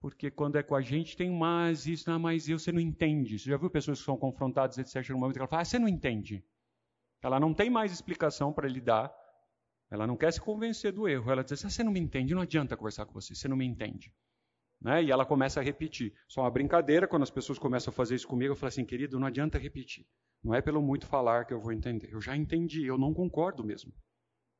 Porque 0.00 0.30
quando 0.30 0.56
é 0.56 0.62
com 0.62 0.74
a 0.74 0.80
gente 0.80 1.16
tem 1.16 1.30
mais 1.30 1.86
isso, 1.86 2.08
não, 2.10 2.18
mas 2.18 2.48
eu, 2.48 2.58
você 2.58 2.72
não 2.72 2.80
entende. 2.80 3.38
Você 3.38 3.50
já 3.50 3.56
viu 3.58 3.70
pessoas 3.70 3.98
que 3.98 4.04
são 4.04 4.16
confrontadas, 4.16 4.78
etc., 4.78 5.10
no 5.10 5.18
momento 5.18 5.34
que 5.34 5.40
ela 5.40 5.48
fala, 5.48 5.62
ah, 5.62 5.64
você 5.64 5.78
não 5.78 5.86
entende. 5.86 6.42
Ela 7.22 7.38
não 7.38 7.52
tem 7.52 7.68
mais 7.68 7.92
explicação 7.92 8.52
para 8.52 8.66
lhe 8.66 8.80
dar 8.80 9.14
ela 9.92 10.06
não 10.06 10.16
quer 10.16 10.32
se 10.32 10.40
convencer 10.40 10.90
do 10.90 11.06
erro. 11.06 11.30
Ela 11.30 11.44
diz: 11.44 11.52
assim, 11.52 11.68
você 11.68 11.84
não 11.84 11.92
me 11.92 12.00
entende, 12.00 12.34
não 12.34 12.40
adianta 12.40 12.78
conversar 12.78 13.04
com 13.04 13.12
você, 13.12 13.34
você 13.34 13.46
não 13.46 13.58
me 13.58 13.66
entende. 13.66 14.10
Né? 14.80 15.04
E 15.04 15.10
ela 15.10 15.26
começa 15.26 15.60
a 15.60 15.62
repetir. 15.62 16.14
Só 16.26 16.40
uma 16.40 16.50
brincadeira, 16.50 17.06
quando 17.06 17.24
as 17.24 17.30
pessoas 17.30 17.58
começam 17.58 17.90
a 17.90 17.94
fazer 17.94 18.14
isso 18.14 18.26
comigo, 18.26 18.52
eu 18.52 18.56
falo 18.56 18.68
assim, 18.68 18.86
querido, 18.86 19.20
não 19.20 19.26
adianta 19.26 19.58
repetir. 19.58 20.06
Não 20.42 20.54
é 20.54 20.62
pelo 20.62 20.80
muito 20.80 21.06
falar 21.06 21.44
que 21.44 21.52
eu 21.52 21.60
vou 21.60 21.72
entender. 21.72 22.08
Eu 22.10 22.22
já 22.22 22.34
entendi, 22.34 22.86
eu 22.86 22.96
não 22.96 23.12
concordo 23.12 23.62
mesmo. 23.62 23.92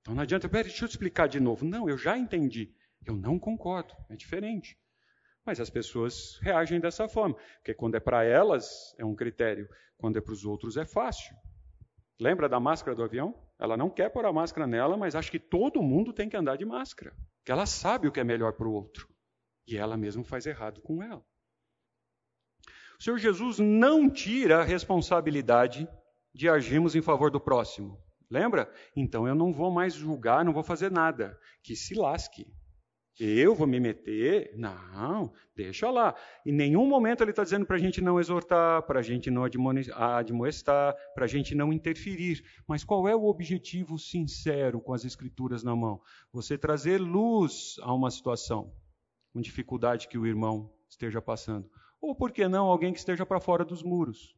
Então 0.03 0.15
não 0.15 0.23
adianta, 0.23 0.51
peraí, 0.51 0.65
deixa 0.65 0.85
eu 0.85 0.89
explicar 0.89 1.27
de 1.29 1.41
novo. 1.41 1.65
Não, 1.65 1.89
eu 1.89 1.97
já 1.97 2.17
entendi. 2.19 2.71
Eu 3.05 3.17
não 3.17 3.39
concordo. 3.39 3.95
É 4.11 4.15
diferente. 4.15 4.77
Mas 5.47 5.61
as 5.61 5.71
pessoas 5.71 6.39
reagem 6.43 6.79
dessa 6.79 7.09
forma. 7.09 7.35
Porque 7.57 7.73
quando 7.73 7.95
é 7.95 8.01
para 8.01 8.23
elas, 8.23 8.95
é 8.99 9.05
um 9.05 9.15
critério. 9.15 9.67
Quando 9.97 10.19
é 10.19 10.21
para 10.21 10.35
os 10.35 10.45
outros, 10.45 10.77
é 10.77 10.85
fácil. 10.85 11.35
Lembra 12.21 12.49
da 12.49 12.61
máscara 12.61 12.95
do 12.95 13.03
avião? 13.03 13.35
Ela 13.59 13.77
não 13.77 13.91
quer 13.91 14.09
pôr 14.11 14.25
a 14.25 14.33
máscara 14.33 14.67
nela, 14.67 14.97
mas 14.97 15.15
acha 15.15 15.31
que 15.31 15.39
todo 15.39 15.83
mundo 15.83 16.13
tem 16.13 16.29
que 16.29 16.37
andar 16.37 16.57
de 16.57 16.65
máscara. 16.65 17.15
Que 17.45 17.53
ela 17.53 17.67
sabe 17.67 18.09
o 18.09 18.13
que 18.13 18.21
é 18.21 18.25
melhor 18.25 18.53
para 18.53 18.69
o 18.69 18.73
outro. 18.73 19.09
E 19.67 19.77
ela 19.77 19.97
mesma 19.97 20.25
faz 20.25 20.47
errado 20.47 20.81
com 20.81 21.03
ela. 21.03 21.25
O 22.99 23.03
Senhor 23.03 23.19
Jesus 23.19 23.59
não 23.59 24.09
tira 24.09 24.61
a 24.61 24.65
responsabilidade 24.65 25.89
de 26.35 26.49
agirmos 26.49 26.95
em 26.95 27.03
favor 27.03 27.31
do 27.31 27.41
próximo. 27.41 28.01
Lembra? 28.31 28.73
Então 28.97 29.29
eu 29.29 29.35
não 29.35 29.53
vou 29.53 29.71
mais 29.71 29.95
julgar, 29.95 30.45
não 30.45 30.53
vou 30.53 30.63
fazer 30.63 30.91
nada. 30.91 31.39
Que 31.63 31.77
se 31.77 31.95
lasque. 31.95 32.47
Eu 33.21 33.55
vou 33.55 33.67
me 33.67 33.79
meter? 33.79 34.57
Não, 34.57 35.33
deixa 35.55 35.91
lá. 35.91 36.15
Em 36.47 36.53
nenhum 36.53 36.87
momento 36.87 37.23
ele 37.23 37.31
está 37.31 37.45
dizendo 37.45 37.67
para 37.67 37.77
a 37.77 37.79
gente 37.79 38.01
não 38.01 38.19
exortar, 38.19 38.83
para 38.85 39.01
a 39.01 39.03
gente 39.03 39.31
não 39.31 39.45
admoestar, 39.45 40.97
para 41.15 41.25
a 41.25 41.29
gente 41.29 41.55
não 41.55 41.73
interferir. 41.73 42.43
Mas 42.67 42.83
qual 42.83 43.07
é 43.07 43.15
o 43.15 43.27
objetivo 43.27 43.99
sincero 43.99 44.81
com 44.81 44.95
as 44.95 45.05
Escrituras 45.05 45.63
na 45.63 45.77
mão? 45.77 46.01
Você 46.33 46.57
trazer 46.57 46.99
luz 46.99 47.77
a 47.83 47.93
uma 47.93 48.11
situação, 48.11 48.75
com 49.33 49.41
dificuldade 49.41 50.09
que 50.09 50.17
o 50.17 50.27
irmão 50.27 50.73
esteja 50.89 51.21
passando. 51.21 51.71
Ou, 52.01 52.17
por 52.17 52.33
que 52.33 52.49
não, 52.49 52.67
alguém 52.67 52.93
que 52.93 52.99
esteja 52.99 53.27
para 53.27 53.41
fora 53.41 53.65
dos 53.65 53.83
muros. 53.83 54.35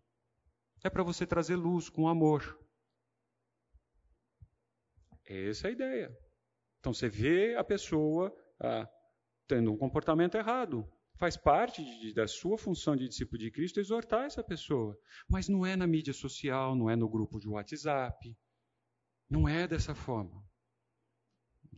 É 0.82 0.90
para 0.90 1.02
você 1.02 1.26
trazer 1.26 1.56
luz 1.56 1.88
com 1.88 2.08
amor. 2.08 2.58
Essa 5.24 5.68
é 5.68 5.70
a 5.70 5.72
ideia. 5.72 6.18
Então 6.80 6.92
você 6.92 7.08
vê 7.08 7.54
a 7.54 7.64
pessoa 7.64 8.34
ah, 8.64 8.88
tendo 9.46 9.72
um 9.72 9.76
comportamento 9.76 10.36
errado. 10.36 10.88
Faz 11.16 11.36
parte 11.36 11.84
de, 11.84 12.12
da 12.12 12.26
sua 12.26 12.58
função 12.58 12.96
de 12.96 13.08
discípulo 13.08 13.38
de 13.38 13.50
Cristo 13.50 13.78
exortar 13.78 14.24
essa 14.24 14.42
pessoa. 14.42 14.98
Mas 15.28 15.48
não 15.48 15.64
é 15.64 15.76
na 15.76 15.86
mídia 15.86 16.12
social, 16.12 16.74
não 16.74 16.90
é 16.90 16.96
no 16.96 17.08
grupo 17.08 17.38
de 17.38 17.48
WhatsApp. 17.48 18.36
Não 19.30 19.48
é 19.48 19.68
dessa 19.68 19.94
forma. 19.94 20.42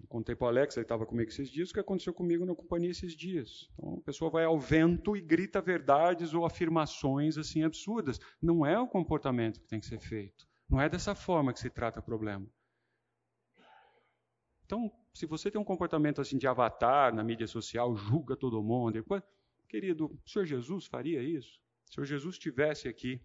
Contei 0.08 0.34
para 0.36 0.46
o 0.46 0.48
Alex, 0.48 0.76
ele 0.76 0.84
estava 0.84 1.04
comigo 1.04 1.28
esses 1.28 1.50
dias, 1.50 1.70
o 1.70 1.74
que 1.74 1.80
aconteceu 1.80 2.14
comigo 2.14 2.46
na 2.46 2.54
companhia 2.54 2.90
esses 2.90 3.14
dias. 3.14 3.68
Então, 3.72 3.98
a 3.98 4.02
pessoa 4.02 4.30
vai 4.30 4.44
ao 4.44 4.58
vento 4.58 5.16
e 5.16 5.20
grita 5.20 5.60
verdades 5.60 6.32
ou 6.32 6.46
afirmações 6.46 7.36
assim 7.36 7.64
absurdas. 7.64 8.20
Não 8.40 8.64
é 8.64 8.78
o 8.78 8.88
comportamento 8.88 9.60
que 9.60 9.66
tem 9.66 9.80
que 9.80 9.86
ser 9.86 9.98
feito. 9.98 10.46
Não 10.68 10.80
é 10.80 10.88
dessa 10.88 11.14
forma 11.14 11.52
que 11.52 11.60
se 11.60 11.70
trata 11.70 12.00
o 12.00 12.02
problema. 12.02 12.46
Então, 14.64 14.90
se 15.16 15.24
você 15.24 15.50
tem 15.50 15.58
um 15.58 15.64
comportamento 15.64 16.20
assim 16.20 16.36
de 16.36 16.46
avatar 16.46 17.14
na 17.14 17.24
mídia 17.24 17.46
social, 17.46 17.96
julga 17.96 18.36
todo 18.36 18.62
mundo, 18.62 19.02
querido, 19.66 20.06
o 20.06 20.28
Senhor 20.28 20.44
Jesus 20.44 20.84
faria 20.84 21.22
isso? 21.22 21.58
Se 21.86 21.92
o 21.92 21.94
Senhor 21.94 22.04
Jesus 22.04 22.34
estivesse 22.34 22.86
aqui, 22.86 23.18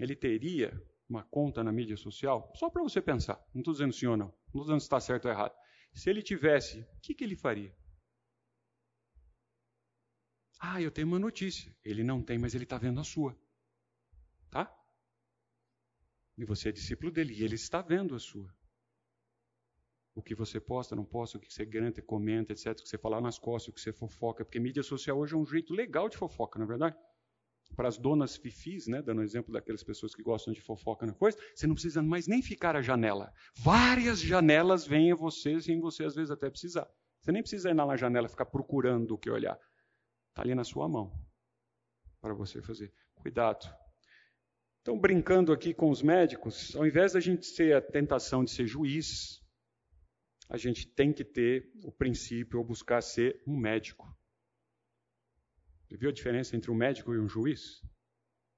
ele 0.00 0.16
teria 0.16 0.76
uma 1.08 1.22
conta 1.22 1.62
na 1.62 1.70
mídia 1.70 1.96
social? 1.96 2.52
Só 2.56 2.68
para 2.68 2.82
você 2.82 3.00
pensar. 3.00 3.40
Não 3.54 3.60
estou 3.60 3.72
dizendo 3.72 3.92
sim 3.92 4.06
ou 4.06 4.16
não. 4.16 4.26
Não 4.26 4.46
estou 4.46 4.62
dizendo 4.62 4.80
se 4.80 4.86
está 4.86 4.98
certo 4.98 5.26
ou 5.26 5.30
errado. 5.30 5.54
Se 5.94 6.10
ele 6.10 6.22
tivesse, 6.22 6.80
o 6.80 7.00
que, 7.00 7.14
que 7.14 7.22
ele 7.22 7.36
faria? 7.36 7.72
Ah, 10.58 10.82
eu 10.82 10.90
tenho 10.90 11.06
uma 11.06 11.20
notícia. 11.20 11.72
Ele 11.84 12.02
não 12.02 12.20
tem, 12.20 12.36
mas 12.36 12.52
ele 12.52 12.64
está 12.64 12.78
vendo 12.78 12.98
a 12.98 13.04
sua. 13.04 13.38
Tá? 14.50 14.76
E 16.36 16.44
você 16.44 16.70
é 16.70 16.72
discípulo 16.72 17.12
dele, 17.12 17.32
e 17.32 17.44
ele 17.44 17.54
está 17.54 17.80
vendo 17.80 18.16
a 18.16 18.18
sua. 18.18 18.52
O 20.14 20.22
que 20.22 20.34
você 20.34 20.60
posta, 20.60 20.94
não 20.94 21.04
posta, 21.04 21.38
o 21.38 21.40
que 21.40 21.52
você 21.52 21.64
granta, 21.64 22.02
comenta, 22.02 22.52
etc. 22.52 22.72
O 22.72 22.82
que 22.82 22.88
você 22.88 22.98
fala 22.98 23.20
nas 23.20 23.38
costas, 23.38 23.68
o 23.68 23.72
que 23.72 23.80
você 23.80 23.92
fofoca. 23.92 24.44
Porque 24.44 24.60
mídia 24.60 24.82
social 24.82 25.18
hoje 25.18 25.34
é 25.34 25.36
um 25.38 25.46
jeito 25.46 25.72
legal 25.72 26.08
de 26.08 26.16
fofoca, 26.16 26.58
não 26.58 26.66
é 26.66 26.68
verdade? 26.68 26.96
Para 27.74 27.88
as 27.88 27.96
donas 27.96 28.36
fifis, 28.36 28.86
né, 28.86 29.00
dando 29.00 29.22
exemplo 29.22 29.52
daquelas 29.52 29.82
pessoas 29.82 30.14
que 30.14 30.22
gostam 30.22 30.52
de 30.52 30.60
fofoca 30.60 31.06
na 31.06 31.14
coisa, 31.14 31.38
você 31.54 31.66
não 31.66 31.74
precisa 31.74 32.02
mais 32.02 32.26
nem 32.26 32.42
ficar 32.42 32.76
à 32.76 32.82
janela. 32.82 33.32
Várias 33.56 34.20
janelas 34.20 34.86
vêm 34.86 35.12
a 35.12 35.16
você 35.16 35.58
sem 35.60 35.80
você 35.80 36.04
às 36.04 36.14
vezes 36.14 36.30
até 36.30 36.50
precisar. 36.50 36.86
Você 37.22 37.32
nem 37.32 37.40
precisa 37.40 37.70
ir 37.70 37.74
na 37.74 37.96
janela 37.96 38.28
ficar 38.28 38.46
procurando 38.46 39.12
o 39.12 39.18
que 39.18 39.30
olhar. 39.30 39.58
Está 40.30 40.42
ali 40.42 40.54
na 40.54 40.64
sua 40.64 40.88
mão 40.88 41.10
para 42.20 42.34
você 42.34 42.60
fazer. 42.62 42.92
Cuidado. 43.14 43.66
Então, 44.80 44.98
brincando 44.98 45.52
aqui 45.52 45.72
com 45.72 45.90
os 45.90 46.02
médicos, 46.02 46.74
ao 46.74 46.86
invés 46.86 47.12
da 47.12 47.20
gente 47.20 47.54
ter 47.54 47.74
a 47.74 47.80
tentação 47.80 48.44
de 48.44 48.50
ser 48.50 48.66
juiz, 48.66 49.41
a 50.52 50.58
gente 50.58 50.86
tem 50.86 51.14
que 51.14 51.24
ter 51.24 51.72
o 51.82 51.90
princípio 51.90 52.58
ou 52.58 52.64
buscar 52.64 53.00
ser 53.00 53.42
um 53.46 53.56
médico. 53.56 54.06
Você 55.88 55.96
viu 55.96 56.10
a 56.10 56.12
diferença 56.12 56.54
entre 56.54 56.70
um 56.70 56.74
médico 56.74 57.14
e 57.14 57.18
um 57.18 57.26
juiz? 57.26 57.80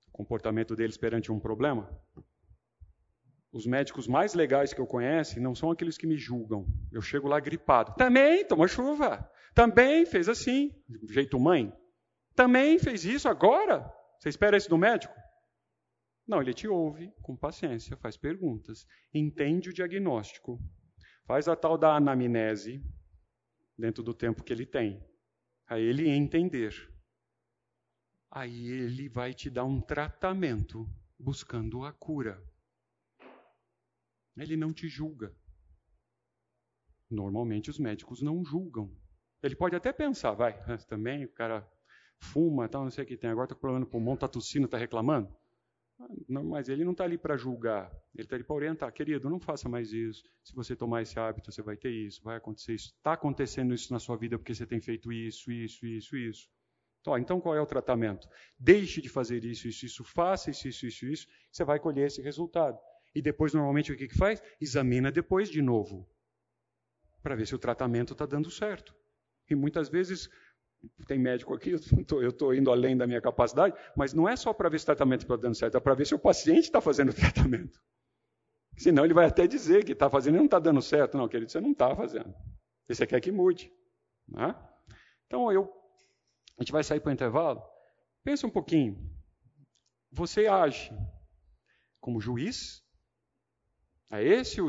O 0.09 0.11
comportamento 0.11 0.75
deles 0.75 0.97
perante 0.97 1.31
um 1.31 1.39
problema? 1.39 1.89
Os 3.53 3.65
médicos 3.65 4.09
mais 4.09 4.35
legais 4.35 4.75
que 4.75 4.81
eu 4.81 4.89
conheço 4.89 5.41
não 5.41 5.55
são 5.55 5.71
aqueles 5.71 5.97
que 5.97 6.05
me 6.05 6.17
julgam. 6.17 6.67
Eu 6.91 7.01
chego 7.01 7.29
lá 7.29 7.39
gripado. 7.39 7.95
Também 7.95 8.45
tomou 8.45 8.67
chuva. 8.67 9.31
Também 9.55 10.05
fez 10.05 10.29
assim, 10.29 10.75
jeito 11.09 11.39
mãe. 11.39 11.73
Também 12.35 12.77
fez 12.77 13.05
isso 13.05 13.29
agora. 13.29 13.89
Você 14.19 14.31
espera 14.31 14.57
isso 14.57 14.69
do 14.69 14.77
médico? 14.77 15.15
Não, 16.27 16.43
ele 16.43 16.55
te 16.55 16.67
ouve 16.67 17.13
com 17.23 17.37
paciência, 17.37 17.97
faz 17.99 18.17
perguntas, 18.17 18.85
entende 19.13 19.71
o 19.71 19.73
diagnóstico, 19.73 20.59
faz 21.25 21.49
a 21.49 21.57
tal 21.57 21.77
da 21.77 21.95
anamnese 21.97 22.83
dentro 23.77 24.03
do 24.03 24.15
tempo 24.15 24.43
que 24.43 24.53
ele 24.53 24.67
tem. 24.67 25.03
Aí 25.67 25.83
ele 25.83 26.09
entender. 26.09 26.93
Aí 28.31 28.67
ele 28.67 29.09
vai 29.09 29.33
te 29.33 29.49
dar 29.49 29.65
um 29.65 29.81
tratamento 29.81 30.89
buscando 31.19 31.85
a 31.85 31.93
cura. 31.93 32.43
Ele 34.37 34.57
não 34.57 34.73
te 34.73 34.89
julga. 34.89 35.35
Normalmente 37.09 37.71
os 37.71 37.79
médicos 37.79 38.21
não 38.21 38.45
julgam. 38.45 38.95
Ele 39.43 39.55
pode 39.55 39.77
até 39.77 39.93
pensar, 39.93 40.33
vai, 40.33 40.55
também 40.89 41.25
o 41.25 41.33
cara 41.33 41.69
fuma, 42.19 42.69
tal, 42.69 42.83
não 42.83 42.91
sei 42.91 43.05
o 43.05 43.07
que 43.07 43.17
tem, 43.17 43.31
agora 43.31 43.45
está 43.45 43.55
com 43.55 43.61
problema 43.61 43.85
no 43.85 43.91
pulmão, 43.91 44.15
está 44.15 44.27
tossindo, 44.27 44.65
está 44.65 44.79
reclamando. 44.79 45.35
Não, 46.29 46.43
mas 46.43 46.69
ele 46.69 46.85
não 46.85 46.93
está 46.93 47.05
ali 47.05 47.17
para 47.17 47.37
julgar, 47.37 47.91
ele 48.15 48.25
está 48.25 48.35
ali 48.35 48.45
para 48.45 48.57
orientar. 48.57 48.93
Querido, 48.93 49.31
não 49.31 49.39
faça 49.39 49.69
mais 49.69 49.93
isso. 49.93 50.25
Se 50.43 50.55
você 50.55 50.75
tomar 50.75 51.03
esse 51.03 51.19
hábito, 51.19 51.53
você 51.53 51.63
vai 51.63 51.77
ter 51.77 51.91
isso, 51.91 52.23
vai 52.23 52.37
acontecer 52.37 52.75
isso. 52.75 52.93
Está 52.97 53.13
acontecendo 53.13 53.73
isso 53.73 53.93
na 53.93 53.99
sua 53.99 54.17
vida 54.17 54.37
porque 54.37 54.55
você 54.55 54.67
tem 54.67 54.81
feito 54.81 55.13
isso, 55.13 55.53
isso, 55.53 55.87
isso, 55.87 56.17
isso. 56.17 56.49
Então, 57.01 57.19
então 57.19 57.41
qual 57.41 57.55
é 57.55 57.61
o 57.61 57.67
tratamento? 57.67 58.29
Deixe 58.59 59.01
de 59.01 59.09
fazer 59.09 59.45
isso, 59.45 59.69
isso, 59.69 59.87
isso, 59.87 60.05
faça 60.05 60.51
isso, 60.51 60.67
isso, 60.67 60.87
isso, 60.87 61.07
isso. 61.07 61.27
Você 61.53 61.65
vai 61.65 61.79
colher 61.79 62.07
esse 62.07 62.21
resultado. 62.21 62.79
E 63.15 63.23
depois, 63.23 63.55
normalmente, 63.55 63.93
o 63.93 63.97
que, 63.97 64.09
que 64.09 64.17
faz? 64.17 64.43
Examina 64.61 65.13
depois 65.13 65.49
de 65.49 65.63
novo, 65.63 66.09
para 67.23 67.37
ver 67.37 67.47
se 67.47 67.55
o 67.55 67.59
tratamento 67.59 68.13
está 68.15 68.27
dando 68.27 68.51
certo. 68.51 68.95
E 69.49 69.55
muitas 69.55 69.89
vezes 69.89 70.29
tem 71.07 71.19
médico 71.19 71.55
aqui, 71.55 71.71
eu 71.71 71.79
estou 72.29 72.55
indo 72.55 72.71
além 72.71 72.97
da 72.97 73.07
minha 73.07 73.21
capacidade, 73.21 73.75
mas 73.97 74.13
não 74.13 74.29
é 74.29 74.37
só 74.37 74.53
para 74.53 74.69
ver 74.69 74.79
se 74.79 74.85
o 74.85 74.87
tratamento 74.87 75.23
está 75.23 75.37
dando 75.37 75.55
certo, 75.55 75.77
é 75.77 75.81
para 75.81 75.95
ver 75.95 76.07
se 76.07 76.15
o 76.15 76.19
paciente 76.19 76.65
está 76.65 76.81
fazendo 76.81 77.11
o 77.11 77.15
tratamento. 77.15 77.81
Senão 78.77 79.05
ele 79.05 79.15
vai 79.15 79.27
até 79.27 79.47
dizer 79.47 79.85
que 79.85 79.93
está 79.93 80.11
fazendo 80.11 80.35
e 80.35 80.39
não 80.39 80.47
está 80.47 80.59
dando 80.59 80.83
certo. 80.83 81.17
Não, 81.17 81.29
querido, 81.29 81.51
você 81.51 81.61
não 81.61 81.71
está 81.71 81.95
fazendo. 81.95 82.35
Você 82.89 83.07
quer 83.07 83.21
que 83.21 83.31
mude. 83.31 83.73
Né? 84.29 84.55
Então, 85.27 85.51
eu, 85.53 85.73
a 86.59 86.63
gente 86.63 86.73
vai 86.73 86.83
sair 86.83 87.01
para 87.01 87.11
o 87.11 87.13
intervalo. 87.13 87.63
Pensa 88.25 88.47
um 88.47 88.51
pouquinho. 88.51 88.99
Você 90.11 90.47
age 90.47 90.91
como 92.01 92.21
juiz? 92.21 92.83
É 94.11 94.23
esse 94.23 94.61
o 94.61 94.69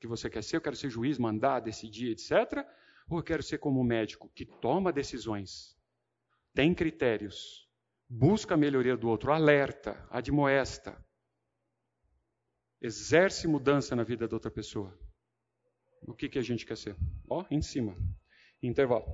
que 0.00 0.06
você 0.06 0.28
quer 0.28 0.42
ser? 0.42 0.56
Eu 0.56 0.60
quero 0.60 0.76
ser 0.76 0.90
juiz, 0.90 1.18
mandar, 1.18 1.60
decidir, 1.60 2.10
etc. 2.10 2.66
Ou 3.08 3.18
eu 3.18 3.22
quero 3.22 3.42
ser 3.42 3.58
como 3.58 3.80
um 3.80 3.84
médico 3.84 4.30
que 4.34 4.44
toma 4.44 4.92
decisões, 4.92 5.76
tem 6.54 6.74
critérios, 6.74 7.68
busca 8.08 8.54
a 8.54 8.56
melhoria 8.56 8.96
do 8.96 9.08
outro, 9.08 9.32
alerta, 9.32 10.06
admoesta, 10.10 10.96
exerce 12.80 13.46
mudança 13.46 13.96
na 13.96 14.04
vida 14.04 14.28
da 14.28 14.36
outra 14.36 14.50
pessoa. 14.50 14.96
O 16.02 16.14
que, 16.14 16.28
que 16.28 16.38
a 16.38 16.42
gente 16.42 16.66
quer 16.66 16.76
ser? 16.76 16.96
Ó, 17.28 17.44
em 17.50 17.62
cima. 17.62 17.96
Intervalo. 18.62 19.06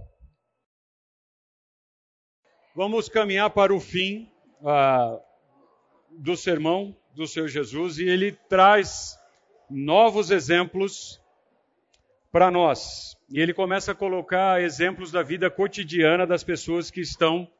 Vamos 2.75 3.09
caminhar 3.09 3.51
para 3.51 3.75
o 3.75 3.81
fim 3.81 4.31
ah, 4.65 5.21
do 6.11 6.37
sermão 6.37 6.97
do 7.15 7.27
Senhor 7.27 7.49
Jesus 7.49 7.99
e 7.99 8.05
ele 8.05 8.33
traz 8.33 9.19
novos 9.69 10.31
exemplos 10.31 11.21
para 12.33 12.51
nós. 12.51 13.17
E 13.29 13.41
ele 13.41 13.53
começa 13.53 13.93
a 13.93 13.95
colocar 13.95 14.63
exemplos 14.63 15.11
da 15.11 15.23
vida 15.23 15.51
cotidiana 15.51 16.27
das 16.27 16.45
pessoas 16.45 16.91
que 16.91 17.01
estão 17.01 17.51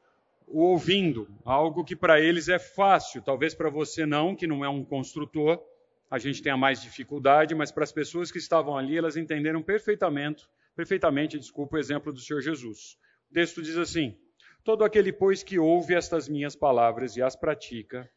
o 0.47 0.63
ouvindo, 0.63 1.29
algo 1.45 1.83
que 1.83 1.95
para 1.95 2.19
eles 2.19 2.49
é 2.49 2.59
fácil, 2.59 3.21
talvez 3.21 3.55
para 3.55 3.69
você 3.69 4.05
não, 4.05 4.35
que 4.35 4.45
não 4.45 4.65
é 4.65 4.69
um 4.69 4.83
construtor, 4.83 5.61
a 6.09 6.19
gente 6.19 6.41
tenha 6.41 6.57
mais 6.57 6.81
dificuldade, 6.81 7.55
mas 7.55 7.71
para 7.71 7.85
as 7.85 7.91
pessoas 7.91 8.29
que 8.29 8.37
estavam 8.37 8.77
ali, 8.77 8.97
elas 8.97 9.15
entenderam 9.15 9.63
perfeitamente, 9.63 10.45
perfeitamente, 10.75 11.39
desculpa, 11.39 11.77
o 11.77 11.79
exemplo 11.79 12.11
do 12.11 12.19
Senhor 12.19 12.41
Jesus. 12.41 12.97
O 13.29 13.33
texto 13.33 13.61
diz 13.61 13.77
assim: 13.77 14.17
Todo 14.61 14.83
aquele, 14.83 15.13
pois, 15.13 15.41
que 15.41 15.57
ouve 15.57 15.95
estas 15.95 16.27
minhas 16.27 16.53
palavras 16.53 17.15
e 17.15 17.21
as 17.21 17.33
pratica, 17.33 18.09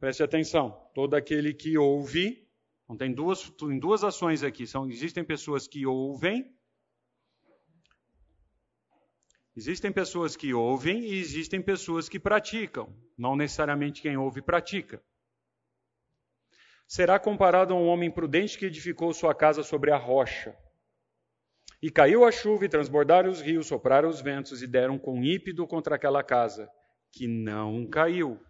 preste 0.00 0.22
atenção, 0.22 0.70
todo 0.94 1.14
aquele 1.14 1.52
que 1.52 1.76
ouve 1.76 2.48
então, 2.84 2.96
tem 2.96 3.12
duas, 3.12 3.50
tem 3.50 3.78
duas 3.78 4.04
ações 4.04 4.42
aqui. 4.42 4.66
São, 4.66 4.88
existem 4.88 5.24
pessoas 5.24 5.66
que 5.66 5.86
ouvem. 5.86 6.54
Existem 9.56 9.90
pessoas 9.90 10.36
que 10.36 10.52
ouvem 10.52 11.00
e 11.04 11.18
existem 11.18 11.62
pessoas 11.62 12.08
que 12.08 12.20
praticam. 12.20 12.94
Não 13.16 13.36
necessariamente 13.36 14.02
quem 14.02 14.16
ouve 14.16 14.42
pratica. 14.42 15.02
Será 16.86 17.18
comparado 17.18 17.72
a 17.72 17.76
um 17.76 17.86
homem 17.86 18.10
prudente 18.10 18.58
que 18.58 18.66
edificou 18.66 19.12
sua 19.14 19.34
casa 19.34 19.62
sobre 19.62 19.90
a 19.90 19.96
rocha. 19.96 20.54
E 21.80 21.90
caiu 21.90 22.24
a 22.24 22.32
chuva, 22.32 22.64
e 22.64 22.68
transbordaram 22.68 23.30
os 23.30 23.40
rios, 23.40 23.66
sopraram 23.66 24.08
os 24.08 24.20
ventos, 24.20 24.62
e 24.62 24.66
deram 24.66 24.98
com 24.98 25.22
ímpeto 25.22 25.66
contra 25.66 25.96
aquela 25.96 26.22
casa, 26.22 26.68
que 27.12 27.26
não 27.26 27.86
caiu, 27.86 28.40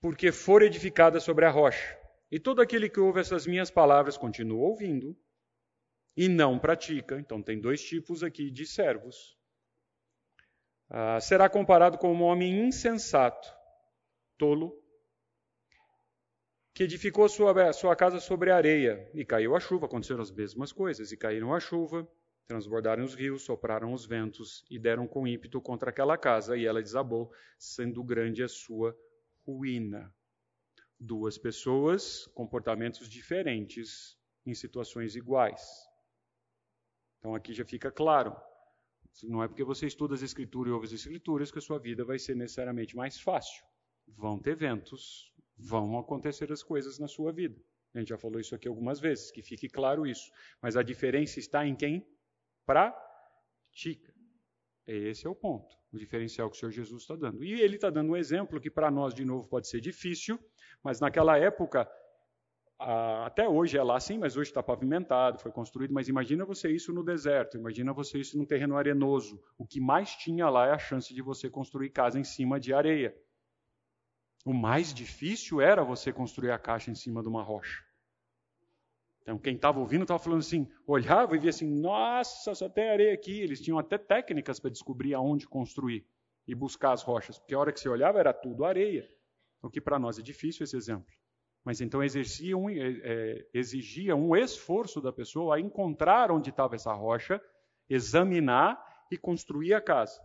porque 0.00 0.32
for 0.32 0.62
edificada 0.62 1.20
sobre 1.20 1.44
a 1.44 1.50
rocha. 1.50 1.97
E 2.30 2.38
todo 2.38 2.60
aquele 2.60 2.88
que 2.88 3.00
ouve 3.00 3.20
essas 3.20 3.46
minhas 3.46 3.70
palavras 3.70 4.16
continua 4.16 4.66
ouvindo 4.66 5.16
e 6.16 6.28
não 6.28 6.58
pratica. 6.58 7.18
Então, 7.18 7.42
tem 7.42 7.60
dois 7.60 7.82
tipos 7.82 8.22
aqui 8.22 8.50
de 8.50 8.66
servos. 8.66 9.38
Ah, 10.90 11.20
será 11.20 11.48
comparado 11.48 11.98
com 11.98 12.12
um 12.12 12.22
homem 12.22 12.66
insensato, 12.66 13.48
tolo, 14.36 14.82
que 16.74 16.84
edificou 16.84 17.28
sua, 17.28 17.72
sua 17.72 17.96
casa 17.96 18.20
sobre 18.20 18.50
areia, 18.50 19.10
e 19.12 19.24
caiu 19.24 19.56
a 19.56 19.60
chuva, 19.60 19.86
aconteceram 19.86 20.22
as 20.22 20.30
mesmas 20.30 20.72
coisas, 20.72 21.12
e 21.12 21.16
caíram 21.16 21.52
a 21.52 21.60
chuva, 21.60 22.08
transbordaram 22.46 23.04
os 23.04 23.14
rios, 23.14 23.42
sopraram 23.42 23.92
os 23.92 24.06
ventos, 24.06 24.64
e 24.70 24.78
deram 24.78 25.06
com 25.06 25.26
ímpeto 25.26 25.60
contra 25.60 25.90
aquela 25.90 26.16
casa, 26.16 26.56
e 26.56 26.64
ela 26.64 26.82
desabou, 26.82 27.32
sendo 27.58 28.02
grande 28.02 28.42
a 28.42 28.48
sua 28.48 28.96
ruína. 29.44 30.14
Duas 31.00 31.38
pessoas, 31.38 32.26
comportamentos 32.28 33.08
diferentes 33.08 34.18
em 34.44 34.54
situações 34.54 35.14
iguais. 35.14 35.62
Então 37.18 37.34
aqui 37.34 37.52
já 37.52 37.64
fica 37.64 37.90
claro. 37.90 38.36
Não 39.24 39.42
é 39.42 39.48
porque 39.48 39.64
você 39.64 39.86
estuda 39.86 40.14
as 40.14 40.22
escrituras 40.22 40.70
e 40.70 40.74
ouve 40.74 40.86
as 40.86 40.92
escrituras 40.92 41.50
que 41.50 41.58
a 41.58 41.62
sua 41.62 41.78
vida 41.78 42.04
vai 42.04 42.18
ser 42.18 42.36
necessariamente 42.36 42.96
mais 42.96 43.20
fácil. 43.20 43.64
Vão 44.06 44.38
ter 44.38 44.56
ventos, 44.56 45.32
vão 45.56 45.98
acontecer 45.98 46.52
as 46.52 46.62
coisas 46.62 46.98
na 46.98 47.08
sua 47.08 47.32
vida. 47.32 47.60
A 47.94 47.98
gente 47.98 48.08
já 48.08 48.18
falou 48.18 48.38
isso 48.38 48.54
aqui 48.54 48.68
algumas 48.68 49.00
vezes, 49.00 49.30
que 49.30 49.42
fique 49.42 49.68
claro 49.68 50.06
isso. 50.06 50.30
Mas 50.62 50.76
a 50.76 50.82
diferença 50.82 51.38
está 51.38 51.66
em 51.66 51.74
quem 51.74 52.06
pratica. 52.64 54.14
Esse 54.90 55.26
é 55.26 55.30
o 55.30 55.34
ponto, 55.34 55.76
o 55.92 55.98
diferencial 55.98 56.48
que 56.48 56.56
o 56.56 56.58
Senhor 56.58 56.72
Jesus 56.72 57.02
está 57.02 57.14
dando. 57.14 57.44
E 57.44 57.60
ele 57.60 57.74
está 57.74 57.90
dando 57.90 58.12
um 58.12 58.16
exemplo 58.16 58.58
que 58.58 58.70
para 58.70 58.90
nós, 58.90 59.12
de 59.12 59.22
novo, 59.22 59.46
pode 59.46 59.68
ser 59.68 59.82
difícil, 59.82 60.38
mas 60.82 60.98
naquela 60.98 61.36
época, 61.36 61.86
até 62.78 63.46
hoje 63.46 63.76
é 63.76 63.82
lá 63.82 63.98
assim, 63.98 64.16
mas 64.16 64.34
hoje 64.34 64.50
está 64.50 64.62
pavimentado, 64.62 65.40
foi 65.40 65.52
construído. 65.52 65.92
Mas 65.92 66.08
imagina 66.08 66.46
você 66.46 66.70
isso 66.70 66.90
no 66.90 67.04
deserto, 67.04 67.58
imagina 67.58 67.92
você 67.92 68.18
isso 68.18 68.38
num 68.38 68.46
terreno 68.46 68.78
arenoso. 68.78 69.38
O 69.58 69.66
que 69.66 69.78
mais 69.78 70.16
tinha 70.16 70.48
lá 70.48 70.68
é 70.68 70.72
a 70.72 70.78
chance 70.78 71.12
de 71.12 71.20
você 71.20 71.50
construir 71.50 71.90
casa 71.90 72.18
em 72.18 72.24
cima 72.24 72.58
de 72.58 72.72
areia. 72.72 73.14
O 74.46 74.54
mais 74.54 74.94
difícil 74.94 75.60
era 75.60 75.84
você 75.84 76.10
construir 76.12 76.50
a 76.50 76.58
caixa 76.58 76.90
em 76.90 76.94
cima 76.94 77.20
de 77.20 77.28
uma 77.28 77.42
rocha. 77.42 77.84
Então, 79.28 79.36
quem 79.36 79.56
estava 79.56 79.78
ouvindo 79.78 80.04
estava 80.04 80.18
falando 80.18 80.38
assim, 80.38 80.66
olhava 80.86 81.36
e 81.36 81.38
via 81.38 81.50
assim, 81.50 81.68
nossa, 81.68 82.54
só 82.54 82.66
tem 82.66 82.88
areia 82.88 83.12
aqui. 83.12 83.42
Eles 83.42 83.60
tinham 83.60 83.78
até 83.78 83.98
técnicas 83.98 84.58
para 84.58 84.70
descobrir 84.70 85.12
aonde 85.12 85.46
construir 85.46 86.06
e 86.46 86.54
buscar 86.54 86.92
as 86.92 87.02
rochas, 87.02 87.38
porque 87.38 87.54
a 87.54 87.58
hora 87.58 87.70
que 87.70 87.78
você 87.78 87.90
olhava 87.90 88.18
era 88.18 88.32
tudo 88.32 88.64
areia. 88.64 89.06
O 89.62 89.68
que 89.68 89.82
para 89.82 89.98
nós 89.98 90.18
é 90.18 90.22
difícil 90.22 90.64
esse 90.64 90.74
exemplo. 90.74 91.12
Mas 91.62 91.82
então 91.82 92.02
exigia 92.02 92.56
um, 92.56 92.70
é, 92.70 93.46
exigia 93.52 94.16
um 94.16 94.34
esforço 94.34 94.98
da 94.98 95.12
pessoa 95.12 95.56
a 95.56 95.60
encontrar 95.60 96.30
onde 96.30 96.48
estava 96.48 96.74
essa 96.74 96.94
rocha, 96.94 97.38
examinar 97.86 98.82
e 99.12 99.18
construir 99.18 99.74
a 99.74 99.80
casa. 99.82 100.18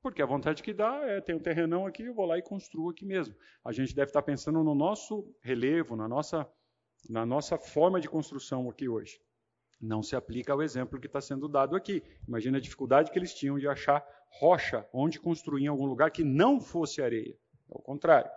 Porque 0.00 0.22
a 0.22 0.26
vontade 0.26 0.62
que 0.62 0.72
dá 0.72 0.98
é, 1.04 1.20
tem 1.20 1.34
um 1.34 1.40
terrenão 1.40 1.86
aqui, 1.86 2.04
eu 2.04 2.14
vou 2.14 2.24
lá 2.24 2.38
e 2.38 2.42
construo 2.42 2.88
aqui 2.88 3.04
mesmo. 3.04 3.34
A 3.62 3.70
gente 3.70 3.94
deve 3.94 4.08
estar 4.08 4.22
pensando 4.22 4.64
no 4.64 4.74
nosso 4.74 5.30
relevo, 5.42 5.94
na 5.94 6.08
nossa, 6.08 6.50
na 7.08 7.24
nossa 7.24 7.56
forma 7.58 8.00
de 8.00 8.08
construção 8.08 8.68
aqui 8.68 8.88
hoje. 8.88 9.20
Não 9.80 10.02
se 10.02 10.14
aplica 10.14 10.52
ao 10.52 10.62
exemplo 10.62 11.00
que 11.00 11.06
está 11.06 11.20
sendo 11.20 11.48
dado 11.48 11.74
aqui. 11.74 12.02
Imagina 12.28 12.58
a 12.58 12.60
dificuldade 12.60 13.10
que 13.10 13.18
eles 13.18 13.34
tinham 13.34 13.58
de 13.58 13.66
achar 13.66 14.04
rocha 14.30 14.86
onde 14.92 15.18
construir 15.18 15.64
em 15.64 15.68
algum 15.68 15.86
lugar 15.86 16.10
que 16.10 16.22
não 16.22 16.60
fosse 16.60 17.00
areia. 17.02 17.34
É 17.70 17.74
o 17.74 17.80
contrário. 17.80 18.30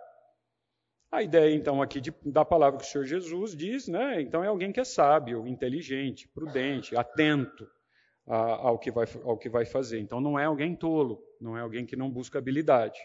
A 1.10 1.22
ideia, 1.22 1.54
então, 1.54 1.80
aqui 1.80 2.00
de, 2.00 2.12
da 2.24 2.44
palavra 2.44 2.80
que 2.80 2.84
o 2.84 2.88
Senhor 2.88 3.04
Jesus 3.04 3.54
diz, 3.54 3.86
né? 3.86 4.20
Então, 4.20 4.42
é 4.42 4.48
alguém 4.48 4.72
que 4.72 4.80
é 4.80 4.84
sábio, 4.84 5.46
inteligente, 5.46 6.26
prudente, 6.28 6.96
atento 6.96 7.68
a, 8.26 8.36
ao, 8.36 8.78
que 8.78 8.90
vai, 8.90 9.06
ao 9.22 9.38
que 9.38 9.48
vai 9.48 9.64
fazer. 9.64 10.00
Então, 10.00 10.20
não 10.20 10.36
é 10.36 10.46
alguém 10.46 10.74
tolo, 10.74 11.22
não 11.40 11.56
é 11.56 11.60
alguém 11.60 11.86
que 11.86 11.94
não 11.94 12.10
busca 12.10 12.38
habilidade. 12.38 12.98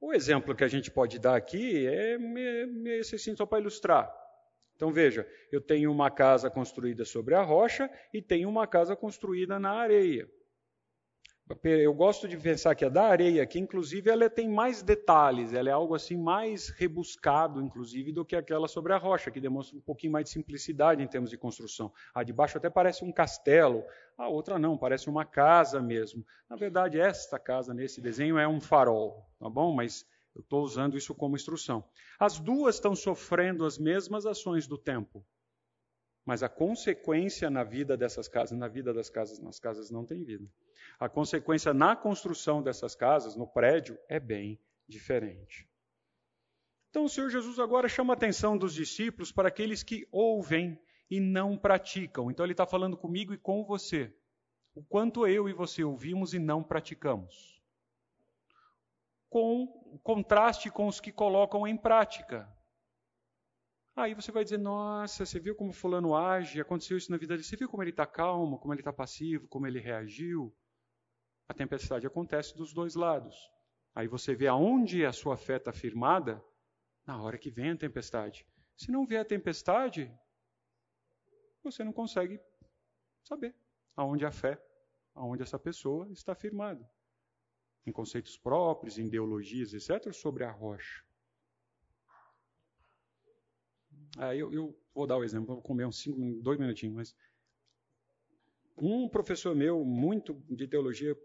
O 0.00 0.12
exemplo 0.12 0.54
que 0.54 0.64
a 0.64 0.68
gente 0.68 0.90
pode 0.90 1.18
dar 1.18 1.36
aqui 1.36 1.86
é 1.86 2.16
esse 2.98 3.16
assim, 3.16 3.34
só 3.34 3.44
para 3.44 3.60
ilustrar. 3.60 4.12
Então 4.76 4.92
veja, 4.92 5.28
eu 5.50 5.60
tenho 5.60 5.90
uma 5.90 6.08
casa 6.08 6.48
construída 6.48 7.04
sobre 7.04 7.34
a 7.34 7.42
rocha 7.42 7.90
e 8.14 8.22
tenho 8.22 8.48
uma 8.48 8.66
casa 8.66 8.94
construída 8.94 9.58
na 9.58 9.72
areia. 9.72 10.30
Eu 11.64 11.94
gosto 11.94 12.28
de 12.28 12.36
pensar 12.36 12.74
que 12.74 12.84
a 12.84 12.90
da 12.90 13.04
areia, 13.04 13.46
que 13.46 13.58
inclusive 13.58 14.10
ela 14.10 14.28
tem 14.28 14.48
mais 14.48 14.82
detalhes, 14.82 15.54
ela 15.54 15.70
é 15.70 15.72
algo 15.72 15.94
assim 15.94 16.16
mais 16.16 16.68
rebuscado, 16.68 17.62
inclusive, 17.62 18.12
do 18.12 18.24
que 18.24 18.36
aquela 18.36 18.68
sobre 18.68 18.92
a 18.92 18.98
rocha, 18.98 19.30
que 19.30 19.40
demonstra 19.40 19.78
um 19.78 19.80
pouquinho 19.80 20.12
mais 20.12 20.26
de 20.26 20.30
simplicidade 20.30 21.02
em 21.02 21.06
termos 21.06 21.30
de 21.30 21.38
construção. 21.38 21.90
A 22.14 22.22
de 22.22 22.34
baixo 22.34 22.58
até 22.58 22.68
parece 22.68 23.02
um 23.02 23.10
castelo, 23.10 23.82
a 24.16 24.28
outra 24.28 24.58
não, 24.58 24.76
parece 24.76 25.08
uma 25.08 25.24
casa 25.24 25.80
mesmo. 25.80 26.22
Na 26.50 26.56
verdade, 26.56 27.00
esta 27.00 27.38
casa 27.38 27.72
nesse 27.72 28.00
desenho 28.00 28.38
é 28.38 28.46
um 28.46 28.60
farol, 28.60 29.26
tá 29.38 29.48
bom? 29.48 29.74
Mas 29.74 30.06
eu 30.34 30.42
estou 30.42 30.62
usando 30.62 30.98
isso 30.98 31.14
como 31.14 31.34
instrução. 31.34 31.82
As 32.18 32.38
duas 32.38 32.74
estão 32.74 32.94
sofrendo 32.94 33.64
as 33.64 33.78
mesmas 33.78 34.26
ações 34.26 34.66
do 34.66 34.76
tempo, 34.76 35.24
mas 36.26 36.42
a 36.42 36.48
consequência 36.48 37.48
na 37.48 37.64
vida 37.64 37.96
dessas 37.96 38.28
casas, 38.28 38.58
na 38.58 38.68
vida 38.68 38.92
das 38.92 39.08
casas, 39.08 39.38
nas 39.38 39.58
casas 39.58 39.90
não 39.90 40.04
tem 40.04 40.22
vida. 40.22 40.46
A 40.98 41.08
consequência 41.08 41.72
na 41.72 41.94
construção 41.94 42.62
dessas 42.62 42.94
casas, 42.94 43.36
no 43.36 43.46
prédio, 43.46 43.96
é 44.08 44.18
bem 44.18 44.60
diferente. 44.88 45.68
Então 46.90 47.04
o 47.04 47.08
Senhor 47.08 47.30
Jesus 47.30 47.58
agora 47.58 47.88
chama 47.88 48.14
a 48.14 48.16
atenção 48.16 48.58
dos 48.58 48.74
discípulos 48.74 49.30
para 49.30 49.48
aqueles 49.48 49.82
que 49.82 50.08
ouvem 50.10 50.80
e 51.10 51.20
não 51.20 51.56
praticam. 51.56 52.30
Então 52.30 52.44
ele 52.44 52.52
está 52.52 52.66
falando 52.66 52.96
comigo 52.96 53.32
e 53.32 53.38
com 53.38 53.64
você. 53.64 54.12
O 54.74 54.82
quanto 54.82 55.26
eu 55.26 55.48
e 55.48 55.52
você 55.52 55.84
ouvimos 55.84 56.34
e 56.34 56.38
não 56.38 56.62
praticamos. 56.62 57.62
Com 59.28 59.66
contraste 60.02 60.70
com 60.70 60.86
os 60.86 61.00
que 61.00 61.12
colocam 61.12 61.66
em 61.66 61.76
prática. 61.76 62.48
Aí 63.94 64.14
você 64.14 64.32
vai 64.32 64.44
dizer: 64.44 64.58
Nossa, 64.58 65.26
você 65.26 65.38
viu 65.38 65.54
como 65.54 65.72
Fulano 65.72 66.16
age? 66.16 66.60
Aconteceu 66.60 66.96
isso 66.96 67.10
na 67.10 67.18
vida 67.18 67.34
dele. 67.34 67.44
Você 67.44 67.56
viu 67.56 67.68
como 67.68 67.82
ele 67.82 67.90
está 67.90 68.06
calmo, 68.06 68.58
como 68.58 68.72
ele 68.72 68.80
está 68.80 68.92
passivo, 68.92 69.46
como 69.48 69.66
ele 69.66 69.80
reagiu? 69.80 70.54
A 71.48 71.54
tempestade 71.54 72.06
acontece 72.06 72.56
dos 72.56 72.74
dois 72.74 72.94
lados. 72.94 73.50
Aí 73.94 74.06
você 74.06 74.34
vê 74.34 74.46
aonde 74.46 75.04
a 75.04 75.12
sua 75.12 75.36
fé 75.36 75.56
está 75.56 75.72
firmada 75.72 76.44
na 77.06 77.20
hora 77.22 77.38
que 77.38 77.50
vem 77.50 77.70
a 77.70 77.76
tempestade. 77.76 78.46
Se 78.76 78.92
não 78.92 79.06
vier 79.06 79.22
a 79.22 79.24
tempestade, 79.24 80.14
você 81.62 81.82
não 81.82 81.92
consegue 81.92 82.40
saber 83.24 83.54
aonde 83.96 84.24
a 84.24 84.30
fé, 84.30 84.62
aonde 85.14 85.42
essa 85.42 85.58
pessoa 85.58 86.10
está 86.12 86.34
firmada. 86.34 86.88
Em 87.86 87.92
conceitos 87.92 88.36
próprios, 88.36 88.98
em 88.98 89.06
ideologias, 89.06 89.72
etc., 89.72 90.12
sobre 90.12 90.44
a 90.44 90.50
rocha. 90.50 91.02
Ah, 94.18 94.34
eu, 94.34 94.52
eu, 94.52 94.78
vou 94.94 95.06
dar 95.06 95.16
o 95.16 95.24
exemplo, 95.24 95.54
vou 95.54 95.62
comer 95.62 95.86
uns 95.86 96.00
cinco, 96.00 96.20
dois 96.42 96.58
minutinhos, 96.58 96.94
mas 96.94 97.16
um 98.80 99.08
professor 99.08 99.54
meu, 99.54 99.84
muito 99.84 100.34
de 100.48 100.66
teologia, 100.66 101.16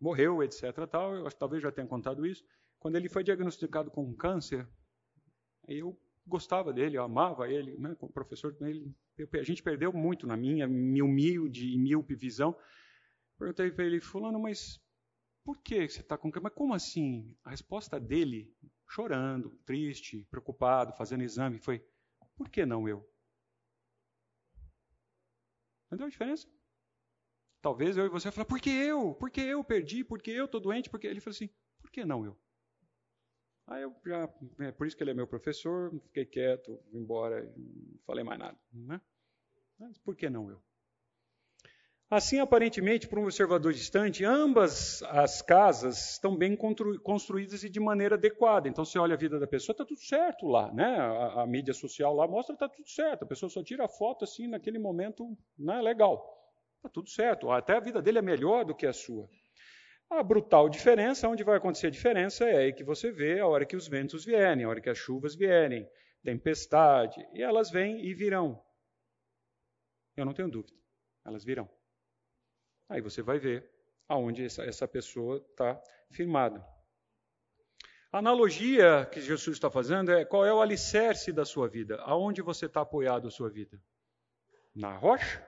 morreu, 0.00 0.42
etc. 0.42 0.86
Tal, 0.90 1.14
eu 1.14 1.30
talvez 1.32 1.62
já 1.62 1.70
tenha 1.70 1.86
contado 1.86 2.26
isso. 2.26 2.44
Quando 2.78 2.96
ele 2.96 3.08
foi 3.08 3.24
diagnosticado 3.24 3.90
com 3.90 4.14
câncer, 4.14 4.68
eu 5.66 5.98
gostava 6.26 6.72
dele, 6.72 6.96
eu 6.96 7.02
amava 7.02 7.48
ele, 7.50 7.76
né, 7.78 7.94
como 7.96 8.12
professor. 8.12 8.56
Ele, 8.60 8.94
a 9.34 9.42
gente 9.42 9.62
perdeu 9.62 9.92
muito 9.92 10.26
na 10.26 10.36
minha 10.36 10.66
humilde 11.04 11.72
e 11.72 11.78
míope 11.78 12.14
visão. 12.14 12.56
Perguntei 13.38 13.70
para 13.70 13.84
ele, 13.84 14.00
fulano, 14.00 14.38
mas 14.38 14.80
por 15.44 15.58
que 15.62 15.88
você 15.88 16.00
está 16.00 16.18
com 16.18 16.30
câncer? 16.30 16.44
Mas 16.44 16.54
como 16.54 16.74
assim? 16.74 17.34
A 17.44 17.50
resposta 17.50 17.98
dele, 17.98 18.54
chorando, 18.88 19.50
triste, 19.64 20.26
preocupado, 20.30 20.92
fazendo 20.92 21.22
exame, 21.22 21.58
foi: 21.58 21.84
por 22.36 22.48
que 22.48 22.66
não 22.66 22.88
eu? 22.88 23.08
Entendeu 25.86 26.06
a 26.06 26.10
diferença? 26.10 26.46
Talvez 27.68 27.98
eu 27.98 28.06
e 28.06 28.08
você 28.08 28.32
falar, 28.32 28.46
por 28.46 28.58
que 28.58 28.70
eu? 28.70 29.12
Por 29.12 29.30
que 29.30 29.42
eu 29.42 29.62
perdi? 29.62 30.02
Por 30.02 30.22
que 30.22 30.30
eu 30.30 30.46
estou 30.46 30.58
doente? 30.58 30.88
Porque 30.88 31.06
ele 31.06 31.20
falou 31.20 31.34
assim, 31.34 31.50
por 31.82 31.90
que 31.90 32.02
não 32.02 32.24
eu? 32.24 32.34
Aí 33.66 33.82
eu 33.82 33.94
já, 34.06 34.26
é 34.60 34.72
por 34.72 34.86
isso 34.86 34.96
que 34.96 35.02
ele 35.02 35.10
é 35.10 35.14
meu 35.14 35.26
professor, 35.26 35.92
fiquei 36.04 36.24
quieto, 36.24 36.80
vim 36.90 37.00
embora, 37.00 37.44
não 37.44 37.98
falei 38.06 38.24
mais 38.24 38.38
nada. 38.38 38.58
Né? 38.72 38.98
Mas 39.78 39.98
por 39.98 40.16
que 40.16 40.30
não 40.30 40.48
eu? 40.50 40.62
Assim, 42.10 42.38
aparentemente, 42.38 43.06
para 43.06 43.20
um 43.20 43.24
observador 43.24 43.74
distante, 43.74 44.24
ambas 44.24 45.02
as 45.02 45.42
casas 45.42 46.12
estão 46.12 46.34
bem 46.34 46.56
construídas 46.56 47.64
e 47.64 47.68
de 47.68 47.78
maneira 47.78 48.14
adequada. 48.14 48.66
Então, 48.66 48.82
você 48.82 48.98
olha 48.98 49.12
a 49.12 49.18
vida 49.18 49.38
da 49.38 49.46
pessoa, 49.46 49.74
está 49.74 49.84
tudo 49.84 50.00
certo 50.00 50.46
lá, 50.46 50.72
né? 50.72 50.86
A, 50.86 51.42
a 51.42 51.46
mídia 51.46 51.74
social 51.74 52.14
lá 52.14 52.26
mostra 52.26 52.54
está 52.54 52.66
tudo 52.66 52.88
certo. 52.88 53.24
A 53.24 53.28
pessoa 53.28 53.50
só 53.50 53.62
tira 53.62 53.84
a 53.84 53.88
foto 53.88 54.24
assim 54.24 54.48
naquele 54.48 54.78
momento, 54.78 55.36
né? 55.58 55.82
Legal, 55.82 56.37
está 56.78 56.88
tudo 56.88 57.10
certo. 57.10 57.50
Até 57.50 57.74
a 57.74 57.80
vida 57.80 58.00
dele 58.00 58.18
é 58.18 58.22
melhor 58.22 58.64
do 58.64 58.74
que 58.74 58.86
a 58.86 58.92
sua. 58.92 59.28
A 60.10 60.22
brutal 60.22 60.68
diferença, 60.68 61.28
onde 61.28 61.44
vai 61.44 61.58
acontecer 61.58 61.88
a 61.88 61.90
diferença, 61.90 62.48
é 62.48 62.56
aí 62.56 62.72
que 62.72 62.82
você 62.82 63.10
vê 63.10 63.40
a 63.40 63.46
hora 63.46 63.66
que 63.66 63.76
os 63.76 63.86
ventos 63.86 64.24
vierem, 64.24 64.64
a 64.64 64.68
hora 64.68 64.80
que 64.80 64.88
as 64.88 64.96
chuvas 64.96 65.34
vierem, 65.34 65.88
tempestade, 66.24 67.26
e 67.34 67.42
elas 67.42 67.70
vêm 67.70 68.04
e 68.04 68.14
virão. 68.14 68.62
Eu 70.16 70.24
não 70.24 70.32
tenho 70.32 70.48
dúvida, 70.48 70.74
elas 71.24 71.44
virão. 71.44 71.68
Aí 72.88 73.02
você 73.02 73.20
vai 73.20 73.38
ver 73.38 73.70
aonde 74.08 74.46
essa, 74.46 74.64
essa 74.64 74.88
pessoa 74.88 75.44
está 75.50 75.80
firmada. 76.10 76.64
A 78.10 78.18
analogia 78.18 79.06
que 79.12 79.20
Jesus 79.20 79.58
está 79.58 79.70
fazendo 79.70 80.10
é 80.10 80.24
qual 80.24 80.46
é 80.46 80.52
o 80.52 80.62
alicerce 80.62 81.30
da 81.30 81.44
sua 81.44 81.68
vida? 81.68 81.96
Aonde 82.00 82.40
você 82.40 82.64
está 82.64 82.80
apoiado 82.80 83.28
a 83.28 83.30
sua 83.30 83.50
vida? 83.50 83.78
Na 84.74 84.96
rocha 84.96 85.46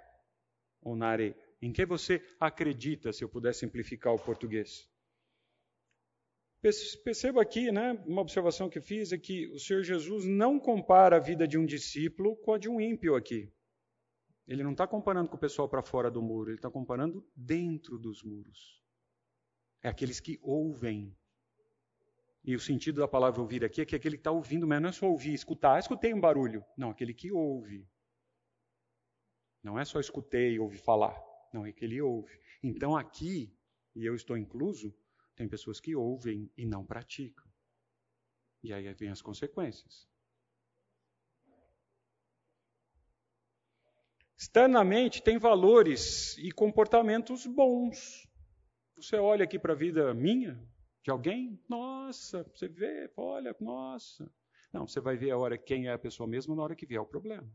ou 0.82 0.96
na 0.96 1.08
areia? 1.08 1.36
Em 1.62 1.72
que 1.72 1.84
você 1.84 2.22
acredita, 2.38 3.12
se 3.12 3.22
eu 3.22 3.28
puder 3.28 3.54
simplificar 3.54 4.14
o 4.14 4.18
português? 4.18 4.88
Perceba 6.60 7.40
aqui, 7.40 7.72
né, 7.72 7.92
uma 8.06 8.20
observação 8.20 8.68
que 8.68 8.80
fiz 8.80 9.12
é 9.12 9.18
que 9.18 9.48
o 9.48 9.58
Senhor 9.58 9.82
Jesus 9.82 10.26
não 10.26 10.60
compara 10.60 11.16
a 11.16 11.20
vida 11.20 11.48
de 11.48 11.56
um 11.56 11.64
discípulo 11.64 12.36
com 12.36 12.52
a 12.52 12.58
de 12.58 12.68
um 12.68 12.78
ímpio 12.78 13.16
aqui. 13.16 13.50
Ele 14.46 14.62
não 14.62 14.72
está 14.72 14.86
comparando 14.86 15.30
com 15.30 15.36
o 15.36 15.40
pessoal 15.40 15.68
para 15.68 15.82
fora 15.82 16.10
do 16.10 16.20
muro, 16.20 16.50
ele 16.50 16.58
está 16.58 16.70
comparando 16.70 17.26
dentro 17.34 17.98
dos 17.98 18.22
muros. 18.22 18.82
É 19.82 19.88
aqueles 19.88 20.20
que 20.20 20.38
ouvem. 20.42 21.16
E 22.44 22.54
o 22.54 22.60
sentido 22.60 23.00
da 23.00 23.08
palavra 23.08 23.40
ouvir 23.40 23.64
aqui 23.64 23.80
é 23.80 23.86
que 23.86 23.96
aquele 23.96 24.16
que 24.16 24.20
está 24.20 24.30
ouvindo, 24.30 24.66
mas 24.66 24.82
não 24.82 24.88
é 24.88 24.92
só 24.92 25.08
ouvir, 25.08 25.32
escutar. 25.32 25.78
Escutei 25.78 26.12
um 26.12 26.20
barulho. 26.20 26.64
Não, 26.76 26.90
aquele 26.90 27.14
que 27.14 27.30
ouve. 27.30 27.86
Não 29.62 29.78
é 29.78 29.84
só 29.84 30.00
escutei, 30.00 30.58
ouvi 30.58 30.78
falar. 30.78 31.14
Não, 31.52 31.66
é 31.66 31.72
que 31.72 31.84
ele 31.84 32.00
ouve. 32.00 32.38
Então 32.62 32.96
aqui, 32.96 33.54
e 33.94 34.04
eu 34.04 34.14
estou 34.14 34.36
incluso, 34.36 34.94
tem 35.34 35.48
pessoas 35.48 35.80
que 35.80 35.94
ouvem 35.94 36.50
e 36.56 36.66
não 36.66 36.84
praticam. 36.84 37.44
E 38.62 38.72
aí 38.72 38.92
vem 38.94 39.10
as 39.10 39.22
consequências. 39.22 40.08
Externamente 44.38 45.22
tem 45.22 45.38
valores 45.38 46.36
e 46.38 46.50
comportamentos 46.50 47.46
bons. 47.46 48.26
Você 48.96 49.16
olha 49.16 49.44
aqui 49.44 49.58
para 49.58 49.74
a 49.74 49.76
vida 49.76 50.14
minha, 50.14 50.58
de 51.02 51.10
alguém, 51.10 51.62
nossa, 51.68 52.42
você 52.54 52.68
vê, 52.68 53.10
olha, 53.16 53.54
nossa. 53.60 54.30
Não, 54.72 54.86
você 54.86 55.00
vai 55.00 55.16
ver 55.16 55.30
a 55.30 55.38
hora 55.38 55.58
quem 55.58 55.88
é 55.88 55.92
a 55.92 55.98
pessoa 55.98 56.26
mesmo 56.26 56.54
na 56.54 56.62
hora 56.62 56.76
que 56.76 56.86
vier 56.86 57.00
o 57.00 57.06
problema. 57.06 57.50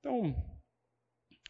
Então, 0.00 0.34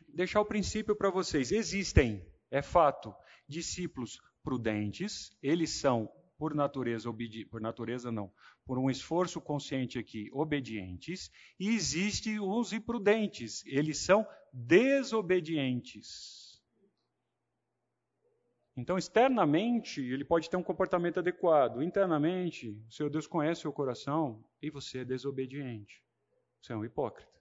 deixar 0.09 0.41
o 0.41 0.47
princípio 0.47 0.97
para 0.97 1.11
vocês. 1.11 1.53
Existem 1.53 2.27
é 2.51 2.63
fato, 2.63 3.15
discípulos 3.47 4.19
prudentes, 4.43 5.31
eles 5.43 5.71
são 5.71 6.11
por 6.39 6.55
natureza 6.55 7.13
por 7.51 7.61
natureza 7.61 8.13
não, 8.13 8.33
por 8.65 8.79
um 8.79 8.89
esforço 8.89 9.41
consciente 9.41 9.99
aqui, 9.99 10.31
obedientes, 10.33 11.31
e 11.59 11.71
existe 11.71 12.39
os 12.39 12.73
imprudentes, 12.73 13.67
eles 13.67 13.99
são 13.99 14.25
desobedientes. 14.53 16.63
Então, 18.77 18.97
externamente, 18.97 20.01
ele 20.01 20.25
pode 20.25 20.49
ter 20.49 20.57
um 20.57 20.63
comportamento 20.63 21.19
adequado. 21.19 21.83
Internamente, 21.83 22.81
o 22.89 22.93
Senhor 22.93 23.11
Deus 23.11 23.27
conhece 23.27 23.61
o 23.61 23.63
seu 23.63 23.73
coração 23.73 24.45
e 24.63 24.71
você 24.71 24.99
é 24.99 25.05
desobediente. 25.05 26.01
Você 26.63 26.73
é 26.73 26.77
um 26.77 26.85
hipócrita. 26.85 27.38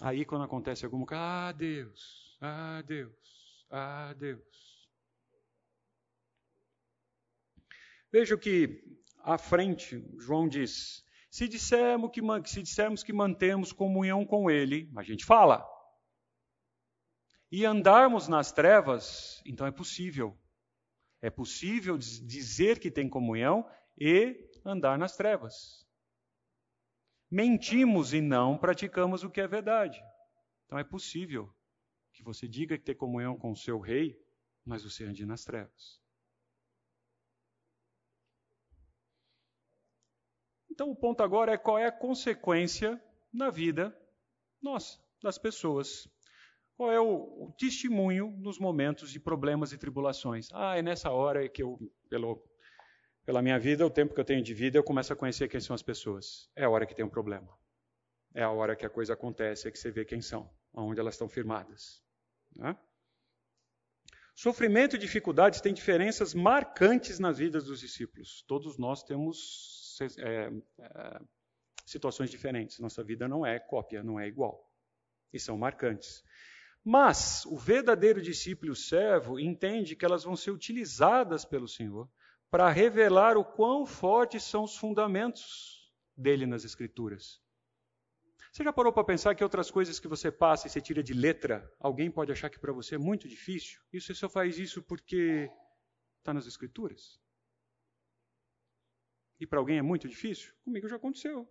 Aí 0.00 0.24
quando 0.24 0.44
acontece 0.44 0.84
alguma 0.84 1.04
coisa, 1.04 1.20
ah 1.20 1.52
Deus, 1.52 2.36
ah 2.40 2.82
Deus, 2.82 3.66
ah 3.70 4.14
Deus. 4.16 4.88
Veja 8.10 8.34
o 8.34 8.38
que 8.38 8.82
à 9.18 9.36
frente 9.36 10.04
João 10.18 10.48
diz. 10.48 11.04
Se 11.30 11.48
dissermos 11.48 12.10
que, 12.12 12.20
se 12.46 12.62
dissermos 12.62 13.02
que 13.02 13.12
mantemos 13.12 13.72
comunhão 13.72 14.24
com 14.24 14.50
Ele, 14.50 14.90
a 14.96 15.02
gente 15.02 15.24
fala. 15.24 15.66
E 17.50 17.64
andarmos 17.64 18.28
nas 18.28 18.52
trevas, 18.52 19.42
então 19.44 19.66
é 19.66 19.70
possível. 19.70 20.38
É 21.20 21.28
possível 21.28 21.98
dizer 21.98 22.78
que 22.78 22.90
tem 22.90 23.08
comunhão 23.08 23.68
e 23.98 24.48
andar 24.64 24.96
nas 24.96 25.16
trevas 25.16 25.87
mentimos 27.30 28.12
e 28.12 28.20
não 28.20 28.56
praticamos 28.56 29.22
o 29.22 29.30
que 29.30 29.40
é 29.40 29.46
verdade. 29.46 30.02
Então 30.66 30.78
é 30.78 30.84
possível 30.84 31.52
que 32.12 32.22
você 32.22 32.48
diga 32.48 32.76
que 32.76 32.84
tem 32.84 32.94
comunhão 32.94 33.36
com 33.38 33.52
o 33.52 33.56
seu 33.56 33.78
rei, 33.78 34.18
mas 34.64 34.82
você 34.82 35.04
ande 35.04 35.24
nas 35.24 35.44
trevas. 35.44 36.00
Então 40.70 40.90
o 40.90 40.96
ponto 40.96 41.22
agora 41.22 41.52
é 41.52 41.58
qual 41.58 41.78
é 41.78 41.86
a 41.86 41.92
consequência 41.92 43.02
na 43.32 43.50
vida 43.50 43.96
nossa, 44.62 45.00
das 45.22 45.38
pessoas. 45.38 46.08
Qual 46.76 46.92
é 46.92 47.00
o, 47.00 47.46
o 47.46 47.54
testemunho 47.58 48.30
nos 48.38 48.58
momentos 48.58 49.10
de 49.10 49.18
problemas 49.18 49.72
e 49.72 49.78
tribulações? 49.78 50.48
Ah, 50.52 50.76
é 50.76 50.82
nessa 50.82 51.10
hora 51.10 51.48
que 51.48 51.62
eu, 51.62 51.78
pelo 52.08 52.40
pela 53.28 53.42
minha 53.42 53.58
vida, 53.58 53.84
o 53.84 53.90
tempo 53.90 54.14
que 54.14 54.20
eu 54.20 54.24
tenho 54.24 54.42
de 54.42 54.54
vida, 54.54 54.78
eu 54.78 54.82
começo 54.82 55.12
a 55.12 55.16
conhecer 55.16 55.50
quem 55.50 55.60
são 55.60 55.74
as 55.74 55.82
pessoas. 55.82 56.48
É 56.56 56.64
a 56.64 56.70
hora 56.70 56.86
que 56.86 56.94
tem 56.94 57.04
um 57.04 57.10
problema. 57.10 57.46
É 58.34 58.42
a 58.42 58.50
hora 58.50 58.74
que 58.74 58.86
a 58.86 58.88
coisa 58.88 59.12
acontece, 59.12 59.68
é 59.68 59.70
que 59.70 59.78
você 59.78 59.90
vê 59.90 60.02
quem 60.02 60.22
são, 60.22 60.50
onde 60.72 60.98
elas 60.98 61.12
estão 61.12 61.28
firmadas. 61.28 62.02
Né? 62.56 62.74
Sofrimento 64.34 64.96
e 64.96 64.98
dificuldades 64.98 65.60
têm 65.60 65.74
diferenças 65.74 66.32
marcantes 66.32 67.18
nas 67.18 67.36
vidas 67.36 67.64
dos 67.64 67.80
discípulos. 67.80 68.42
Todos 68.48 68.78
nós 68.78 69.02
temos 69.02 69.98
é, 70.20 70.50
é, 70.80 71.20
situações 71.84 72.30
diferentes. 72.30 72.78
Nossa 72.78 73.04
vida 73.04 73.28
não 73.28 73.44
é 73.44 73.58
cópia, 73.58 74.02
não 74.02 74.18
é 74.18 74.26
igual. 74.26 74.72
E 75.34 75.38
são 75.38 75.58
marcantes. 75.58 76.24
Mas 76.82 77.44
o 77.44 77.58
verdadeiro 77.58 78.22
discípulo 78.22 78.74
servo 78.74 79.38
entende 79.38 79.94
que 79.94 80.06
elas 80.06 80.24
vão 80.24 80.34
ser 80.34 80.50
utilizadas 80.50 81.44
pelo 81.44 81.68
Senhor 81.68 82.08
para 82.50 82.70
revelar 82.70 83.36
o 83.36 83.44
quão 83.44 83.84
fortes 83.84 84.42
são 84.42 84.64
os 84.64 84.76
fundamentos 84.76 85.92
dele 86.16 86.46
nas 86.46 86.64
Escrituras. 86.64 87.40
Você 88.50 88.64
já 88.64 88.72
parou 88.72 88.92
para 88.92 89.04
pensar 89.04 89.34
que 89.34 89.44
outras 89.44 89.70
coisas 89.70 90.00
que 90.00 90.08
você 90.08 90.32
passa 90.32 90.66
e 90.66 90.70
você 90.70 90.80
tira 90.80 91.02
de 91.02 91.12
letra, 91.12 91.70
alguém 91.78 92.10
pode 92.10 92.32
achar 92.32 92.48
que 92.48 92.58
para 92.58 92.72
você 92.72 92.94
é 92.94 92.98
muito 92.98 93.28
difícil? 93.28 93.80
E 93.92 94.00
você 94.00 94.14
só 94.14 94.28
faz 94.28 94.58
isso 94.58 94.82
porque 94.82 95.50
está 96.18 96.32
nas 96.32 96.46
Escrituras? 96.46 97.20
E 99.38 99.46
para 99.46 99.58
alguém 99.58 99.78
é 99.78 99.82
muito 99.82 100.08
difícil? 100.08 100.52
Comigo 100.64 100.88
já 100.88 100.96
aconteceu. 100.96 101.46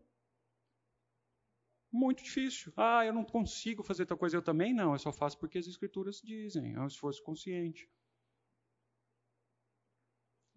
Muito 1.91 2.23
difícil. 2.23 2.73
Ah, 2.75 3.05
eu 3.05 3.13
não 3.13 3.23
consigo 3.23 3.83
fazer 3.83 4.05
tal 4.05 4.17
coisa. 4.17 4.35
Eu 4.35 4.41
também 4.41 4.73
não. 4.73 4.91
Eu 4.91 4.99
só 4.99 5.13
faço 5.13 5.37
porque 5.39 5.57
as 5.57 5.67
Escrituras 5.67 6.21
dizem. 6.21 6.73
É 6.73 6.79
um 6.79 6.87
esforço 6.87 7.23
consciente. 7.23 7.89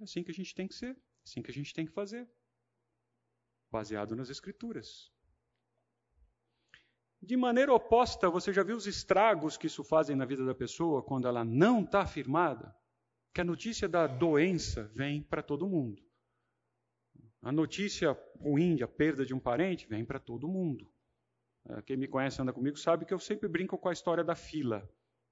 É 0.01 0.05
assim 0.05 0.25
que 0.25 0.31
a 0.31 0.35
gente 0.35 0.55
tem 0.55 0.67
que 0.67 0.75
ser, 0.75 0.97
é 0.97 0.97
assim 1.25 1.43
que 1.43 1.51
a 1.51 1.55
gente 1.55 1.75
tem 1.75 1.85
que 1.85 1.93
fazer, 1.93 2.27
baseado 3.71 4.17
nas 4.17 4.31
Escrituras. 4.31 5.13
De 7.23 7.37
maneira 7.37 7.75
oposta, 7.75 8.31
você 8.31 8.51
já 8.51 8.63
viu 8.63 8.77
os 8.77 8.87
estragos 8.87 9.59
que 9.59 9.67
isso 9.67 9.85
fazem 9.85 10.17
na 10.17 10.25
vida 10.25 10.45
da 10.45 10.55
pessoa 10.55 11.03
quando 11.03 11.29
ela 11.29 11.45
não 11.45 11.85
está 11.85 12.07
firmada? 12.07 12.75
Que 13.35 13.43
a 13.43 13.45
notícia 13.45 13.87
da 13.87 14.07
doença 14.07 14.85
vem 14.95 15.23
para 15.23 15.43
todo 15.43 15.69
mundo. 15.69 16.03
A 17.43 17.53
notícia 17.53 18.13
ruim, 18.39 18.81
a 18.83 18.89
perda 18.89 19.25
de 19.25 19.35
um 19.35 19.39
parente, 19.39 19.87
vem 19.87 20.03
para 20.03 20.19
todo 20.19 20.49
mundo. 20.49 20.91
É, 21.69 21.83
quem 21.83 21.97
me 21.97 22.09
conhece 22.09 22.41
anda 22.41 22.55
comigo 22.55 22.79
sabe 22.79 23.05
que 23.05 23.13
eu 23.13 23.19
sempre 23.19 23.49
brinco 23.49 23.77
com 23.77 23.91
a 23.91 23.93
história 23.93 24.25
da 24.25 24.35
fila. 24.35 24.89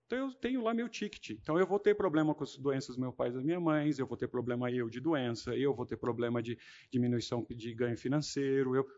Então 0.08 0.18
eu 0.18 0.32
tenho 0.32 0.62
lá 0.62 0.72
meu 0.72 0.88
ticket. 0.88 1.30
Então 1.30 1.58
eu 1.58 1.66
vou 1.66 1.78
ter 1.78 1.94
problema 1.94 2.34
com 2.34 2.42
as 2.42 2.56
doenças 2.56 2.88
dos 2.88 2.96
meus 2.96 3.14
pais 3.14 3.34
e 3.34 3.36
das 3.36 3.44
minhas 3.44 3.60
mães, 3.60 3.98
eu 3.98 4.06
vou 4.06 4.16
ter 4.16 4.26
problema 4.26 4.70
eu 4.70 4.88
de 4.88 5.00
doença, 5.00 5.54
eu 5.54 5.74
vou 5.74 5.84
ter 5.84 5.98
problema 5.98 6.42
de 6.42 6.58
diminuição 6.90 7.46
de 7.50 7.74
ganho 7.74 7.96
financeiro. 7.96 8.74
Eu... 8.74 8.88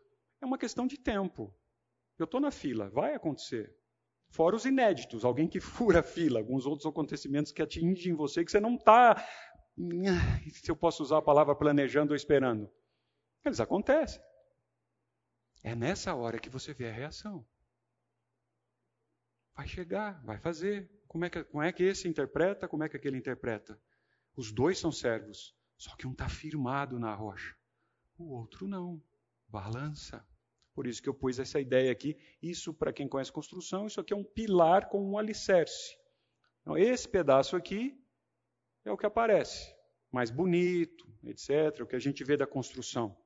É 0.41 0.47
uma 0.47 0.57
questão 0.57 0.87
de 0.87 0.97
tempo. 0.97 1.53
Eu 2.17 2.27
estou 2.27 2.41
na 2.41 2.53
fila, 2.53 2.89
vai 2.91 3.13
acontecer. 3.13 3.75
Fora 4.29 4.55
os 4.55 4.65
inéditos, 4.65 5.25
alguém 5.25 5.49
que 5.49 5.59
fura 5.59 5.99
a 5.99 6.03
fila, 6.05 6.39
alguns 6.39 6.65
outros 6.65 6.87
acontecimentos 6.87 7.51
que 7.51 7.61
atingem 7.61 8.15
você 8.15 8.45
que 8.45 8.53
você 8.53 8.61
não 8.61 8.77
está, 8.77 9.17
se 10.53 10.71
eu 10.71 10.77
posso 10.77 11.03
usar 11.03 11.19
a 11.19 11.23
palavra 11.23 11.57
planejando 11.57 12.13
ou 12.13 12.17
esperando. 12.17 12.71
Eles 13.45 13.59
acontecem. 13.59 14.23
É 15.65 15.75
nessa 15.75 16.15
hora 16.15 16.39
que 16.39 16.49
você 16.49 16.73
vê 16.73 16.89
a 16.89 16.93
reação. 16.93 17.45
Vai 19.57 19.67
chegar, 19.67 20.25
vai 20.25 20.39
fazer. 20.39 21.00
Como 21.11 21.25
é, 21.25 21.29
que, 21.29 21.43
como 21.43 21.61
é 21.61 21.73
que 21.73 21.83
esse 21.83 22.07
interpreta? 22.07 22.69
Como 22.69 22.85
é 22.85 22.89
que 22.89 22.97
aquele 22.97 23.19
interpreta? 23.19 23.77
Os 24.37 24.53
dois 24.53 24.79
são 24.79 24.93
servos, 24.93 25.57
só 25.77 25.97
que 25.97 26.07
um 26.07 26.13
está 26.13 26.29
firmado 26.29 27.01
na 27.01 27.13
rocha, 27.13 27.57
o 28.17 28.33
outro 28.33 28.69
não. 28.69 29.03
Balança. 29.49 30.25
Por 30.73 30.87
isso 30.87 31.03
que 31.03 31.09
eu 31.09 31.15
pus 31.15 31.41
essa 31.41 31.59
ideia 31.59 31.91
aqui. 31.91 32.17
Isso, 32.41 32.73
para 32.73 32.93
quem 32.93 33.09
conhece 33.09 33.33
construção, 33.33 33.89
isso 33.89 34.01
aqui 34.01 34.13
é 34.13 34.17
um 34.17 34.23
pilar 34.23 34.89
com 34.89 35.05
um 35.05 35.19
alicerce. 35.19 35.97
Então, 36.63 36.79
esse 36.79 37.09
pedaço 37.09 37.57
aqui 37.57 38.01
é 38.85 38.93
o 38.93 38.97
que 38.97 39.05
aparece. 39.05 39.75
Mais 40.13 40.31
bonito, 40.31 41.13
etc. 41.25 41.81
O 41.81 41.87
que 41.89 41.97
a 41.97 42.01
gente 42.01 42.23
vê 42.23 42.37
da 42.37 42.47
construção. 42.47 43.19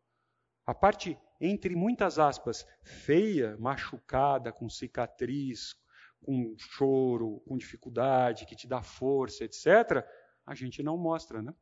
A 0.64 0.72
parte, 0.72 1.18
entre 1.38 1.76
muitas 1.76 2.18
aspas, 2.18 2.66
feia, 2.82 3.58
machucada, 3.58 4.50
com 4.50 4.70
cicatriz, 4.70 5.76
com 6.24 6.56
choro, 6.58 7.40
com 7.46 7.56
dificuldade, 7.56 8.46
que 8.46 8.56
te 8.56 8.66
dá 8.66 8.82
força, 8.82 9.44
etc., 9.44 10.04
a 10.46 10.54
gente 10.54 10.82
não 10.82 10.96
mostra, 10.96 11.42
né? 11.42 11.54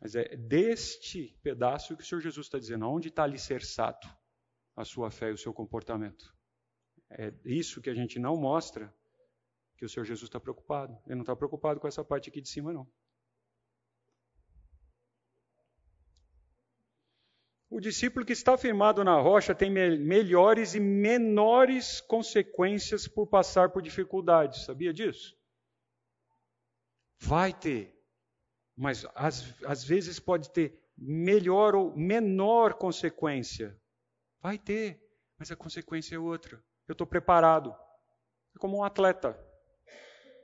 Mas 0.00 0.14
é 0.14 0.36
deste 0.36 1.38
pedaço 1.42 1.96
que 1.96 2.02
o 2.02 2.06
Senhor 2.06 2.20
Jesus 2.20 2.46
está 2.46 2.58
dizendo, 2.58 2.88
onde 2.88 3.08
está 3.08 3.24
alicerçado 3.24 4.08
a 4.74 4.84
sua 4.84 5.10
fé 5.10 5.30
e 5.30 5.32
o 5.32 5.38
seu 5.38 5.52
comportamento. 5.52 6.34
É 7.10 7.32
isso 7.44 7.80
que 7.80 7.90
a 7.90 7.94
gente 7.94 8.18
não 8.18 8.36
mostra 8.36 8.92
que 9.76 9.84
o 9.84 9.88
Senhor 9.88 10.04
Jesus 10.04 10.28
está 10.28 10.40
preocupado. 10.40 10.96
Ele 11.06 11.16
não 11.16 11.22
está 11.22 11.36
preocupado 11.36 11.78
com 11.78 11.86
essa 11.86 12.04
parte 12.04 12.30
aqui 12.30 12.40
de 12.40 12.48
cima, 12.48 12.72
não. 12.72 12.88
O 17.72 17.80
discípulo 17.80 18.26
que 18.26 18.34
está 18.34 18.58
firmado 18.58 19.02
na 19.02 19.18
rocha 19.18 19.54
tem 19.54 19.70
me 19.70 19.96
melhores 19.96 20.74
e 20.74 20.78
menores 20.78 22.02
consequências 22.02 23.08
por 23.08 23.26
passar 23.26 23.70
por 23.70 23.80
dificuldades. 23.80 24.66
Sabia 24.66 24.92
disso? 24.92 25.34
Vai 27.18 27.50
ter, 27.50 27.98
mas 28.76 29.06
às, 29.14 29.54
às 29.64 29.82
vezes 29.82 30.20
pode 30.20 30.50
ter 30.50 30.78
melhor 30.98 31.74
ou 31.74 31.96
menor 31.96 32.74
consequência. 32.74 33.74
Vai 34.38 34.58
ter, 34.58 35.02
mas 35.38 35.50
a 35.50 35.56
consequência 35.56 36.16
é 36.16 36.18
outra. 36.18 36.62
Eu 36.86 36.92
estou 36.92 37.06
preparado. 37.06 37.74
É 38.54 38.58
como 38.58 38.76
um 38.76 38.84
atleta. 38.84 39.34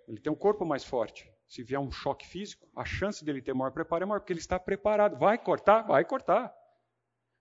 Ele 0.06 0.18
tem 0.18 0.32
um 0.32 0.36
corpo 0.36 0.64
mais 0.64 0.82
forte. 0.82 1.30
Se 1.46 1.62
vier 1.62 1.78
um 1.78 1.90
choque 1.90 2.26
físico, 2.26 2.66
a 2.74 2.86
chance 2.86 3.22
dele 3.22 3.42
ter 3.42 3.52
maior 3.52 3.70
preparo 3.70 4.04
é 4.04 4.06
maior, 4.06 4.20
porque 4.20 4.32
ele 4.32 4.40
está 4.40 4.58
preparado. 4.58 5.18
Vai 5.18 5.36
cortar? 5.36 5.82
Vai 5.82 6.06
cortar. 6.06 6.57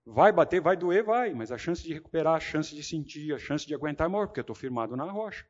Vai 0.09 0.31
bater, 0.31 0.61
vai 0.61 0.77
doer, 0.77 1.03
vai, 1.03 1.33
mas 1.33 1.51
a 1.51 1.57
chance 1.57 1.83
de 1.83 1.93
recuperar, 1.93 2.35
a 2.35 2.39
chance 2.39 2.73
de 2.73 2.81
sentir, 2.81 3.33
a 3.33 3.37
chance 3.37 3.67
de 3.67 3.75
aguentar 3.75 4.07
é 4.07 4.09
maior, 4.09 4.27
porque 4.27 4.39
eu 4.39 4.43
estou 4.43 4.55
firmado 4.55 4.95
na 4.95 5.03
rocha. 5.03 5.45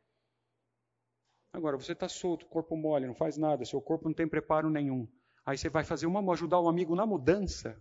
Agora, 1.54 1.78
você 1.78 1.92
está 1.92 2.10
solto, 2.10 2.48
corpo 2.48 2.76
mole, 2.76 3.06
não 3.06 3.14
faz 3.14 3.38
nada, 3.38 3.64
seu 3.66 3.80
corpo 3.80 4.06
não 4.06 4.16
tem 4.16 4.28
preparo 4.28 4.68
nenhum. 4.68 5.08
Aí 5.46 5.60
você 5.60 5.70
vai 5.70 5.84
fazer 5.84 6.08
uma, 6.08 6.34
ajudar 6.34 6.60
um 6.60 6.68
amigo 6.68 6.96
na 6.96 7.06
mudança. 7.06 7.80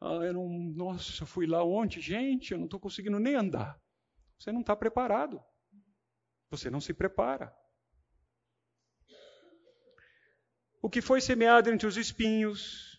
Ah, 0.00 0.14
eu 0.24 0.32
não, 0.32 0.48
nossa, 0.48 1.22
eu 1.22 1.26
fui 1.26 1.46
lá 1.46 1.62
ontem, 1.62 2.00
gente, 2.00 2.52
eu 2.52 2.58
não 2.58 2.64
estou 2.64 2.80
conseguindo 2.80 3.20
nem 3.20 3.34
andar. 3.34 3.78
Você 4.38 4.50
não 4.50 4.62
está 4.62 4.74
preparado. 4.74 5.42
Você 6.50 6.70
não 6.70 6.80
se 6.80 6.94
prepara. 6.94 7.54
O 10.80 10.88
que 10.88 11.02
foi 11.02 11.20
semeado 11.20 11.70
entre 11.70 11.86
os 11.86 11.98
espinhos, 11.98 12.93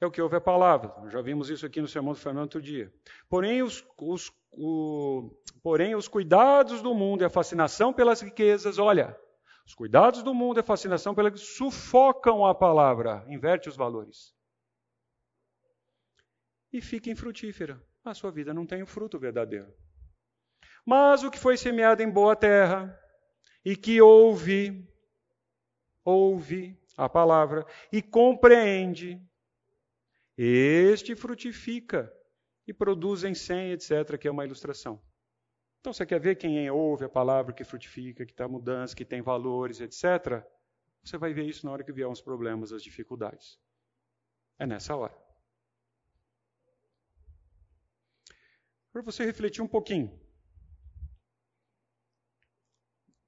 é 0.00 0.06
o 0.06 0.10
que 0.10 0.22
ouve 0.22 0.36
a 0.36 0.40
palavra. 0.40 0.94
Já 1.10 1.20
vimos 1.20 1.50
isso 1.50 1.66
aqui 1.66 1.80
no 1.80 1.88
sermão 1.88 2.12
do 2.12 2.18
Fernando 2.18 2.44
outro 2.44 2.62
dia. 2.62 2.92
Porém 3.28 3.62
os, 3.62 3.84
os, 3.96 4.32
o, 4.52 5.30
porém, 5.62 5.94
os 5.94 6.06
cuidados 6.06 6.80
do 6.82 6.94
mundo 6.94 7.22
e 7.22 7.24
a 7.24 7.30
fascinação 7.30 7.92
pelas 7.92 8.20
riquezas, 8.20 8.78
olha, 8.78 9.18
os 9.66 9.74
cuidados 9.74 10.22
do 10.22 10.32
mundo 10.32 10.58
e 10.58 10.60
a 10.60 10.64
fascinação 10.64 11.14
pelas 11.14 11.40
sufocam 11.40 12.46
a 12.46 12.54
palavra, 12.54 13.24
inverte 13.28 13.68
os 13.68 13.76
valores. 13.76 14.34
E 16.72 16.80
fica 16.80 17.10
infrutífera. 17.10 17.82
A 18.04 18.14
sua 18.14 18.30
vida 18.30 18.54
não 18.54 18.64
tem 18.64 18.82
o 18.82 18.86
fruto 18.86 19.18
verdadeiro. 19.18 19.72
Mas 20.86 21.22
o 21.22 21.30
que 21.30 21.38
foi 21.38 21.56
semeado 21.56 22.02
em 22.02 22.10
boa 22.10 22.34
terra 22.34 22.98
e 23.64 23.76
que 23.76 24.00
ouve, 24.00 24.88
ouve 26.04 26.80
a 26.96 27.08
palavra 27.08 27.66
e 27.92 28.00
compreende 28.00 29.20
este 30.44 31.16
frutifica 31.16 32.12
e 32.66 32.72
produz 32.72 33.24
em 33.24 33.34
100, 33.34 33.72
etc., 33.72 34.16
que 34.16 34.28
é 34.28 34.30
uma 34.30 34.44
ilustração. 34.44 35.02
Então, 35.80 35.92
você 35.92 36.06
quer 36.06 36.20
ver 36.20 36.36
quem 36.36 36.70
ouve 36.70 37.04
a 37.04 37.08
palavra 37.08 37.52
que 37.52 37.64
frutifica, 37.64 38.24
que 38.24 38.32
está 38.32 38.46
mudança, 38.46 38.94
que 38.94 39.04
tem 39.04 39.20
valores, 39.20 39.80
etc., 39.80 40.44
você 41.02 41.16
vai 41.16 41.32
ver 41.32 41.44
isso 41.44 41.64
na 41.64 41.72
hora 41.72 41.82
que 41.82 41.92
vier 41.92 42.08
os 42.08 42.20
problemas, 42.20 42.72
as 42.72 42.82
dificuldades. 42.82 43.58
É 44.58 44.66
nessa 44.66 44.94
hora. 44.94 45.16
Para 48.92 49.02
você 49.02 49.24
refletir 49.24 49.62
um 49.62 49.68
pouquinho. 49.68 50.20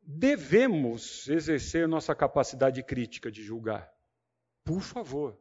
Devemos 0.03 1.29
exercer 1.29 1.87
nossa 1.87 2.15
capacidade 2.15 2.83
crítica 2.83 3.31
de 3.31 3.43
julgar. 3.43 3.91
Por 4.65 4.81
favor. 4.81 5.41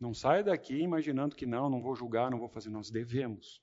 Não 0.00 0.12
saia 0.12 0.44
daqui 0.44 0.78
imaginando 0.78 1.34
que 1.34 1.46
não, 1.46 1.70
não 1.70 1.80
vou 1.80 1.94
julgar, 1.94 2.30
não 2.30 2.38
vou 2.38 2.48
fazer. 2.48 2.70
Nós 2.70 2.90
devemos. 2.90 3.62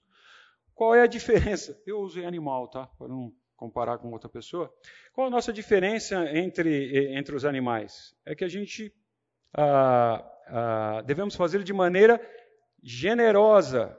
Qual 0.74 0.96
é 0.96 1.02
a 1.02 1.08
diferença? 1.08 1.80
Eu 1.86 2.00
usei 2.00 2.26
animal, 2.26 2.68
tá? 2.68 2.88
Para 2.98 3.08
não 3.08 3.32
comparar 3.56 3.98
com 3.98 4.12
outra 4.12 4.28
pessoa. 4.28 4.74
Qual 5.14 5.28
a 5.28 5.30
nossa 5.30 5.54
diferença 5.54 6.26
entre, 6.36 7.16
entre 7.16 7.36
os 7.36 7.46
animais? 7.46 8.16
É 8.26 8.36
que 8.36 8.44
a 8.44 8.48
gente 8.48 8.94
ah, 9.54 10.26
ah, 10.48 11.02
devemos 11.06 11.36
fazê-lo 11.36 11.64
de 11.64 11.74
maneira 11.74 12.20
generosa. 12.82 13.98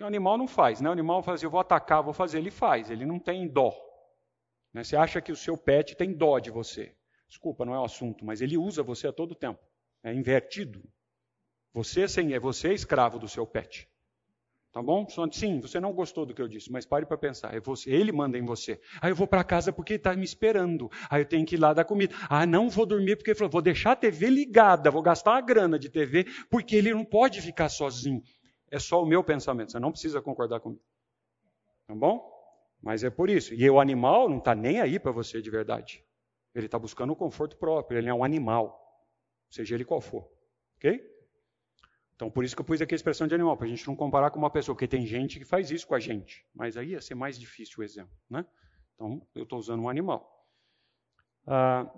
O 0.00 0.04
animal 0.04 0.38
não 0.38 0.48
faz, 0.48 0.80
né? 0.80 0.88
O 0.88 0.92
animal 0.92 1.22
faz, 1.22 1.42
eu 1.42 1.50
vou 1.50 1.60
atacar, 1.60 2.02
vou 2.02 2.14
fazer, 2.14 2.38
ele 2.38 2.50
faz, 2.50 2.90
ele 2.90 3.04
não 3.04 3.18
tem 3.18 3.46
dó. 3.46 3.74
Né? 4.72 4.82
Você 4.82 4.96
acha 4.96 5.20
que 5.20 5.32
o 5.32 5.36
seu 5.36 5.58
pet 5.58 5.94
tem 5.94 6.14
dó 6.14 6.38
de 6.38 6.50
você. 6.50 6.94
Desculpa, 7.28 7.64
não 7.64 7.74
é 7.74 7.78
o 7.78 7.84
assunto, 7.84 8.24
mas 8.24 8.40
ele 8.40 8.56
usa 8.56 8.82
você 8.82 9.06
a 9.08 9.12
todo 9.12 9.34
tempo. 9.34 9.60
É 10.02 10.14
invertido. 10.14 10.82
Você 11.72 12.08
sim, 12.08 12.32
é 12.32 12.40
você 12.40 12.72
escravo 12.72 13.18
do 13.18 13.28
seu 13.28 13.46
pet. 13.46 13.88
Tá 14.72 14.80
bom? 14.80 15.04
Sim, 15.32 15.58
você 15.58 15.80
não 15.80 15.92
gostou 15.92 16.24
do 16.24 16.32
que 16.32 16.40
eu 16.40 16.46
disse, 16.46 16.70
mas 16.70 16.86
pare 16.86 17.04
para 17.04 17.18
pensar. 17.18 17.52
É 17.52 17.60
você, 17.60 17.90
ele 17.90 18.12
manda 18.12 18.38
em 18.38 18.44
você. 18.44 18.72
Aí 18.94 19.00
ah, 19.02 19.08
eu 19.08 19.16
vou 19.16 19.26
para 19.26 19.42
casa 19.42 19.72
porque 19.72 19.94
está 19.94 20.14
me 20.14 20.24
esperando. 20.24 20.88
Aí 21.08 21.22
eu 21.22 21.26
tenho 21.26 21.44
que 21.44 21.56
ir 21.56 21.58
lá 21.58 21.72
dar 21.72 21.84
comida. 21.84 22.14
Ah, 22.28 22.46
não 22.46 22.70
vou 22.70 22.86
dormir 22.86 23.16
porque 23.16 23.30
ele 23.30 23.38
falou, 23.38 23.50
vou 23.50 23.62
deixar 23.62 23.92
a 23.92 23.96
TV 23.96 24.30
ligada, 24.30 24.88
vou 24.88 25.02
gastar 25.02 25.36
a 25.36 25.40
grana 25.40 25.76
de 25.76 25.88
TV, 25.88 26.24
porque 26.48 26.76
ele 26.76 26.94
não 26.94 27.04
pode 27.04 27.42
ficar 27.42 27.68
sozinho. 27.68 28.22
É 28.70 28.78
só 28.78 29.02
o 29.02 29.06
meu 29.06 29.24
pensamento, 29.24 29.72
você 29.72 29.80
não 29.80 29.90
precisa 29.90 30.22
concordar 30.22 30.60
comigo. 30.60 30.82
Tá 31.88 31.94
bom? 31.94 32.30
Mas 32.80 33.02
é 33.02 33.10
por 33.10 33.28
isso. 33.28 33.52
E 33.52 33.68
o 33.68 33.80
animal 33.80 34.28
não 34.28 34.38
está 34.38 34.54
nem 34.54 34.80
aí 34.80 35.00
para 35.00 35.10
você 35.10 35.42
de 35.42 35.50
verdade. 35.50 36.04
Ele 36.54 36.66
está 36.66 36.78
buscando 36.78 37.12
o 37.12 37.16
conforto 37.16 37.56
próprio, 37.56 37.98
ele 37.98 38.08
é 38.08 38.14
um 38.14 38.22
animal, 38.22 39.04
seja 39.48 39.74
ele 39.74 39.84
qual 39.84 40.00
for. 40.00 40.30
Ok? 40.76 41.19
Então, 42.20 42.30
por 42.30 42.44
isso 42.44 42.54
que 42.54 42.60
eu 42.60 42.66
pus 42.66 42.82
aqui 42.82 42.94
a 42.94 42.96
expressão 42.96 43.26
de 43.26 43.34
animal, 43.34 43.56
para 43.56 43.64
a 43.64 43.70
gente 43.70 43.86
não 43.86 43.96
comparar 43.96 44.30
com 44.30 44.38
uma 44.38 44.50
pessoa, 44.50 44.74
porque 44.74 44.86
tem 44.86 45.06
gente 45.06 45.38
que 45.38 45.44
faz 45.46 45.70
isso 45.70 45.86
com 45.86 45.94
a 45.94 45.98
gente. 45.98 46.46
Mas 46.54 46.76
aí 46.76 46.90
ia 46.90 47.00
ser 47.00 47.14
mais 47.14 47.40
difícil 47.40 47.76
o 47.78 47.82
exemplo. 47.82 48.12
Né? 48.28 48.44
Então, 48.94 49.26
eu 49.34 49.44
estou 49.44 49.58
usando 49.58 49.80
um 49.80 49.88
animal. 49.88 50.46
Ah, 51.46 51.90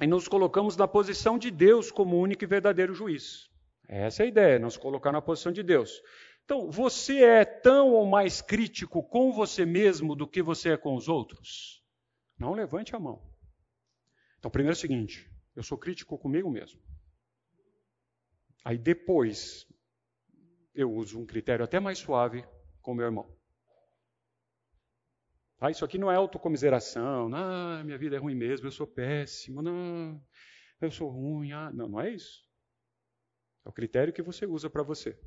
e 0.00 0.08
nos 0.08 0.26
colocamos 0.26 0.76
na 0.76 0.88
posição 0.88 1.38
de 1.38 1.52
Deus 1.52 1.92
como 1.92 2.18
único 2.18 2.42
e 2.42 2.48
verdadeiro 2.48 2.92
juiz. 2.94 3.48
Essa 3.86 4.24
é 4.24 4.26
a 4.26 4.28
ideia, 4.28 4.58
nos 4.58 4.76
colocar 4.76 5.12
na 5.12 5.22
posição 5.22 5.52
de 5.52 5.62
Deus. 5.62 6.02
Então, 6.44 6.68
você 6.68 7.22
é 7.22 7.44
tão 7.44 7.92
ou 7.92 8.04
mais 8.04 8.42
crítico 8.42 9.04
com 9.04 9.30
você 9.30 9.64
mesmo 9.64 10.16
do 10.16 10.26
que 10.26 10.42
você 10.42 10.70
é 10.70 10.76
com 10.76 10.96
os 10.96 11.08
outros? 11.08 11.80
Não 12.36 12.54
levante 12.54 12.96
a 12.96 12.98
mão. 12.98 13.22
Então, 14.36 14.50
primeiro 14.50 14.74
é 14.74 14.78
o 14.78 14.80
seguinte: 14.80 15.30
eu 15.54 15.62
sou 15.62 15.78
crítico 15.78 16.18
comigo 16.18 16.50
mesmo. 16.50 16.82
Aí 18.64 18.78
depois 18.78 19.66
eu 20.74 20.90
uso 20.90 21.20
um 21.20 21.26
critério 21.26 21.64
até 21.64 21.78
mais 21.78 21.98
suave 21.98 22.44
com 22.80 22.94
meu 22.94 23.04
irmão. 23.04 23.30
Ah, 25.60 25.70
isso 25.70 25.84
aqui 25.84 25.98
não 25.98 26.10
é 26.10 26.16
autocomiseração. 26.16 27.30
Ah, 27.34 27.82
minha 27.84 27.98
vida 27.98 28.16
é 28.16 28.18
ruim 28.18 28.34
mesmo, 28.34 28.66
eu 28.66 28.72
sou 28.72 28.86
péssimo. 28.86 29.62
Não, 29.62 30.20
eu 30.80 30.90
sou 30.90 31.08
ruim. 31.08 31.52
Ah, 31.52 31.70
não, 31.72 31.88
não 31.88 32.00
é 32.00 32.10
isso. 32.10 32.42
É 33.64 33.68
o 33.68 33.72
critério 33.72 34.12
que 34.12 34.22
você 34.22 34.46
usa 34.46 34.68
para 34.68 34.82
você. 34.82 35.18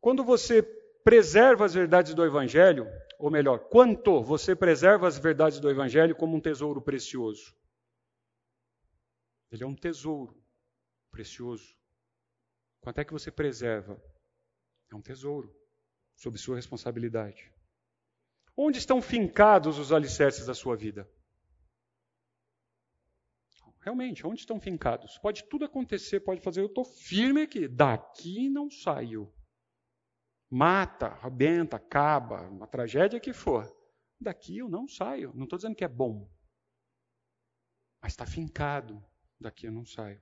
Quando 0.00 0.24
você 0.24 0.62
preserva 1.04 1.64
as 1.64 1.74
verdades 1.74 2.14
do 2.14 2.24
Evangelho, 2.24 2.86
ou 3.18 3.30
melhor, 3.30 3.58
quanto 3.68 4.22
você 4.22 4.54
preserva 4.54 5.08
as 5.08 5.18
verdades 5.18 5.60
do 5.60 5.68
Evangelho 5.68 6.14
como 6.14 6.36
um 6.36 6.40
tesouro 6.40 6.80
precioso. 6.80 7.54
Ele 9.50 9.64
é 9.64 9.66
um 9.66 9.74
tesouro 9.74 10.39
precioso. 11.10 11.74
Quanto 12.80 12.98
é 12.98 13.04
que 13.04 13.12
você 13.12 13.30
preserva? 13.30 14.00
É 14.90 14.94
um 14.94 15.02
tesouro, 15.02 15.54
sob 16.16 16.38
sua 16.38 16.56
responsabilidade. 16.56 17.52
Onde 18.56 18.78
estão 18.78 19.00
fincados 19.00 19.78
os 19.78 19.92
alicerces 19.92 20.46
da 20.46 20.54
sua 20.54 20.76
vida? 20.76 21.08
Realmente, 23.80 24.26
onde 24.26 24.40
estão 24.40 24.60
fincados? 24.60 25.16
Pode 25.18 25.44
tudo 25.44 25.64
acontecer, 25.64 26.20
pode 26.20 26.42
fazer, 26.42 26.60
eu 26.60 26.66
estou 26.66 26.84
firme 26.84 27.42
aqui, 27.42 27.66
daqui 27.66 28.50
não 28.50 28.70
saio. 28.70 29.32
Mata, 30.50 31.06
arrebenta, 31.06 31.76
acaba, 31.76 32.42
uma 32.48 32.66
tragédia 32.66 33.20
que 33.20 33.32
for. 33.32 33.64
Daqui 34.20 34.58
eu 34.58 34.68
não 34.68 34.86
saio. 34.86 35.32
Não 35.34 35.44
estou 35.44 35.56
dizendo 35.56 35.76
que 35.76 35.84
é 35.84 35.88
bom. 35.88 36.28
Mas 38.02 38.12
está 38.12 38.26
fincado. 38.26 39.02
Daqui 39.40 39.66
eu 39.66 39.72
não 39.72 39.86
saio. 39.86 40.20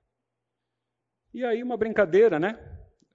E 1.33 1.45
aí, 1.45 1.61
uma 1.61 1.77
brincadeira, 1.77 2.39
né? 2.39 2.57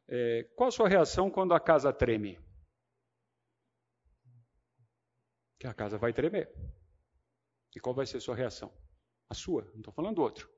É, 0.06 0.44
qual 0.56 0.68
a 0.68 0.72
sua 0.72 0.88
reação 0.88 1.30
quando 1.30 1.54
a 1.54 1.60
casa 1.60 1.92
treme? 1.92 2.38
Que 5.58 5.66
a 5.66 5.74
casa 5.74 5.98
vai 5.98 6.12
tremer. 6.12 6.52
E 7.74 7.80
qual 7.80 7.94
vai 7.94 8.06
ser 8.06 8.18
a 8.18 8.20
sua 8.20 8.36
reação? 8.36 8.72
A 9.28 9.34
sua, 9.34 9.64
não 9.72 9.78
estou 9.78 9.92
falando 9.92 10.16
do 10.16 10.22
outro. 10.22 10.48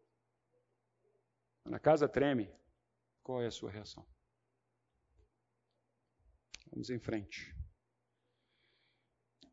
Na 1.65 1.79
casa 1.79 2.09
treme, 2.09 2.53
qual 3.23 3.43
é 3.43 3.47
a 3.47 3.51
sua 3.51 3.71
reação? 3.71 4.07
Vamos 6.71 6.91
em 6.91 6.99
frente. 6.99 7.57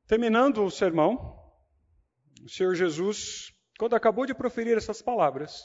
Terminando 0.06 0.64
o 0.64 0.70
sermão, 0.70 1.40
o 2.44 2.50
Senhor 2.50 2.76
Jesus, 2.76 3.54
quando 3.80 3.96
acabou 3.96 4.26
de 4.26 4.36
proferir 4.36 4.78
essas 4.78 5.02
palavras, 5.02 5.64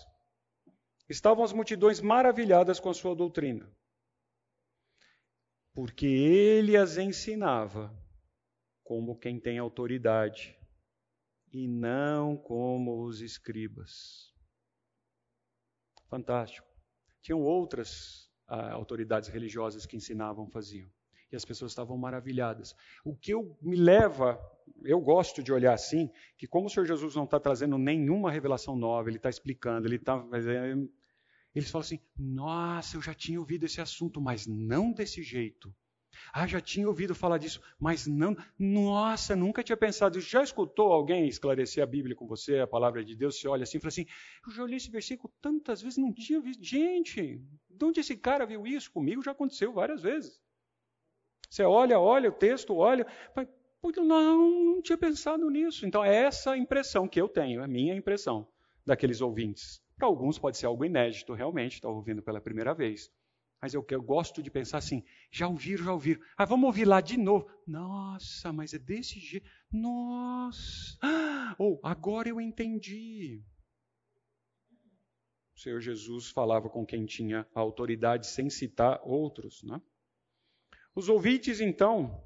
estavam 1.08 1.44
as 1.44 1.52
multidões 1.52 2.00
maravilhadas 2.00 2.78
com 2.78 2.90
a 2.90 2.94
sua 2.94 3.14
doutrina, 3.14 3.70
porque 5.72 6.06
ele 6.06 6.76
as 6.76 6.96
ensinava 6.96 7.94
como 8.82 9.18
quem 9.18 9.38
tem 9.38 9.58
autoridade 9.58 10.58
e 11.52 11.68
não 11.68 12.36
como 12.36 13.04
os 13.04 13.20
escribas. 13.20 14.32
Fantástico. 16.08 16.66
Tinham 17.20 17.42
outras 17.42 18.30
ah, 18.46 18.72
autoridades 18.72 19.28
religiosas 19.28 19.84
que 19.84 19.96
ensinavam, 19.96 20.48
faziam. 20.48 20.90
E 21.30 21.36
as 21.36 21.44
pessoas 21.44 21.72
estavam 21.72 21.98
maravilhadas. 21.98 22.74
O 23.04 23.14
que 23.14 23.34
eu, 23.34 23.56
me 23.60 23.76
leva, 23.76 24.40
eu 24.82 24.98
gosto 24.98 25.42
de 25.42 25.52
olhar 25.52 25.74
assim, 25.74 26.10
que 26.38 26.46
como 26.46 26.66
o 26.66 26.70
Senhor 26.70 26.86
Jesus 26.86 27.14
não 27.14 27.24
está 27.24 27.38
trazendo 27.38 27.76
nenhuma 27.76 28.30
revelação 28.30 28.74
nova, 28.74 29.10
ele 29.10 29.18
está 29.18 29.28
explicando, 29.28 29.86
ele 29.86 29.96
está. 29.96 30.16
Eles 31.54 31.70
falam 31.70 31.84
assim: 31.84 32.00
nossa, 32.16 32.96
eu 32.96 33.02
já 33.02 33.14
tinha 33.14 33.38
ouvido 33.38 33.64
esse 33.64 33.80
assunto, 33.80 34.20
mas 34.20 34.46
não 34.46 34.92
desse 34.92 35.22
jeito. 35.22 35.74
Ah, 36.32 36.46
já 36.46 36.60
tinha 36.60 36.88
ouvido 36.88 37.14
falar 37.14 37.38
disso, 37.38 37.60
mas 37.78 38.06
não. 38.06 38.36
Nossa, 38.58 39.36
nunca 39.36 39.62
tinha 39.62 39.76
pensado. 39.76 40.20
Já 40.20 40.42
escutou 40.42 40.92
alguém 40.92 41.28
esclarecer 41.28 41.82
a 41.82 41.86
Bíblia 41.86 42.14
com 42.14 42.26
você, 42.26 42.58
a 42.58 42.66
palavra 42.66 43.04
de 43.04 43.14
Deus? 43.14 43.38
Você 43.38 43.48
olha 43.48 43.62
assim 43.62 43.78
e 43.78 43.80
fala 43.80 43.88
assim: 43.88 44.06
eu 44.46 44.52
já 44.52 44.64
li 44.64 44.76
esse 44.76 44.90
versículo 44.90 45.32
tantas 45.40 45.80
vezes, 45.80 45.98
não 45.98 46.12
tinha 46.12 46.40
visto. 46.40 46.62
Gente, 46.62 47.40
de 47.70 47.84
onde 47.84 48.00
esse 48.00 48.16
cara 48.16 48.46
viu 48.46 48.66
isso? 48.66 48.90
Comigo 48.90 49.22
já 49.22 49.32
aconteceu 49.32 49.72
várias 49.72 50.02
vezes. 50.02 50.40
Você 51.48 51.62
olha, 51.62 51.98
olha 51.98 52.28
o 52.28 52.32
texto, 52.32 52.74
olha. 52.74 53.06
Não, 53.96 54.64
não 54.64 54.82
tinha 54.82 54.98
pensado 54.98 55.48
nisso. 55.48 55.86
Então, 55.86 56.04
é 56.04 56.24
essa 56.24 56.56
impressão 56.56 57.08
que 57.08 57.20
eu 57.20 57.28
tenho, 57.28 57.60
é 57.60 57.64
a 57.64 57.68
minha 57.68 57.94
impressão 57.94 58.46
daqueles 58.84 59.20
ouvintes. 59.20 59.80
Para 59.98 60.06
alguns 60.06 60.38
pode 60.38 60.56
ser 60.56 60.66
algo 60.66 60.84
inédito, 60.84 61.34
realmente, 61.34 61.74
está 61.74 61.88
ouvindo 61.88 62.22
pela 62.22 62.40
primeira 62.40 62.72
vez. 62.72 63.10
Mas 63.60 63.74
eu, 63.74 63.84
eu 63.90 64.00
gosto 64.00 64.40
de 64.40 64.48
pensar 64.48 64.78
assim: 64.78 65.02
já 65.28 65.48
ouviram, 65.48 65.84
já 65.84 65.92
ouviram. 65.92 66.20
Ah, 66.36 66.44
vamos 66.44 66.66
ouvir 66.66 66.84
lá 66.84 67.00
de 67.00 67.18
novo. 67.18 67.50
Nossa, 67.66 68.52
mas 68.52 68.72
é 68.72 68.78
desse 68.78 69.18
jeito. 69.18 69.50
Nossa. 69.72 70.96
Ou, 71.58 71.80
oh, 71.82 71.86
agora 71.86 72.28
eu 72.28 72.40
entendi. 72.40 73.42
O 75.56 75.58
Senhor 75.58 75.80
Jesus 75.80 76.30
falava 76.30 76.70
com 76.70 76.86
quem 76.86 77.04
tinha 77.04 77.44
autoridade 77.52 78.28
sem 78.28 78.48
citar 78.48 79.00
outros. 79.02 79.64
Né? 79.64 79.82
Os 80.94 81.08
ouvintes, 81.08 81.60
então, 81.60 82.24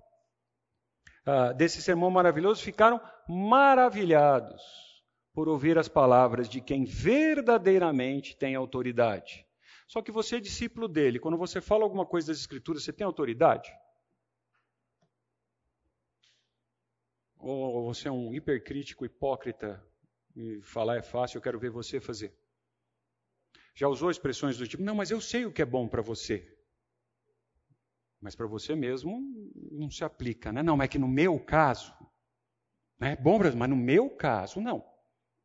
ah, 1.25 1.55
desse 1.55 1.81
sermão 1.81 2.11
maravilhoso 2.11 2.62
ficaram 2.62 3.01
maravilhados 3.27 4.91
por 5.33 5.49
ouvir 5.49 5.78
as 5.78 5.89
palavras 5.89 6.49
de 6.49 6.61
quem 6.61 6.85
verdadeiramente 6.85 8.37
tem 8.37 8.55
autoridade. 8.55 9.47
Só 9.87 10.03
que 10.03 10.12
você 10.12 10.37
é 10.37 10.41
discípulo 10.41 10.89
dele. 10.89 11.18
Quando 11.18 11.37
você 11.37 11.61
fala 11.61 11.85
alguma 11.85 12.07
coisa 12.07 12.28
das 12.28 12.39
Escrituras, 12.39 12.83
você 12.83 12.93
tem 12.93 13.05
autoridade? 13.05 13.72
Ou 17.39 17.85
você 17.93 18.09
é 18.09 18.12
um 18.12 18.33
hipercrítico, 18.33 19.05
hipócrita, 19.05 19.85
e 20.37 20.61
falar 20.62 20.97
é 20.97 21.03
fácil, 21.03 21.39
eu 21.39 21.43
quero 21.43 21.59
ver 21.59 21.70
você 21.70 22.01
fazer? 22.01 22.33
Já 23.74 23.89
usou 23.89 24.11
expressões 24.11 24.57
do 24.57 24.66
tipo, 24.66 24.83
não, 24.83 24.95
mas 24.95 25.11
eu 25.11 25.20
sei 25.20 25.45
o 25.45 25.53
que 25.53 25.62
é 25.62 25.66
bom 25.66 25.89
para 25.89 26.03
você. 26.03 26.57
Mas 28.20 28.37
para 28.37 28.47
você 28.47 28.76
mesmo 28.76 29.20
não 29.72 29.91
se 29.91 30.05
aplica, 30.05 30.53
né? 30.53 30.62
Não, 30.62 30.76
mas 30.76 30.85
é 30.85 30.89
que 30.89 30.99
no 30.99 31.09
meu 31.09 31.41
caso, 31.41 31.93
né? 32.99 33.12
é 33.12 33.16
bom, 33.16 33.39
mas 33.57 33.68
no 33.68 33.76
meu 33.76 34.09
caso, 34.11 34.61
não. 34.61 34.91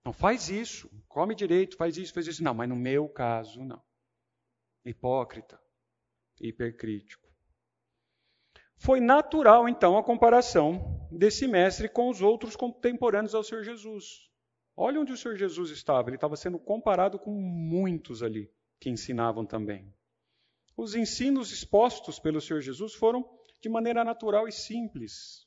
Não 0.07 0.13
faz 0.13 0.47
isso, 0.47 0.89
come 1.09 1.35
direito, 1.35 1.75
faz 1.75 1.97
isso, 1.97 2.13
faz 2.13 2.27
isso. 2.27 2.41
Não, 2.41 2.53
mas 2.53 2.69
no 2.69 2.77
meu 2.77 3.09
caso, 3.09 3.65
não 3.65 3.83
hipócrita, 4.85 5.59
hipercrítico. 6.39 7.27
Foi 8.77 9.01
natural, 9.01 9.67
então, 9.67 9.97
a 9.97 10.03
comparação 10.05 11.05
desse 11.11 11.45
mestre 11.45 11.89
com 11.89 12.09
os 12.09 12.21
outros 12.21 12.55
contemporâneos 12.55 13.35
ao 13.35 13.43
Senhor 13.43 13.65
Jesus. 13.65 14.31
Olha 14.77 15.01
onde 15.01 15.11
o 15.11 15.17
Senhor 15.17 15.35
Jesus 15.35 15.71
estava. 15.71 16.07
Ele 16.07 16.15
estava 16.15 16.37
sendo 16.37 16.57
comparado 16.57 17.19
com 17.19 17.31
muitos 17.31 18.23
ali 18.23 18.49
que 18.79 18.89
ensinavam 18.89 19.45
também. 19.45 19.93
Os 20.77 20.95
ensinos 20.95 21.51
expostos 21.51 22.17
pelo 22.17 22.39
Senhor 22.39 22.61
Jesus 22.61 22.93
foram 22.93 23.29
de 23.59 23.67
maneira 23.67 24.05
natural 24.05 24.47
e 24.47 24.53
simples. 24.53 25.45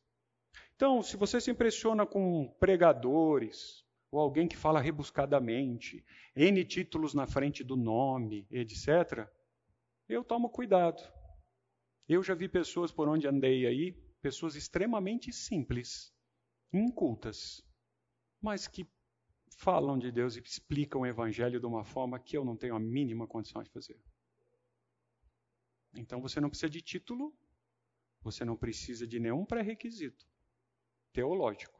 Então, 0.76 1.00
se 1.00 1.16
você 1.16 1.40
se 1.40 1.50
impressiona 1.50 2.04
com 2.04 2.54
pregadores, 2.61 3.88
ou 4.11 4.20
alguém 4.20 4.48
que 4.48 4.56
fala 4.56 4.80
rebuscadamente, 4.80 6.04
N 6.34 6.64
títulos 6.64 7.14
na 7.14 7.26
frente 7.26 7.62
do 7.62 7.76
nome, 7.76 8.46
etc., 8.50 9.28
eu 10.08 10.24
tomo 10.24 10.50
cuidado. 10.50 11.00
Eu 12.08 12.22
já 12.22 12.34
vi 12.34 12.48
pessoas 12.48 12.90
por 12.90 13.08
onde 13.08 13.28
andei 13.28 13.66
aí, 13.66 13.92
pessoas 14.20 14.56
extremamente 14.56 15.32
simples, 15.32 16.12
incultas, 16.72 17.64
mas 18.40 18.66
que 18.66 18.84
falam 19.56 19.96
de 19.96 20.11
Deus 20.11 20.36
e 20.36 20.40
explicam 20.40 21.02
o 21.02 21.06
Evangelho 21.06 21.61
de 21.61 21.66
uma 21.66 21.84
forma 21.84 22.18
que 22.18 22.36
eu 22.36 22.44
não 22.44 22.56
tenho 22.56 22.74
a 22.74 22.80
mínima 22.80 23.28
condição 23.28 23.62
de 23.62 23.70
fazer. 23.70 24.00
Então 25.94 26.20
você 26.20 26.40
não 26.40 26.48
precisa 26.48 26.70
de 26.70 26.80
título, 26.80 27.32
você 28.22 28.44
não 28.44 28.56
precisa 28.56 29.06
de 29.06 29.20
nenhum 29.20 29.44
pré-requisito 29.44 30.26
teológico 31.12 31.80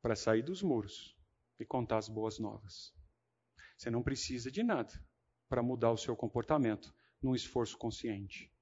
para 0.00 0.16
sair 0.16 0.42
dos 0.42 0.62
muros 0.62 1.16
e 1.58 1.64
contar 1.64 1.98
as 1.98 2.08
boas 2.08 2.38
novas. 2.38 2.94
Você 3.76 3.90
não 3.90 4.02
precisa 4.02 4.50
de 4.50 4.62
nada 4.62 4.92
para 5.48 5.62
mudar 5.62 5.90
o 5.90 5.96
seu 5.96 6.16
comportamento 6.16 6.94
num 7.22 7.34
esforço 7.34 7.76
consciente. 7.76 8.52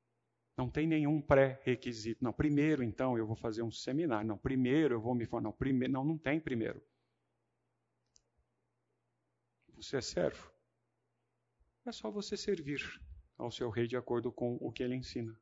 Não 0.56 0.68
tem 0.68 0.86
nenhum 0.86 1.20
pré-requisito. 1.20 2.22
Não, 2.22 2.32
primeiro 2.32 2.82
então 2.82 3.16
eu 3.16 3.26
vou 3.26 3.36
fazer 3.36 3.62
um 3.62 3.70
seminário. 3.70 4.26
Não, 4.26 4.36
primeiro 4.36 4.94
eu 4.94 5.00
vou 5.00 5.14
me 5.14 5.24
formar. 5.24 5.44
Não, 5.44 5.52
primeiro, 5.52 5.92
não, 5.92 6.04
não 6.04 6.18
tem 6.18 6.40
primeiro. 6.40 6.82
Você 9.76 9.98
é 9.98 10.00
servo. 10.00 10.50
É 11.86 11.92
só 11.92 12.10
você 12.10 12.36
servir 12.36 12.80
ao 13.36 13.52
seu 13.52 13.70
rei 13.70 13.86
de 13.86 13.96
acordo 13.96 14.32
com 14.32 14.56
o 14.60 14.72
que 14.72 14.82
ele 14.82 14.96
ensina. 14.96 15.38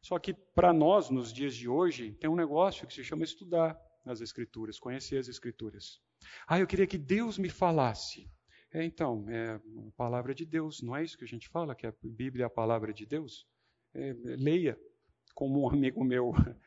Só 0.00 0.18
que 0.18 0.32
para 0.32 0.72
nós, 0.72 1.10
nos 1.10 1.32
dias 1.32 1.54
de 1.54 1.68
hoje, 1.68 2.12
tem 2.14 2.30
um 2.30 2.36
negócio 2.36 2.86
que 2.86 2.94
se 2.94 3.02
chama 3.02 3.24
estudar 3.24 3.76
nas 4.04 4.20
Escrituras, 4.20 4.78
conhecer 4.78 5.18
as 5.18 5.28
Escrituras. 5.28 6.00
Ah, 6.46 6.58
eu 6.58 6.66
queria 6.66 6.86
que 6.86 6.98
Deus 6.98 7.38
me 7.38 7.48
falasse. 7.48 8.30
É, 8.72 8.84
então, 8.84 9.24
é 9.28 9.54
a 9.54 9.60
palavra 9.96 10.34
de 10.34 10.44
Deus, 10.44 10.82
não 10.82 10.94
é 10.94 11.02
isso 11.02 11.16
que 11.16 11.24
a 11.24 11.28
gente 11.28 11.48
fala, 11.48 11.74
que 11.74 11.86
a 11.86 11.94
Bíblia 12.02 12.44
é 12.44 12.46
a 12.46 12.50
palavra 12.50 12.92
de 12.92 13.06
Deus? 13.06 13.46
É, 13.94 14.12
leia. 14.36 14.78
Como 15.34 15.62
um 15.62 15.68
amigo 15.68 16.04
meu, 16.04 16.32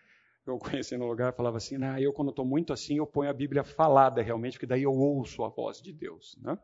eu 0.48 0.58
conheci 0.58 0.98
no 0.98 1.08
lugar, 1.08 1.34
falava 1.34 1.58
assim, 1.58 1.82
ah, 1.84 2.02
eu 2.02 2.12
quando 2.12 2.30
estou 2.30 2.46
muito 2.46 2.74
assim, 2.74 2.98
eu 2.98 3.06
ponho 3.06 3.30
a 3.30 3.34
Bíblia 3.34 3.64
falada 3.64 4.22
realmente, 4.22 4.54
porque 4.54 4.66
daí 4.66 4.84
eu 4.84 4.94
ouço 4.94 5.44
a 5.44 5.50
voz 5.50 5.82
de 5.82 5.94
Deus. 5.94 6.36
Né? 6.42 6.58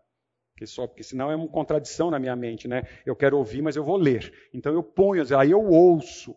Porque, 0.57 0.65
só, 0.65 0.87
porque 0.87 1.03
senão 1.03 1.29
é 1.29 1.35
uma 1.35 1.47
contradição 1.47 2.09
na 2.09 2.17
minha 2.17 2.35
mente, 2.35 2.67
né? 2.67 2.81
Eu 3.05 3.15
quero 3.15 3.37
ouvir, 3.37 3.61
mas 3.61 3.75
eu 3.75 3.83
vou 3.83 3.95
ler. 3.95 4.33
Então 4.51 4.73
eu 4.73 4.81
ponho, 4.81 5.23
aí 5.37 5.51
eu 5.51 5.63
ouço. 5.63 6.35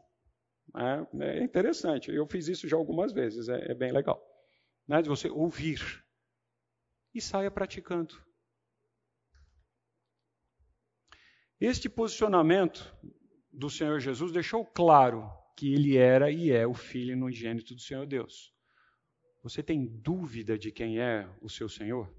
É, 0.77 1.25
é 1.25 1.43
interessante, 1.43 2.11
eu 2.11 2.27
fiz 2.27 2.49
isso 2.49 2.69
já 2.69 2.77
algumas 2.77 3.13
vezes, 3.13 3.49
é, 3.49 3.73
é 3.73 3.75
bem 3.75 3.93
legal 3.93 4.31
né, 4.91 5.01
de 5.01 5.09
você 5.09 5.31
ouvir 5.31 6.05
e 7.15 7.21
saia 7.21 7.49
praticando. 7.49 8.21
Este 11.61 11.89
posicionamento 11.89 12.93
do 13.53 13.71
Senhor 13.71 14.01
Jesus 14.01 14.33
deixou 14.33 14.67
claro 14.67 15.31
que 15.57 15.73
ele 15.73 15.97
era 15.97 16.29
e 16.29 16.51
é 16.51 16.67
o 16.67 16.75
Filho 16.75 17.15
unigênito 17.15 17.73
do 17.73 17.81
Senhor 17.81 18.05
Deus. 18.05 18.53
Você 19.45 19.63
tem 19.63 19.87
dúvida 19.87 20.59
de 20.59 20.73
quem 20.73 20.99
é 20.99 21.29
o 21.41 21.49
seu 21.49 21.69
Senhor? 21.69 22.13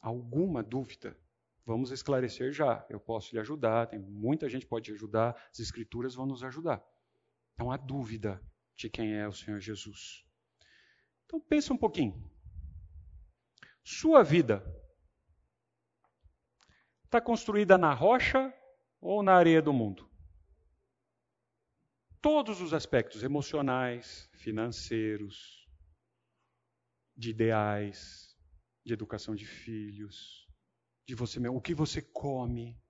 Alguma 0.00 0.60
dúvida? 0.60 1.16
Vamos 1.64 1.92
esclarecer 1.92 2.50
já. 2.50 2.84
Eu 2.90 2.98
posso 2.98 3.32
lhe 3.32 3.40
ajudar, 3.40 3.86
tem 3.86 4.00
muita 4.00 4.48
gente 4.48 4.66
pode 4.66 4.86
te 4.86 4.92
ajudar, 4.92 5.36
as 5.52 5.60
Escrituras 5.60 6.16
vão 6.16 6.26
nos 6.26 6.42
ajudar. 6.42 6.84
Não 7.58 7.70
há 7.70 7.76
dúvida 7.76 8.42
de 8.76 8.88
quem 8.88 9.14
é 9.14 9.26
o 9.28 9.32
Senhor 9.32 9.60
Jesus. 9.60 10.24
Então 11.24 11.40
pensa 11.40 11.72
um 11.72 11.78
pouquinho. 11.78 12.30
Sua 13.84 14.22
vida 14.22 14.64
está 17.04 17.20
construída 17.20 17.76
na 17.76 17.92
rocha 17.92 18.52
ou 19.00 19.22
na 19.22 19.34
areia 19.34 19.60
do 19.60 19.72
mundo? 19.72 20.10
Todos 22.20 22.60
os 22.60 22.72
aspectos 22.72 23.22
emocionais, 23.22 24.28
financeiros, 24.34 25.68
de 27.16 27.30
ideais, 27.30 28.36
de 28.84 28.92
educação 28.92 29.34
de 29.34 29.44
filhos, 29.44 30.48
de 31.06 31.14
você 31.14 31.40
mesmo, 31.40 31.56
o 31.56 31.60
que 31.60 31.74
você 31.74 32.00
come, 32.00 32.80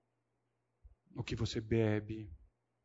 o 1.15 1.23
que 1.23 1.35
você 1.35 1.59
bebe, 1.59 2.31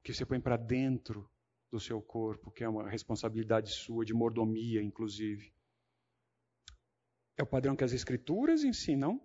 o 0.01 0.03
que 0.03 0.15
você 0.15 0.25
põe 0.25 0.41
para 0.41 0.57
dentro 0.57 1.31
do 1.71 1.79
seu 1.79 2.01
corpo, 2.01 2.51
que 2.51 2.65
é 2.65 2.69
uma 2.69 2.89
responsabilidade 2.89 3.71
sua, 3.71 4.05
de 4.05 4.15
mordomia, 4.15 4.83
inclusive. 4.83 5.53
É 7.37 7.43
o 7.43 7.47
padrão 7.47 7.77
que 7.77 7.85
as 7.85 7.93
escrituras 7.93 8.65
ensinam? 8.65 9.21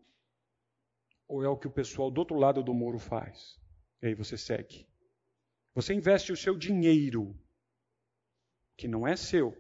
Ou 1.28 1.44
é 1.44 1.48
o 1.48 1.58
que 1.58 1.68
o 1.68 1.72
pessoal 1.72 2.12
do 2.12 2.20
outro 2.20 2.38
lado 2.38 2.62
do 2.62 2.74
muro 2.74 3.00
faz? 3.00 3.60
E 4.02 4.08
aí 4.08 4.14
você 4.14 4.38
segue. 4.38 4.88
Você 5.74 5.94
investe 5.94 6.32
o 6.32 6.38
seu 6.38 6.56
dinheiro, 6.56 7.36
que 8.78 8.88
não 8.88 9.08
é 9.08 9.16
seu. 9.16 9.58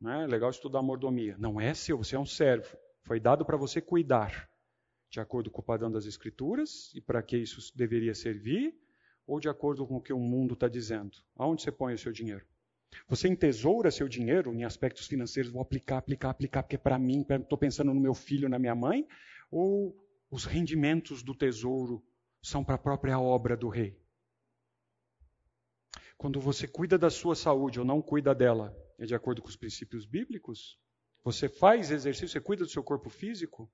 Não 0.00 0.12
é 0.12 0.26
legal 0.26 0.50
estudar 0.50 0.82
mordomia. 0.82 1.36
Não 1.38 1.60
é 1.60 1.74
seu, 1.74 1.98
você 1.98 2.14
é 2.14 2.18
um 2.18 2.26
servo. 2.26 2.76
Foi 3.02 3.18
dado 3.18 3.44
para 3.44 3.56
você 3.56 3.80
cuidar, 3.80 4.48
de 5.10 5.18
acordo 5.18 5.50
com 5.50 5.60
o 5.60 5.64
padrão 5.64 5.90
das 5.90 6.04
Escrituras 6.04 6.92
e 6.94 7.00
para 7.00 7.22
que 7.22 7.36
isso 7.36 7.76
deveria 7.76 8.14
servir, 8.14 8.78
ou 9.28 9.38
de 9.38 9.48
acordo 9.48 9.86
com 9.86 9.96
o 9.96 10.00
que 10.00 10.12
o 10.12 10.18
mundo 10.18 10.54
está 10.54 10.66
dizendo. 10.66 11.18
Aonde 11.36 11.60
você 11.60 11.70
põe 11.70 11.92
o 11.92 11.98
seu 11.98 12.10
dinheiro? 12.10 12.46
Você 13.06 13.28
entesoura 13.28 13.90
seu 13.90 14.08
dinheiro 14.08 14.54
em 14.54 14.64
aspectos 14.64 15.06
financeiros, 15.06 15.52
vou 15.52 15.60
aplicar, 15.60 15.98
aplicar, 15.98 16.30
aplicar, 16.30 16.62
porque 16.62 16.76
é 16.76 16.78
para 16.78 16.98
mim, 16.98 17.26
estou 17.28 17.58
pensando 17.58 17.92
no 17.92 18.00
meu 18.00 18.14
filho, 18.14 18.48
na 18.48 18.58
minha 18.58 18.74
mãe, 18.74 19.06
ou 19.50 19.94
os 20.30 20.46
rendimentos 20.46 21.22
do 21.22 21.34
tesouro 21.34 22.02
são 22.42 22.64
para 22.64 22.76
a 22.76 22.78
própria 22.78 23.20
obra 23.20 23.54
do 23.54 23.68
rei? 23.68 24.00
Quando 26.16 26.40
você 26.40 26.66
cuida 26.66 26.96
da 26.96 27.10
sua 27.10 27.36
saúde 27.36 27.78
ou 27.78 27.84
não 27.84 28.00
cuida 28.00 28.34
dela, 28.34 28.74
é 28.98 29.04
de 29.04 29.14
acordo 29.14 29.42
com 29.42 29.48
os 29.48 29.56
princípios 29.56 30.06
bíblicos? 30.06 30.80
Você 31.22 31.50
faz 31.50 31.90
exercício, 31.90 32.30
você 32.30 32.40
cuida 32.40 32.64
do 32.64 32.70
seu 32.70 32.82
corpo 32.82 33.10
físico? 33.10 33.70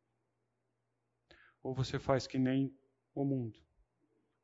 Ou 1.63 1.73
você 1.73 1.97
faz 1.97 2.27
que 2.27 2.39
nem 2.39 2.77
o 3.15 3.25
mundo? 3.25 3.65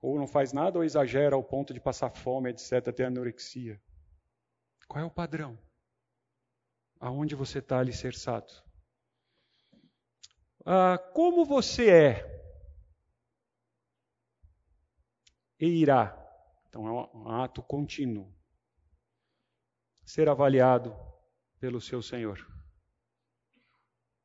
Ou 0.00 0.18
não 0.18 0.26
faz 0.26 0.52
nada 0.52 0.78
ou 0.78 0.84
exagera 0.84 1.36
ao 1.36 1.44
ponto 1.44 1.74
de 1.74 1.80
passar 1.80 2.10
fome, 2.10 2.50
etc., 2.50 2.88
até 2.88 3.04
anorexia? 3.04 3.80
Qual 4.88 5.02
é 5.02 5.06
o 5.06 5.10
padrão? 5.10 5.58
Aonde 6.98 7.34
você 7.34 7.58
está 7.58 7.78
alicerçado? 7.78 8.52
Ah, 10.64 10.98
como 11.14 11.44
você 11.44 11.90
é? 11.90 12.40
E 15.58 15.66
irá. 15.66 16.16
Então 16.68 16.86
é 16.86 17.16
um 17.16 17.28
ato 17.28 17.62
contínuo. 17.62 18.34
Ser 20.04 20.28
avaliado 20.28 20.96
pelo 21.58 21.80
seu 21.80 22.02
Senhor. 22.02 22.38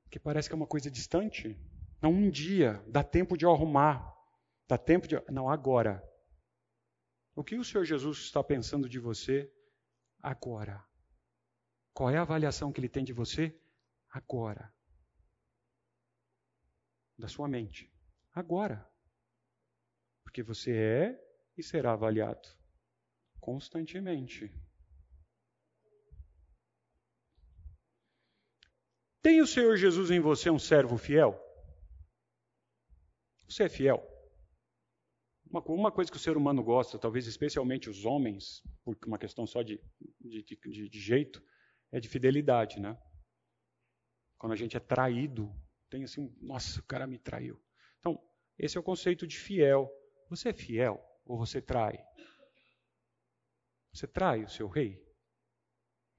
Que 0.09 0.19
parece 0.19 0.47
que 0.47 0.53
é 0.53 0.55
uma 0.55 0.67
coisa 0.67 0.89
distante. 0.89 1.59
Não 2.01 2.11
um 2.11 2.30
dia, 2.30 2.84
dá 2.88 3.03
tempo 3.03 3.38
de 3.38 3.45
arrumar. 3.45 4.14
Dá 4.68 4.78
tempo 4.78 5.07
de. 5.07 5.16
Não, 5.32 5.49
agora. 5.49 6.03
O 7.36 7.43
que 7.43 7.55
o 7.55 7.63
Senhor 7.63 7.84
Jesus 7.84 8.20
está 8.20 8.43
pensando 8.43 8.88
de 8.89 8.99
você 8.99 9.51
agora? 10.22 10.84
Qual 11.93 12.09
é 12.09 12.18
a 12.18 12.22
avaliação 12.22 12.72
que 12.72 12.80
ele 12.80 12.89
tem 12.89 13.03
de 13.03 13.13
você 13.13 13.57
agora? 14.09 14.74
Da 17.18 17.28
sua 17.28 17.47
mente. 17.47 17.91
Agora. 18.34 18.89
Porque 20.24 20.41
você 20.41 20.76
é 20.76 21.26
e 21.57 21.63
será 21.63 21.93
avaliado 21.93 22.49
constantemente. 23.39 24.51
Tem 29.22 29.41
o 29.41 29.47
Senhor 29.47 29.78
Jesus 29.78 30.09
em 30.11 30.20
você 30.20 30.49
um 30.49 30.59
servo 30.59 30.97
fiel? 30.97 31.39
Você 33.47 33.63
é 33.63 33.70
fiel? 33.70 34.14
Uma, 35.55 35.63
uma, 35.67 35.91
coisa 35.91 36.11
que 36.11 36.17
o 36.17 36.19
ser 36.19 36.35
humano 36.35 36.61
gosta, 36.61 36.99
talvez 36.99 37.27
especialmente 37.27 37.89
os 37.89 38.03
homens, 38.03 38.61
por 38.83 38.97
uma 39.07 39.17
questão 39.17 39.47
só 39.47 39.61
de, 39.61 39.79
de, 40.19 40.43
de, 40.43 40.89
de 40.89 40.99
jeito, 40.99 41.41
é 41.93 41.99
de 41.99 42.09
fidelidade, 42.09 42.77
né? 42.77 42.99
Quando 44.37 44.51
a 44.51 44.57
gente 44.57 44.75
é 44.75 44.81
traído, 44.81 45.49
tem 45.89 46.03
assim, 46.03 46.35
nossa, 46.41 46.81
o 46.81 46.83
cara 46.83 47.07
me 47.07 47.17
traiu. 47.17 47.57
Então, 47.99 48.21
esse 48.59 48.75
é 48.75 48.79
o 48.81 48.83
conceito 48.83 49.25
de 49.25 49.37
fiel. 49.37 49.89
Você 50.29 50.49
é 50.49 50.53
fiel 50.53 51.01
ou 51.23 51.37
você 51.37 51.61
trai? 51.61 52.03
Você 53.93 54.05
trai 54.05 54.43
o 54.43 54.49
seu 54.49 54.67
rei? 54.67 55.01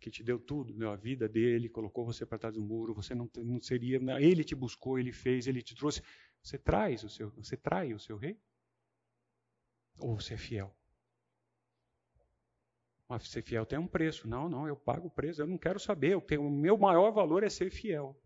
Que 0.00 0.10
te 0.10 0.24
deu 0.24 0.38
tudo, 0.38 0.88
a 0.88 0.96
vida 0.96 1.28
dele, 1.28 1.68
colocou 1.68 2.06
você 2.06 2.24
para 2.24 2.38
trás 2.38 2.54
do 2.54 2.62
muro, 2.62 2.94
você 2.94 3.14
não, 3.14 3.30
não 3.36 3.60
seria. 3.60 4.00
Ele 4.18 4.42
te 4.42 4.54
buscou, 4.54 4.98
ele 4.98 5.12
fez, 5.12 5.46
ele 5.46 5.60
te 5.60 5.74
trouxe. 5.74 6.02
Você 6.42 6.56
traz 6.56 7.04
o 7.04 7.10
seu, 7.10 7.30
você 7.32 7.54
trai 7.54 7.92
o 7.92 8.00
seu 8.00 8.16
rei? 8.16 8.40
Ou 9.98 10.18
é 10.18 10.36
fiel? 10.36 10.74
Mas 13.08 13.28
ser 13.28 13.42
fiel 13.42 13.64
tem 13.64 13.78
um 13.78 13.86
preço. 13.86 14.28
Não, 14.28 14.48
não, 14.48 14.66
eu 14.66 14.76
pago 14.76 15.06
o 15.06 15.10
preço, 15.10 15.40
eu 15.40 15.46
não 15.46 15.56
quero 15.56 15.78
saber. 15.78 16.12
Eu 16.12 16.20
tenho, 16.20 16.46
o 16.46 16.50
meu 16.50 16.76
maior 16.76 17.10
valor 17.12 17.44
é 17.44 17.48
ser 17.48 17.70
fiel. 17.70 18.20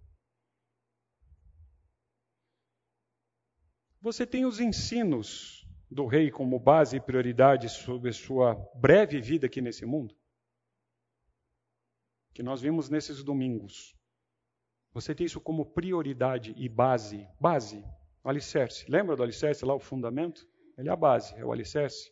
Você 4.01 4.27
tem 4.27 4.47
os 4.47 4.59
ensinos 4.59 5.69
do 5.91 6.07
rei 6.07 6.31
como 6.31 6.59
base 6.59 6.97
e 6.97 7.01
prioridade 7.01 7.69
sobre 7.69 8.13
sua 8.13 8.55
breve 8.75 9.21
vida 9.21 9.47
aqui 9.47 9.61
nesse 9.61 9.85
mundo? 9.85 10.17
Que 12.33 12.43
nós 12.43 12.63
vimos 12.63 12.89
nesses 12.89 13.23
domingos. 13.23 13.95
Você 14.93 15.15
tem 15.15 15.27
isso 15.27 15.41
como 15.41 15.67
prioridade 15.67 16.55
e 16.57 16.69
base. 16.69 17.29
Base, 17.39 17.85
alicerce. 18.25 18.91
Lembra 18.91 19.15
do 19.15 19.23
alicerce 19.23 19.65
lá, 19.67 19.75
o 19.75 19.81
fundamento? 19.81 20.49
Ele 20.81 20.89
é 20.89 20.93
a 20.93 20.97
base, 20.97 21.35
é 21.37 21.45
o 21.45 21.53
alicerce. 21.53 22.11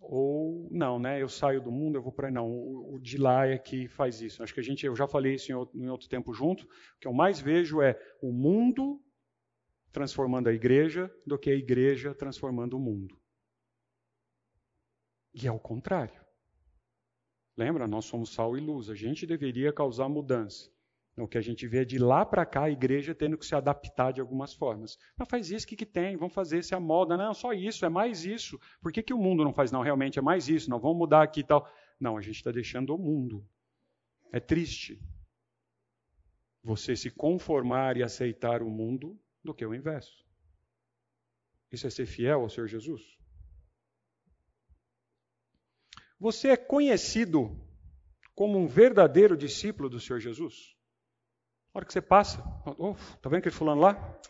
Ou 0.00 0.68
não, 0.70 0.98
né? 0.98 1.20
Eu 1.20 1.28
saio 1.28 1.60
do 1.60 1.70
mundo, 1.70 1.96
eu 1.96 2.02
vou 2.02 2.12
para 2.12 2.30
não. 2.30 2.50
O, 2.50 2.98
de 2.98 3.18
lá 3.18 3.46
é 3.46 3.58
que 3.58 3.86
faz 3.86 4.22
isso. 4.22 4.42
Acho 4.42 4.54
que 4.54 4.60
a 4.60 4.62
gente, 4.62 4.86
eu 4.86 4.96
já 4.96 5.06
falei 5.06 5.34
isso 5.34 5.52
em 5.52 5.54
outro, 5.54 5.78
em 5.78 5.88
outro 5.88 6.08
tempo 6.08 6.32
junto. 6.32 6.64
O 6.64 6.68
que 7.00 7.06
eu 7.06 7.12
mais 7.12 7.38
vejo 7.38 7.82
é 7.82 8.00
o 8.22 8.32
mundo 8.32 9.02
transformando 9.92 10.48
a 10.48 10.52
igreja 10.52 11.12
do 11.26 11.38
que 11.38 11.50
a 11.50 11.54
igreja 11.54 12.14
transformando 12.14 12.76
o 12.76 12.80
mundo. 12.80 13.20
E 15.34 15.46
é 15.46 15.52
o 15.52 15.58
contrário. 15.58 16.18
Lembra? 17.56 17.86
Nós 17.86 18.06
somos 18.06 18.32
sal 18.32 18.56
e 18.56 18.60
luz. 18.60 18.88
A 18.88 18.94
gente 18.94 19.26
deveria 19.26 19.72
causar 19.72 20.08
mudança. 20.08 20.70
O 21.18 21.26
que 21.26 21.36
a 21.36 21.40
gente 21.40 21.66
vê 21.66 21.78
é 21.78 21.84
de 21.84 21.98
lá 21.98 22.24
para 22.24 22.46
cá 22.46 22.64
a 22.64 22.70
igreja 22.70 23.12
tendo 23.12 23.36
que 23.36 23.44
se 23.44 23.54
adaptar 23.54 24.12
de 24.12 24.20
algumas 24.20 24.54
formas. 24.54 24.96
Mas 25.16 25.28
faz 25.28 25.50
isso, 25.50 25.66
o 25.66 25.68
que, 25.68 25.76
que 25.76 25.86
tem? 25.86 26.16
Vamos 26.16 26.32
fazer 26.32 26.62
se 26.62 26.74
a 26.74 26.80
moda. 26.80 27.16
Não, 27.16 27.34
só 27.34 27.52
isso, 27.52 27.84
é 27.84 27.88
mais 27.88 28.24
isso. 28.24 28.58
Por 28.80 28.92
que, 28.92 29.02
que 29.02 29.12
o 29.12 29.18
mundo 29.18 29.42
não 29.42 29.52
faz? 29.52 29.72
Não, 29.72 29.82
realmente 29.82 30.18
é 30.18 30.22
mais 30.22 30.48
isso. 30.48 30.70
Não, 30.70 30.78
vamos 30.78 30.96
mudar 30.96 31.22
aqui 31.22 31.40
e 31.40 31.44
tal. 31.44 31.68
Não, 31.98 32.16
a 32.16 32.20
gente 32.20 32.36
está 32.36 32.52
deixando 32.52 32.94
o 32.94 32.98
mundo. 32.98 33.44
É 34.32 34.38
triste 34.38 35.02
você 36.62 36.94
se 36.94 37.10
conformar 37.10 37.96
e 37.96 38.02
aceitar 38.02 38.62
o 38.62 38.70
mundo 38.70 39.18
do 39.42 39.52
que 39.52 39.66
o 39.66 39.74
inverso. 39.74 40.24
Isso 41.72 41.86
é 41.86 41.90
ser 41.90 42.06
fiel 42.06 42.42
ao 42.42 42.48
Senhor 42.48 42.68
Jesus? 42.68 43.02
Você 46.20 46.48
é 46.48 46.56
conhecido 46.56 47.58
como 48.34 48.56
um 48.58 48.68
verdadeiro 48.68 49.36
discípulo 49.36 49.88
do 49.88 49.98
Senhor 49.98 50.20
Jesus? 50.20 50.77
Hora 51.74 51.84
que 51.84 51.92
você 51.92 52.02
passa, 52.02 52.42
oh, 52.78 52.94
tá 53.20 53.28
vendo 53.28 53.38
aquele 53.38 53.54
fulano 53.54 53.80
lá? 53.80 54.20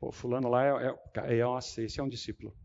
Pô, 0.00 0.12
fulano 0.12 0.48
lá 0.48 0.64
é, 0.64 0.88
é, 1.16 1.38
é, 1.38 1.42
nossa, 1.42 1.82
esse 1.82 2.00
é 2.00 2.02
um 2.02 2.08
discípulo. 2.08 2.56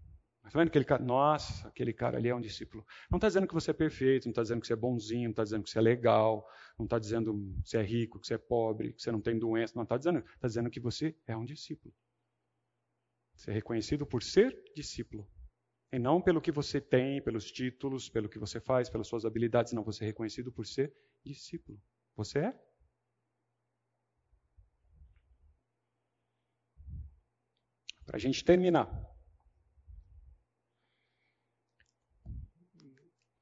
Está 0.46 0.60
vendo 0.60 0.68
aquele 0.68 0.86
cara? 0.86 1.02
Nossa, 1.04 1.68
aquele 1.68 1.94
cara 1.94 2.18
ali 2.18 2.30
é 2.30 2.36
um 2.36 2.42
discípulo. 2.42 2.86
Não 3.10 3.18
está 3.18 3.28
dizendo 3.28 3.48
que 3.48 3.54
você 3.54 3.72
é 3.72 3.74
perfeito, 3.74 4.26
não 4.26 4.32
está 4.32 4.42
dizendo 4.42 4.62
que 4.62 4.68
você 4.68 4.74
é 4.74 4.76
bonzinho, 4.76 5.24
não 5.24 5.32
está 5.32 5.44
dizendo 5.44 5.64
que 5.64 5.70
você 5.70 5.80
é 5.80 5.82
legal, 5.82 6.48
não 6.78 6.86
está 6.86 7.00
dizendo 7.00 7.34
que 7.34 7.70
você 7.70 7.78
é 7.78 7.82
rico, 7.82 8.20
que 8.20 8.28
você 8.28 8.34
é 8.36 8.38
pobre, 8.38 8.94
que 8.94 9.02
você 9.02 9.12
não 9.12 9.22
tem 9.22 9.40
doença. 9.40 9.74
Não 9.76 9.84
está 9.84 9.98
dizendo. 9.98 10.20
Está 10.20 10.48
dizendo 10.48 10.70
que 10.70 10.80
você 10.80 11.16
é 11.26 11.36
um 11.36 11.46
discípulo. 11.46 11.94
Você 13.36 13.52
é 13.52 13.54
reconhecido 13.54 14.06
por 14.06 14.22
ser 14.22 14.56
discípulo. 14.76 15.28
E 15.92 15.98
não 15.98 16.22
pelo 16.22 16.42
que 16.42 16.52
você 16.52 16.82
tem, 16.82 17.22
pelos 17.22 17.52
títulos, 17.52 18.10
pelo 18.10 18.28
que 18.28 18.38
você 18.38 18.60
faz, 18.60 18.90
pelas 18.90 19.08
suas 19.08 19.26
habilidades. 19.26 19.74
Não, 19.74 19.84
você 19.84 20.04
é 20.04 20.08
reconhecido 20.08 20.52
por 20.52 20.68
ser 20.68 20.94
discípulo. 21.24 21.82
Você 22.16 22.40
é? 22.40 22.60
Para 28.06 28.18
a 28.18 28.20
gente 28.20 28.43
terminar. 28.43 28.88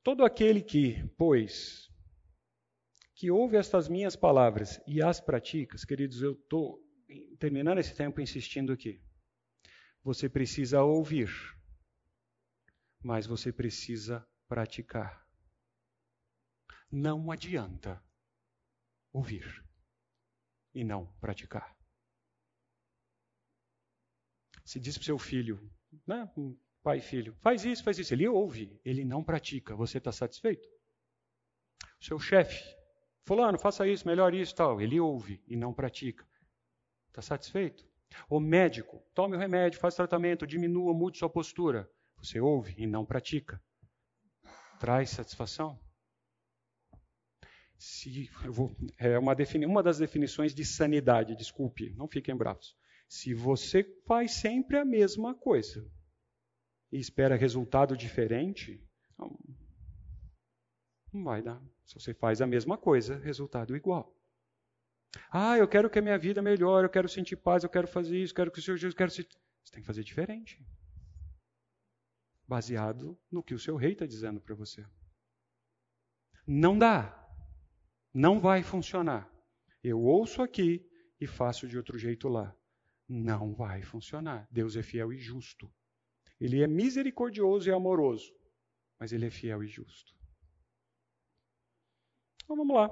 Todo 0.03 0.23
aquele 0.25 0.61
que, 0.61 1.03
pois, 1.17 1.89
que 3.15 3.29
ouve 3.29 3.57
estas 3.57 3.87
minhas 3.87 4.15
palavras 4.15 4.81
e 4.87 5.01
as 5.01 5.21
pratica, 5.21 5.77
queridos, 5.87 6.21
eu 6.21 6.33
estou 6.33 6.79
terminando 7.39 7.77
esse 7.79 7.95
tempo 7.95 8.19
insistindo 8.19 8.73
aqui. 8.73 9.01
Você 10.03 10.27
precisa 10.27 10.83
ouvir, 10.83 11.29
mas 13.03 13.27
você 13.27 13.51
precisa 13.53 14.27
praticar. 14.47 15.23
Não 16.91 17.31
adianta 17.31 18.03
ouvir. 19.13 19.63
e 20.73 20.83
não 20.83 21.05
praticar. 21.19 21.80
Se 24.71 24.79
diz 24.79 24.97
para 24.97 25.01
o 25.01 25.05
seu 25.05 25.19
filho, 25.19 25.69
né, 26.07 26.31
pai 26.81 26.99
e 26.99 27.01
filho, 27.01 27.35
faz 27.41 27.65
isso, 27.65 27.83
faz 27.83 27.99
isso. 27.99 28.13
Ele 28.13 28.25
ouve, 28.25 28.79
ele 28.85 29.03
não 29.03 29.21
pratica. 29.21 29.75
Você 29.75 29.97
está 29.97 30.13
satisfeito? 30.13 30.65
Seu 31.99 32.17
chefe, 32.17 32.63
fulano, 33.25 33.59
faça 33.59 33.85
isso, 33.85 34.07
melhor 34.07 34.33
isso 34.33 34.55
tal. 34.55 34.79
Ele 34.79 34.97
ouve 34.97 35.43
e 35.45 35.57
não 35.57 35.73
pratica. 35.73 36.25
Está 37.09 37.21
satisfeito? 37.21 37.85
O 38.29 38.39
médico, 38.39 39.03
tome 39.13 39.35
o 39.35 39.39
remédio, 39.39 39.77
faz 39.77 39.93
tratamento, 39.93 40.47
diminua, 40.47 40.93
mude 40.93 41.17
sua 41.17 41.29
postura. 41.29 41.91
Você 42.15 42.39
ouve 42.39 42.73
e 42.77 42.87
não 42.87 43.05
pratica. 43.05 43.61
Traz 44.79 45.09
satisfação? 45.09 45.77
Se, 47.77 48.29
vou, 48.45 48.73
é 48.97 49.19
uma, 49.19 49.35
defini, 49.35 49.65
uma 49.65 49.83
das 49.83 49.97
definições 49.97 50.55
de 50.55 50.63
sanidade, 50.63 51.35
desculpe, 51.35 51.93
não 51.97 52.07
fiquem 52.07 52.37
bravos. 52.37 52.79
Se 53.11 53.33
você 53.33 53.83
faz 54.07 54.35
sempre 54.35 54.77
a 54.77 54.85
mesma 54.85 55.35
coisa 55.35 55.85
e 56.89 56.97
espera 56.97 57.35
resultado 57.35 57.97
diferente, 57.97 58.81
não, 59.19 59.37
vai 61.21 61.41
dar. 61.41 61.61
Se 61.85 61.93
você 61.95 62.13
faz 62.13 62.41
a 62.41 62.47
mesma 62.47 62.77
coisa, 62.77 63.17
resultado 63.17 63.75
igual. 63.75 64.17
Ah, 65.29 65.57
eu 65.57 65.67
quero 65.67 65.89
que 65.89 65.99
a 65.99 66.01
minha 66.01 66.17
vida 66.17 66.41
melhore, 66.41 66.85
eu 66.85 66.89
quero 66.89 67.09
sentir 67.09 67.35
paz, 67.35 67.65
eu 67.65 67.69
quero 67.69 67.85
fazer 67.85 68.17
isso, 68.17 68.33
quero 68.33 68.49
que 68.49 68.59
o 68.59 68.61
Senhor 68.61 68.77
Jesus, 68.77 68.95
quero 68.95 69.11
se... 69.11 69.23
Você 69.23 69.73
tem 69.73 69.81
que 69.81 69.87
fazer 69.87 70.05
diferente. 70.05 70.65
Baseado 72.47 73.19
no 73.29 73.43
que 73.43 73.53
o 73.53 73.59
seu 73.59 73.75
rei 73.75 73.91
está 73.91 74.05
dizendo 74.05 74.39
para 74.39 74.55
você. 74.55 74.85
Não 76.47 76.79
dá. 76.79 77.29
Não 78.13 78.39
vai 78.39 78.63
funcionar. 78.63 79.29
Eu 79.83 79.99
ouço 80.01 80.41
aqui 80.41 80.89
e 81.19 81.27
faço 81.27 81.67
de 81.67 81.75
outro 81.75 81.97
jeito 81.97 82.29
lá. 82.29 82.55
Não 83.13 83.53
vai 83.53 83.81
funcionar. 83.81 84.47
Deus 84.49 84.77
é 84.77 84.81
fiel 84.81 85.11
e 85.11 85.17
justo. 85.17 85.69
Ele 86.39 86.63
é 86.63 86.67
misericordioso 86.67 87.67
e 87.67 87.73
amoroso, 87.73 88.33
mas 88.97 89.11
ele 89.11 89.25
é 89.25 89.29
fiel 89.29 89.61
e 89.61 89.67
justo. 89.67 90.15
Então 92.41 92.55
vamos 92.55 92.73
lá. 92.73 92.89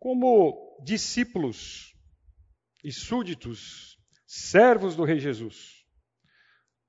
Como 0.00 0.82
discípulos 0.82 1.96
e 2.82 2.90
súditos, 2.90 3.96
servos 4.26 4.96
do 4.96 5.04
Rei 5.04 5.20
Jesus, 5.20 5.86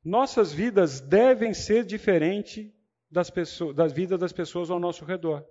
nossas 0.04 0.52
vidas 0.52 1.00
devem 1.00 1.54
ser 1.54 1.86
diferentes 1.86 2.74
das, 3.10 3.30
pessoas, 3.30 3.76
das 3.76 3.94
vidas 3.94 4.20
das 4.20 4.34
pessoas 4.34 4.72
ao 4.72 4.80
nosso 4.80 5.06
redor, 5.06 5.46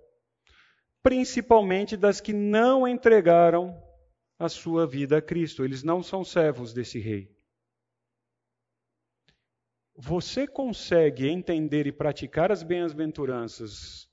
principalmente 1.05 1.97
das 1.97 2.21
que 2.21 2.33
não 2.33 2.87
entregaram 2.87 3.81
a 4.39 4.49
sua 4.49 4.87
vida 4.87 5.19
a 5.19 5.23
Cristo. 5.23 5.65
Eles 5.65 5.83
não 5.83 6.03
são 6.03 6.23
servos 6.25 6.73
desse 6.73 6.99
rei. 6.99 7.35
Você 9.97 10.47
consegue 10.47 11.29
entender 11.29 11.87
e 11.87 11.93
praticar 11.93 12.53
as 12.53 12.63
bem-aventuranças 12.63 14.09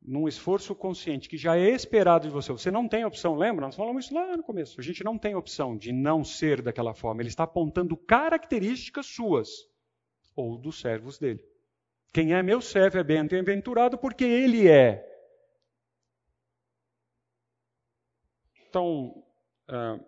num 0.00 0.28
esforço 0.28 0.72
consciente 0.72 1.28
que 1.28 1.36
já 1.36 1.56
é 1.56 1.70
esperado 1.70 2.28
de 2.28 2.32
você. 2.32 2.52
Você 2.52 2.70
não 2.70 2.86
tem 2.86 3.04
opção, 3.04 3.34
lembra? 3.34 3.66
Nós 3.66 3.74
falamos 3.74 4.04
isso 4.04 4.14
lá 4.14 4.36
no 4.36 4.42
começo. 4.44 4.80
A 4.80 4.84
gente 4.84 5.02
não 5.02 5.18
tem 5.18 5.34
opção 5.34 5.76
de 5.76 5.92
não 5.92 6.22
ser 6.22 6.62
daquela 6.62 6.94
forma. 6.94 7.22
Ele 7.22 7.28
está 7.28 7.42
apontando 7.42 7.96
características 7.96 9.06
suas 9.06 9.48
ou 10.36 10.56
dos 10.56 10.80
servos 10.80 11.18
dele. 11.18 11.44
Quem 12.12 12.34
é 12.34 12.42
meu 12.42 12.60
servo 12.60 12.98
é 12.98 13.02
bem-aventurado 13.02 13.98
porque 13.98 14.24
ele 14.24 14.68
é. 14.68 15.04
Então, 18.68 19.25
uh, 19.68 20.04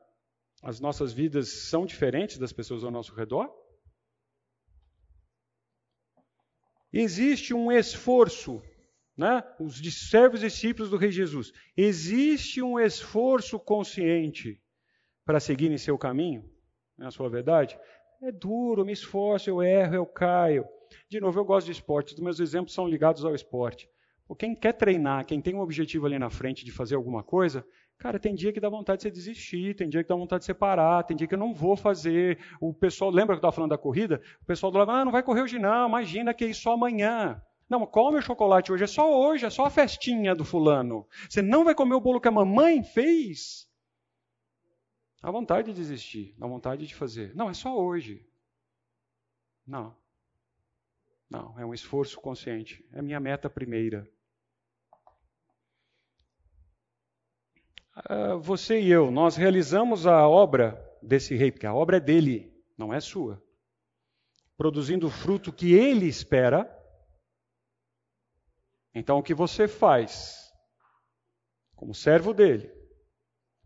as 0.63 0.81
nossas 0.81 1.13
vidas 1.13 1.49
são 1.49 1.87
diferentes 1.87 2.39
das 2.39 2.53
pessoas 2.53 2.85
ao 2.85 2.91
nosso 2.91 3.15
redor? 3.15 3.49
Existe 6.93 7.53
um 7.53 7.71
esforço, 7.71 8.63
né? 9.17 9.45
os 9.61 9.81
servos 10.09 10.41
discípulos 10.41 10.91
do 10.91 10.97
Rei 10.97 11.13
Jesus, 11.13 11.53
existe 11.77 12.63
um 12.63 12.81
esforço 12.81 13.59
consciente 13.59 14.61
para 15.25 15.39
seguir 15.39 15.71
em 15.71 15.77
seu 15.77 15.99
caminho, 15.99 16.51
na 16.97 17.11
sua 17.11 17.29
verdade? 17.29 17.79
É 18.23 18.33
duro, 18.33 18.85
me 18.85 18.93
esforço, 18.93 19.51
eu 19.51 19.63
erro, 19.63 19.95
eu 19.95 20.07
caio. 20.07 20.67
De 21.09 21.21
novo, 21.21 21.39
eu 21.39 21.45
gosto 21.45 21.67
de 21.67 21.73
esporte, 21.73 22.15
os 22.15 22.21
meus 22.21 22.41
exemplos 22.41 22.73
são 22.73 22.89
ligados 22.89 23.25
ao 23.25 23.35
esporte. 23.35 23.89
Quem 24.39 24.55
quer 24.55 24.73
treinar, 24.73 25.25
quem 25.25 25.41
tem 25.41 25.55
um 25.55 25.61
objetivo 25.61 26.07
ali 26.07 26.19
na 26.19 26.31
frente 26.31 26.65
de 26.65 26.73
fazer 26.73 26.95
alguma 26.95 27.23
coisa, 27.23 27.67
Cara, 27.99 28.19
tem 28.19 28.33
dia 28.33 28.53
que 28.53 28.61
dá 28.61 28.69
vontade 28.69 28.99
de 28.99 29.03
você 29.03 29.11
desistir, 29.11 29.75
tem 29.75 29.89
dia 29.89 30.05
que 30.05 30.09
dá 30.09 30.15
vontade 30.15 30.41
de 30.41 30.47
você 30.47 30.55
parar, 30.55 31.03
tem 31.03 31.17
dia 31.17 31.27
que 31.27 31.35
eu 31.35 31.39
não 31.39 31.53
vou 31.53 31.77
fazer. 31.77 32.39
O 32.61 32.73
pessoal, 32.73 33.11
lembra 33.11 33.35
que 33.35 33.39
eu 33.39 33.49
estava 33.49 33.53
falando 33.53 33.71
da 33.71 33.79
corrida? 33.79 34.23
O 34.41 34.45
pessoal 34.45 34.71
do 34.71 34.79
lado, 34.79 34.93
ah, 34.93 35.05
não 35.05 35.11
vai 35.11 35.23
correr 35.23 35.43
hoje 35.43 35.59
não, 35.59 35.89
imagina 35.89 36.33
que 36.33 36.45
é 36.45 36.53
só 36.53 36.75
amanhã. 36.75 37.43
Não, 37.69 37.85
come 37.85 38.19
o 38.19 38.23
chocolate 38.23 38.73
hoje, 38.73 38.85
é 38.85 38.87
só 38.87 39.13
hoje, 39.21 39.45
é 39.45 39.51
só 39.51 39.65
a 39.65 39.71
festinha 39.71 40.33
do 40.33 40.45
fulano. 40.45 41.07
Você 41.29 41.43
não 41.43 41.65
vai 41.65 41.75
comer 41.75 41.95
o 41.95 42.01
bolo 42.01 42.21
que 42.21 42.29
a 42.29 42.33
mamãe 42.33 42.85
fez? 42.85 43.69
Dá 45.21 45.31
vontade 45.33 45.73
de 45.73 45.77
desistir, 45.77 46.35
dá 46.39 46.47
vontade 46.47 46.87
de 46.87 46.95
fazer. 46.95 47.35
Não, 47.35 47.51
é 47.51 47.55
só 47.55 47.77
hoje. 47.77 48.25
Não. 49.67 49.95
Não, 51.29 51.59
é 51.59 51.67
um 51.67 51.75
esforço 51.75 52.21
consciente. 52.21 52.83
É 52.93 53.03
minha 53.03 53.19
meta 53.19 53.51
primeira. 53.51 54.09
Você 58.41 58.81
e 58.81 58.91
eu, 58.91 59.11
nós 59.11 59.37
realizamos 59.37 60.07
a 60.07 60.29
obra 60.29 60.85
desse 61.03 61.35
rei, 61.35 61.51
porque 61.51 61.67
a 61.67 61.75
obra 61.75 61.99
é 61.99 62.01
dele, 62.01 62.53
não 62.77 62.93
é 62.93 63.01
sua. 63.01 63.43
Produzindo 64.57 65.07
o 65.07 65.11
fruto 65.11 65.53
que 65.53 65.73
ele 65.73 66.07
espera. 66.07 66.69
Então, 68.95 69.19
o 69.19 69.23
que 69.23 69.35
você 69.35 69.69
faz, 69.69 70.53
como 71.77 71.95
servo 71.95 72.35
dele, 72.35 72.73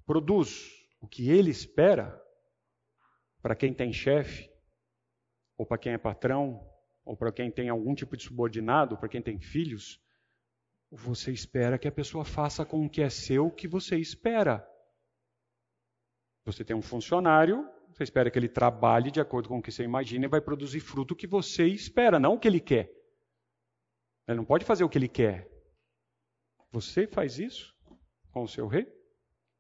produz 0.05 0.71
o 1.01 1.09
que 1.09 1.31
ele 1.31 1.51
espera 1.51 2.21
para 3.41 3.57
quem 3.57 3.73
tem 3.73 3.93
chefe, 3.93 4.51
ou 5.57 5.65
para 5.65 5.79
quem 5.79 5.93
é 5.93 5.99
patrão, 5.99 6.69
ou 7.05 7.17
para 7.17 7.33
quem 7.33 7.51
tem 7.51 7.69
algum 7.69 7.95
tipo 7.95 8.17
de 8.17 8.25
subordinado, 8.25 8.97
para 8.97 9.09
quem 9.09 9.23
tem 9.23 9.41
filhos, 9.41 10.02
você 10.95 11.33
espera 11.33 11.79
que 11.79 11.89
a 11.89 11.93
pessoa 11.93 12.23
faça 12.23 12.67
com 12.67 12.85
o 12.85 12.91
que 12.91 13.01
é 13.01 13.09
seu 13.09 13.47
o 13.47 13.51
que 13.51 13.67
você 13.67 13.97
espera. 13.97 14.69
Você 16.45 16.63
tem 16.63 16.77
um 16.77 16.83
funcionário, 16.83 17.67
você 17.89 18.03
espera 18.03 18.31
que 18.31 18.39
ele 18.39 18.49
trabalhe 18.49 19.11
de 19.11 19.19
acordo 19.19 19.49
com 19.49 19.59
o 19.59 19.63
que 19.63 19.73
você 19.73 19.85
imagina 19.85 20.27
e 20.27 20.29
vai 20.29 20.41
produzir 20.41 20.81
fruto 20.81 21.17
que 21.17 21.27
você 21.27 21.67
espera, 21.67 22.21
não 22.21 22.35
o 22.35 22.39
que 22.39 22.47
ele 22.47 22.61
quer. 22.61 22.93
Ele 24.29 24.37
não 24.37 24.45
pode 24.45 24.67
fazer 24.67 24.85
o 24.85 24.89
que 24.89 24.99
ele 24.99 25.09
quer. 25.09 25.51
Você 26.71 27.07
faz 27.07 27.39
isso 27.39 27.75
com 28.31 28.43
o 28.43 28.49
seu 28.49 28.67
rei? 28.67 28.87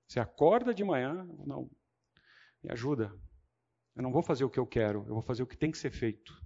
Você 0.06 0.20
acorda 0.20 0.74
de 0.74 0.84
manhã, 0.84 1.26
não, 1.46 1.70
me 2.62 2.70
ajuda. 2.70 3.10
Eu 3.96 4.02
não 4.02 4.12
vou 4.12 4.22
fazer 4.22 4.44
o 4.44 4.50
que 4.50 4.60
eu 4.60 4.66
quero, 4.66 4.98
eu 5.08 5.14
vou 5.14 5.22
fazer 5.22 5.42
o 5.42 5.46
que 5.46 5.56
tem 5.56 5.70
que 5.70 5.78
ser 5.78 5.90
feito. 5.90 6.38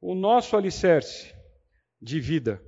O 0.00 0.14
nosso 0.14 0.56
alicerce 0.56 1.35
de 2.00 2.20
vida. 2.20 2.62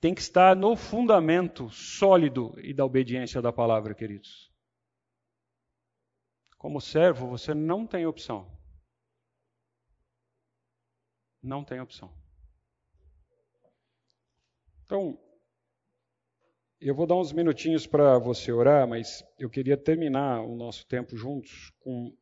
Tem 0.00 0.14
que 0.14 0.20
estar 0.20 0.56
no 0.56 0.74
fundamento 0.74 1.70
sólido 1.70 2.54
e 2.58 2.74
da 2.74 2.84
obediência 2.84 3.40
da 3.40 3.52
palavra, 3.52 3.94
queridos. 3.94 4.52
Como 6.58 6.80
servo, 6.80 7.28
você 7.28 7.54
não 7.54 7.86
tem 7.86 8.04
opção. 8.06 8.50
Não 11.40 11.64
tem 11.64 11.80
opção. 11.80 12.12
Então, 14.84 15.18
eu 16.80 16.94
vou 16.96 17.06
dar 17.06 17.14
uns 17.14 17.32
minutinhos 17.32 17.86
para 17.86 18.18
você 18.18 18.50
orar, 18.50 18.88
mas 18.88 19.24
eu 19.38 19.48
queria 19.48 19.76
terminar 19.76 20.42
o 20.42 20.56
nosso 20.56 20.84
tempo 20.86 21.16
juntos 21.16 21.70
com 21.78 22.12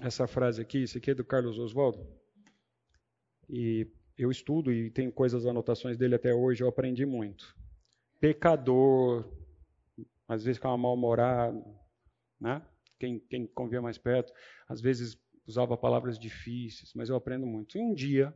essa 0.00 0.26
frase 0.26 0.60
aqui, 0.62 0.82
isso 0.82 0.98
aqui 0.98 1.10
é 1.10 1.14
do 1.14 1.24
Carlos 1.24 1.58
Oswaldo. 1.58 2.06
E 3.48 3.86
eu 4.16 4.30
estudo 4.30 4.72
e 4.72 4.90
tenho 4.90 5.12
coisas, 5.12 5.46
anotações 5.46 5.96
dele 5.96 6.14
até 6.14 6.34
hoje, 6.34 6.62
eu 6.62 6.68
aprendi 6.68 7.04
muito. 7.04 7.56
Pecador, 8.18 9.30
às 10.28 10.44
vezes 10.44 10.58
ficava 10.58 10.76
mal-humorado, 10.76 11.64
né? 12.40 12.62
Quem, 12.98 13.18
quem 13.18 13.46
convia 13.46 13.80
mais 13.80 13.98
perto, 13.98 14.32
às 14.68 14.80
vezes 14.80 15.18
usava 15.46 15.76
palavras 15.76 16.18
difíceis, 16.18 16.92
mas 16.94 17.08
eu 17.08 17.16
aprendo 17.16 17.46
muito. 17.46 17.76
E 17.76 17.80
um 17.80 17.94
dia, 17.94 18.34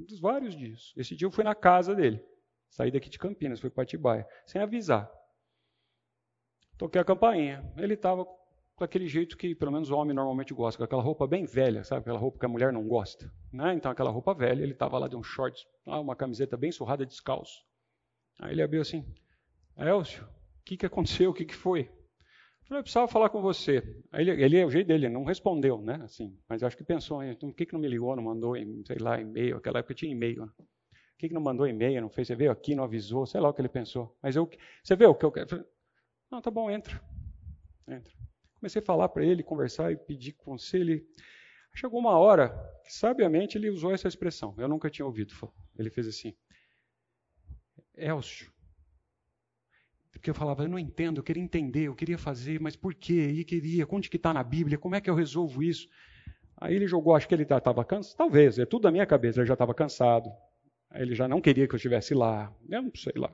um 0.00 0.04
dos 0.04 0.18
vários 0.18 0.56
dias, 0.56 0.92
esse 0.96 1.14
dia 1.14 1.26
eu 1.26 1.30
fui 1.30 1.44
na 1.44 1.54
casa 1.54 1.94
dele, 1.94 2.24
saí 2.70 2.90
daqui 2.90 3.08
de 3.08 3.18
Campinas, 3.18 3.60
fui 3.60 3.70
para 3.70 3.82
Atibaia, 3.82 4.26
sem 4.46 4.60
avisar. 4.60 5.10
Toquei 6.76 7.00
a 7.00 7.04
campainha, 7.04 7.70
ele 7.76 7.94
estava 7.94 8.24
daquele 8.80 9.06
jeito 9.06 9.36
que 9.36 9.54
pelo 9.54 9.72
menos 9.72 9.90
o 9.90 9.96
homem 9.96 10.14
normalmente 10.14 10.54
gosta, 10.54 10.78
com 10.78 10.84
aquela 10.84 11.02
roupa 11.02 11.26
bem 11.26 11.44
velha, 11.44 11.84
sabe? 11.84 12.00
Aquela 12.00 12.18
roupa 12.18 12.38
que 12.38 12.46
a 12.46 12.48
mulher 12.48 12.72
não 12.72 12.86
gosta. 12.86 13.32
Né? 13.52 13.74
Então, 13.74 13.90
aquela 13.90 14.10
roupa 14.10 14.34
velha, 14.34 14.62
ele 14.62 14.72
estava 14.72 14.98
lá 14.98 15.08
de 15.08 15.16
um 15.16 15.22
shorts, 15.22 15.66
uma 15.84 16.16
camiseta 16.16 16.56
bem 16.56 16.70
surrada, 16.70 17.04
descalço. 17.04 17.64
Aí 18.38 18.52
ele 18.52 18.62
abriu 18.62 18.80
assim: 18.80 19.04
Elcio, 19.76 20.24
o 20.24 20.64
que, 20.64 20.76
que 20.76 20.86
aconteceu? 20.86 21.30
O 21.30 21.34
que, 21.34 21.44
que 21.44 21.54
foi? 21.54 21.80
Eu 21.80 22.68
falei, 22.68 22.80
eu 22.80 22.82
precisava 22.82 23.08
falar 23.08 23.30
com 23.30 23.40
você. 23.40 23.82
Aí 24.12 24.28
ele, 24.28 24.42
ele 24.42 24.56
é 24.58 24.66
o 24.66 24.70
jeito 24.70 24.86
dele, 24.86 25.06
ele 25.06 25.14
não 25.14 25.24
respondeu, 25.24 25.80
né? 25.80 26.00
Assim, 26.02 26.38
mas 26.48 26.62
acho 26.62 26.76
que 26.76 26.84
pensou, 26.84 27.22
então, 27.22 27.48
por 27.48 27.56
que, 27.56 27.66
que 27.66 27.72
não 27.72 27.80
me 27.80 27.88
ligou, 27.88 28.14
não 28.14 28.22
mandou, 28.22 28.54
sei 28.86 28.98
lá, 29.00 29.18
e-mail? 29.20 29.56
Aquela 29.56 29.78
época 29.78 29.94
tinha 29.94 30.12
e-mail. 30.12 30.42
Né? 30.42 30.52
Por 30.56 31.18
que, 31.18 31.28
que 31.28 31.34
não 31.34 31.40
mandou 31.40 31.66
e-mail, 31.66 32.00
não 32.02 32.10
fez? 32.10 32.28
Você 32.28 32.36
veio 32.36 32.50
aqui, 32.50 32.74
não 32.74 32.84
avisou, 32.84 33.26
sei 33.26 33.40
lá 33.40 33.48
o 33.48 33.54
que 33.54 33.60
ele 33.60 33.68
pensou. 33.68 34.16
Mas 34.22 34.36
eu, 34.36 34.48
você 34.82 34.94
vê 34.94 35.06
o 35.06 35.14
que 35.14 35.24
eu 35.24 35.32
quero? 35.32 35.64
Não, 36.30 36.42
tá 36.42 36.50
bom, 36.50 36.70
entra. 36.70 37.00
Entra. 37.88 38.12
Comecei 38.58 38.82
a 38.82 38.84
falar 38.84 39.08
para 39.08 39.24
ele, 39.24 39.42
conversar 39.42 39.92
e 39.92 39.96
pedir 39.96 40.32
conselho. 40.32 41.04
Chegou 41.74 42.00
uma 42.00 42.18
hora 42.18 42.48
que, 42.84 42.92
sabiamente, 42.92 43.56
ele 43.56 43.70
usou 43.70 43.92
essa 43.92 44.08
expressão. 44.08 44.54
Eu 44.58 44.68
nunca 44.68 44.90
tinha 44.90 45.06
ouvido. 45.06 45.34
Ele 45.78 45.90
fez 45.90 46.08
assim: 46.08 46.34
Elcio. 47.96 48.50
Porque 50.10 50.30
eu 50.30 50.34
falava, 50.34 50.64
eu 50.64 50.68
não 50.68 50.78
entendo, 50.78 51.18
eu 51.18 51.22
queria 51.22 51.42
entender, 51.42 51.84
eu 51.84 51.94
queria 51.94 52.18
fazer, 52.18 52.60
mas 52.60 52.74
por 52.74 52.92
quê? 52.92 53.30
E 53.30 53.44
queria, 53.44 53.86
onde 53.88 54.10
que 54.10 54.16
está 54.16 54.34
na 54.34 54.42
Bíblia? 54.42 54.76
Como 54.76 54.96
é 54.96 55.00
que 55.00 55.08
eu 55.08 55.14
resolvo 55.14 55.62
isso? 55.62 55.88
Aí 56.56 56.74
ele 56.74 56.88
jogou, 56.88 57.14
acho 57.14 57.28
que 57.28 57.34
ele 57.34 57.44
estava 57.44 57.84
cansado, 57.84 58.16
talvez, 58.16 58.58
é 58.58 58.66
tudo 58.66 58.82
da 58.82 58.90
minha 58.90 59.06
cabeça, 59.06 59.38
ele 59.38 59.46
já 59.46 59.52
estava 59.52 59.72
cansado. 59.72 60.28
Ele 60.92 61.14
já 61.14 61.28
não 61.28 61.40
queria 61.40 61.68
que 61.68 61.74
eu 61.74 61.76
estivesse 61.76 62.14
lá, 62.14 62.52
eu 62.68 62.82
não 62.82 62.90
sei 62.96 63.12
lá. 63.14 63.32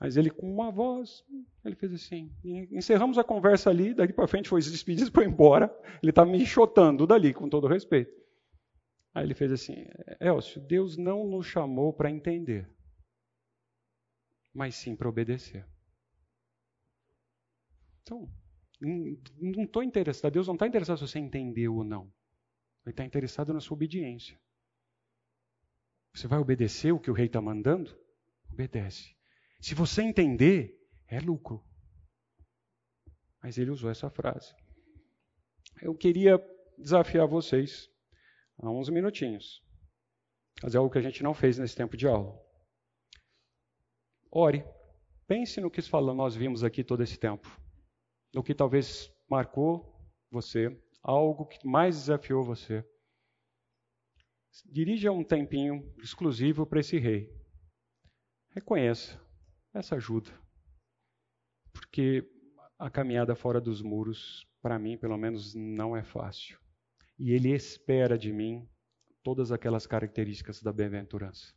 Mas 0.00 0.16
ele, 0.16 0.30
com 0.30 0.50
uma 0.50 0.70
voz, 0.70 1.22
ele 1.62 1.74
fez 1.74 1.92
assim. 1.92 2.32
encerramos 2.42 3.18
a 3.18 3.22
conversa 3.22 3.68
ali, 3.68 3.92
daqui 3.92 4.14
para 4.14 4.26
frente 4.26 4.48
foi 4.48 4.62
se 4.62 4.70
despedir 4.70 5.06
e 5.06 5.10
foi 5.12 5.26
embora. 5.26 5.70
Ele 6.02 6.08
estava 6.08 6.30
me 6.30 6.40
enxotando 6.40 7.06
dali, 7.06 7.34
com 7.34 7.50
todo 7.50 7.66
respeito. 7.66 8.10
Aí 9.12 9.24
ele 9.24 9.34
fez 9.34 9.52
assim: 9.52 9.86
Elcio, 10.18 10.58
Deus 10.62 10.96
não 10.96 11.26
nos 11.26 11.46
chamou 11.46 11.92
para 11.92 12.10
entender, 12.10 12.66
mas 14.54 14.74
sim 14.74 14.96
para 14.96 15.08
obedecer. 15.08 15.66
Então, 18.02 18.26
não 18.80 19.64
estou 19.64 19.82
interessado, 19.82 20.32
Deus 20.32 20.46
não 20.46 20.54
está 20.54 20.66
interessado 20.66 20.96
se 20.96 21.06
você 21.06 21.18
entendeu 21.18 21.74
ou 21.74 21.84
não. 21.84 22.10
Ele 22.86 22.94
está 22.94 23.04
interessado 23.04 23.52
na 23.52 23.60
sua 23.60 23.74
obediência. 23.74 24.40
Você 26.14 26.26
vai 26.26 26.38
obedecer 26.38 26.90
o 26.90 26.98
que 26.98 27.10
o 27.10 27.14
rei 27.14 27.26
está 27.26 27.40
mandando? 27.40 27.94
Obedece. 28.50 29.19
Se 29.60 29.74
você 29.74 30.02
entender, 30.02 30.74
é 31.06 31.20
lucro. 31.20 31.62
Mas 33.42 33.58
ele 33.58 33.70
usou 33.70 33.90
essa 33.90 34.08
frase. 34.08 34.54
Eu 35.82 35.94
queria 35.94 36.38
desafiar 36.78 37.26
vocês 37.26 37.90
há 38.58 38.70
uns 38.70 38.88
minutinhos. 38.88 39.62
Fazer 40.60 40.78
algo 40.78 40.90
que 40.90 40.98
a 40.98 41.02
gente 41.02 41.22
não 41.22 41.34
fez 41.34 41.58
nesse 41.58 41.76
tempo 41.76 41.96
de 41.96 42.06
aula. 42.06 42.38
Ore. 44.30 44.64
Pense 45.26 45.60
no 45.60 45.70
que 45.70 45.80
nós 46.14 46.34
vimos 46.34 46.64
aqui 46.64 46.82
todo 46.82 47.02
esse 47.02 47.18
tempo. 47.18 47.48
No 48.34 48.42
que 48.42 48.54
talvez 48.54 49.12
marcou 49.28 49.94
você, 50.30 50.76
algo 51.02 51.46
que 51.46 51.64
mais 51.66 51.96
desafiou 51.96 52.42
você. 52.42 52.84
Dirija 54.66 55.12
um 55.12 55.22
tempinho 55.22 55.94
exclusivo 56.02 56.66
para 56.66 56.80
esse 56.80 56.98
rei. 56.98 57.32
Reconheça 58.50 59.20
essa 59.74 59.96
ajuda. 59.96 60.30
Porque 61.72 62.28
a 62.78 62.90
caminhada 62.90 63.34
fora 63.34 63.60
dos 63.60 63.82
muros, 63.82 64.46
para 64.62 64.78
mim, 64.78 64.96
pelo 64.98 65.16
menos, 65.16 65.54
não 65.54 65.96
é 65.96 66.02
fácil. 66.02 66.58
E 67.18 67.32
ele 67.32 67.50
espera 67.50 68.16
de 68.18 68.32
mim 68.32 68.68
todas 69.22 69.52
aquelas 69.52 69.86
características 69.86 70.62
da 70.62 70.72
bem-aventurança. 70.72 71.52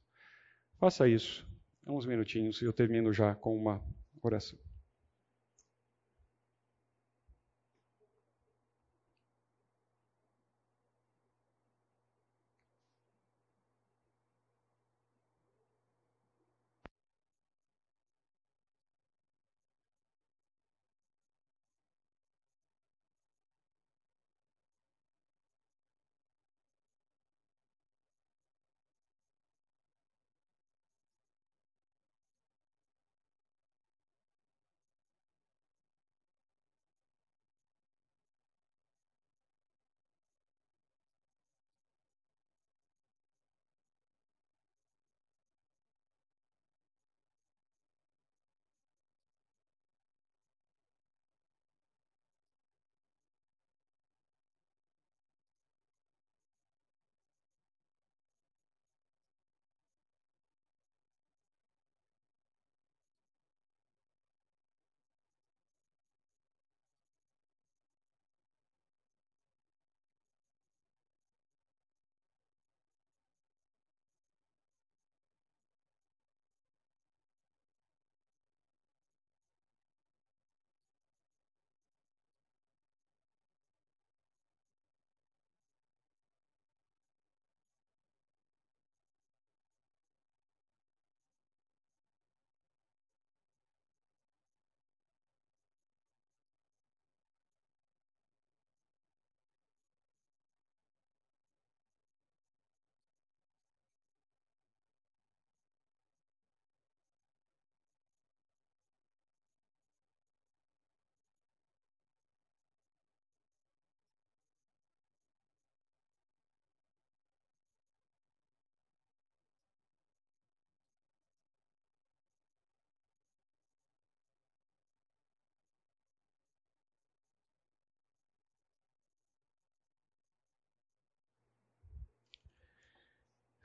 Faça 0.77 1.07
isso. 1.07 1.47
Uns 1.85 2.05
minutinhos 2.05 2.61
eu 2.61 2.73
termino 2.73 3.13
já 3.13 3.35
com 3.35 3.55
uma 3.55 3.83
oração. 4.21 4.59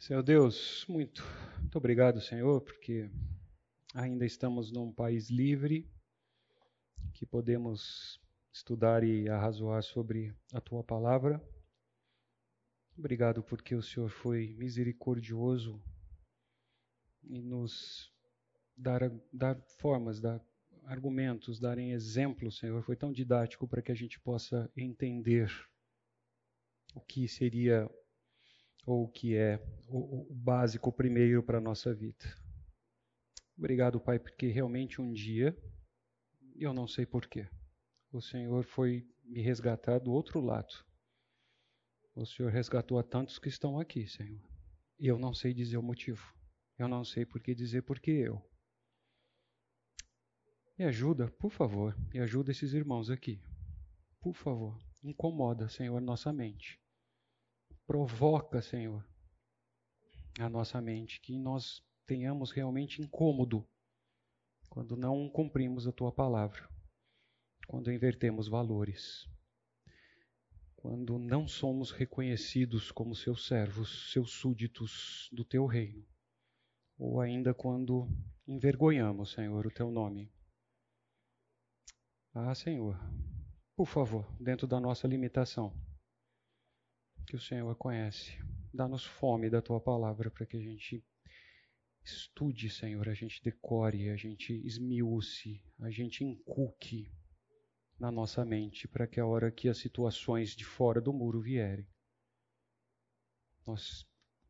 Senhor 0.09 0.23
Deus, 0.23 0.87
muito, 0.89 1.23
muito 1.61 1.77
obrigado, 1.77 2.19
Senhor, 2.19 2.63
porque 2.63 3.11
ainda 3.95 4.25
estamos 4.25 4.73
num 4.73 4.91
país 4.91 5.29
livre, 5.29 5.87
que 7.13 7.27
podemos 7.27 8.19
estudar 8.51 9.05
e 9.05 9.29
arrazoar 9.29 9.83
sobre 9.83 10.35
a 10.55 10.63
tua 10.63 10.83
palavra. 10.83 11.47
Obrigado 12.97 13.43
porque 13.43 13.75
o 13.75 13.83
Senhor 13.83 14.09
foi 14.09 14.57
misericordioso 14.57 15.79
e 17.23 17.43
nos 17.43 18.11
dar, 18.75 19.13
dar 19.31 19.61
formas, 19.79 20.23
dar 20.23 20.43
argumentos, 20.85 21.61
darem 21.61 21.93
exemplos, 21.93 22.57
Senhor. 22.57 22.83
Foi 22.83 22.97
tão 22.97 23.13
didático 23.13 23.69
para 23.69 23.83
que 23.83 23.93
a 23.93 23.95
gente 23.95 24.19
possa 24.19 24.73
entender 24.75 25.53
o 26.95 27.01
que 27.03 27.29
seria 27.29 27.87
ou 28.89 29.05
o 29.05 29.09
que 29.09 29.37
é 29.37 29.63
o, 29.87 30.23
o 30.23 30.35
básico 30.35 30.91
primeiro 30.91 31.43
para 31.43 31.59
a 31.59 31.61
nossa 31.61 31.95
vida. 31.95 32.25
Obrigado, 33.57 34.01
Pai, 34.01 34.19
porque 34.19 34.47
realmente 34.47 35.01
um 35.01 35.13
dia, 35.13 35.55
eu 36.57 36.73
não 36.73 36.89
sei 36.89 37.05
porquê, 37.05 37.47
o 38.11 38.23
Senhor 38.23 38.65
foi 38.65 39.07
me 39.25 39.43
resgatar 39.43 39.99
do 39.99 40.11
outro 40.11 40.41
lado. 40.41 40.73
O 42.15 42.25
Senhor 42.25 42.51
resgatou 42.51 42.99
a 42.99 43.03
tantos 43.03 43.39
que 43.39 43.49
estão 43.49 43.79
aqui, 43.79 44.09
Senhor. 44.09 44.41
E 44.99 45.07
eu 45.07 45.19
não 45.19 45.35
sei 45.35 45.53
dizer 45.53 45.77
o 45.77 45.83
motivo. 45.83 46.35
Eu 46.79 46.89
não 46.89 47.05
sei 47.05 47.27
por 47.27 47.43
que 47.43 47.55
dizer 47.55 47.83
porque 47.83 48.11
eu. 48.11 48.43
Me 50.79 50.87
ajuda, 50.87 51.31
por 51.33 51.51
favor, 51.51 51.95
e 52.15 52.21
ajuda 52.21 52.53
esses 52.53 52.73
irmãos 52.73 53.11
aqui. 53.11 53.43
Por 54.21 54.35
favor, 54.35 54.81
incomoda, 55.03 55.69
Senhor, 55.69 56.01
nossa 56.01 56.33
mente. 56.33 56.81
Provoca, 57.89 58.61
Senhor, 58.61 59.03
a 60.39 60.47
nossa 60.47 60.79
mente, 60.79 61.23
que 61.23 61.39
nós 61.39 61.83
tenhamos 62.05 62.51
realmente 62.51 63.01
incômodo 63.01 63.67
quando 64.69 64.95
não 64.95 65.27
cumprimos 65.31 65.87
a 65.87 65.93
tua 65.93 66.13
palavra, 66.13 66.69
quando 67.67 67.91
invertemos 67.91 68.47
valores, 68.47 69.27
quando 70.77 71.19
não 71.19 71.49
somos 71.49 71.91
reconhecidos 71.91 72.93
como 72.93 73.15
seus 73.15 73.47
servos, 73.47 74.13
seus 74.13 74.33
súditos 74.33 75.31
do 75.33 75.43
teu 75.43 75.65
reino, 75.65 76.07
ou 76.99 77.23
ainda 77.23 77.55
quando 77.55 78.07
envergonhamos, 78.47 79.33
Senhor, 79.33 79.67
o 79.67 79.71
teu 79.71 79.91
nome. 79.91 80.31
Ah, 82.35 82.55
Senhor, 82.55 83.01
por 83.75 83.87
favor, 83.87 84.31
dentro 84.39 84.67
da 84.67 84.79
nossa 84.79 85.09
limitação, 85.09 85.88
que 87.29 87.37
o 87.37 87.41
Senhor 87.41 87.77
conhece, 87.77 88.39
dá-nos 88.73 89.05
fome 89.05 89.51
da 89.51 89.61
tua 89.61 89.79
palavra 89.79 90.31
para 90.31 90.47
que 90.47 90.57
a 90.57 90.61
gente 90.61 91.05
estude, 92.03 92.71
Senhor, 92.71 93.07
a 93.07 93.13
gente 93.13 93.43
decore, 93.43 94.09
a 94.09 94.17
gente 94.17 94.55
esmiúce, 94.67 95.63
a 95.81 95.91
gente 95.91 96.25
inculque 96.25 97.13
na 97.99 98.11
nossa 98.11 98.45
mente 98.47 98.89
para 98.89 99.07
que 99.07 99.21
a 99.21 99.27
hora 99.27 99.53
que 99.53 99.69
as 99.69 99.77
situações 99.77 100.57
de 100.57 100.65
fora 100.65 101.03
do 101.03 101.13
muro 101.13 101.41
vierem, 101.41 101.87
nós 103.67 104.09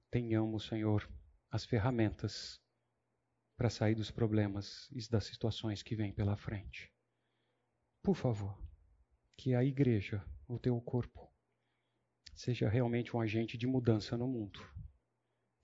tenhamos, 0.09 0.67
Senhor, 0.69 1.11
as 1.51 1.65
ferramentas 1.65 2.61
para 3.57 3.71
sair 3.71 3.97
dos 3.97 4.13
problemas 4.13 4.89
e 4.93 5.01
das 5.11 5.25
situações 5.25 5.83
que 5.83 5.97
vêm 5.97 6.13
pela 6.13 6.37
frente. 6.37 6.93
Por 8.05 8.15
favor, 8.15 8.57
que 9.37 9.53
a 9.53 9.65
igreja, 9.65 10.25
o 10.47 10.61
teu 10.61 10.81
corpo, 10.81 11.29
seja 12.39 12.69
realmente 12.69 13.17
um 13.17 13.21
agente 13.21 13.59
de 13.59 13.67
mudança 13.67 14.17
no 14.17 14.29
mundo. 14.29 14.61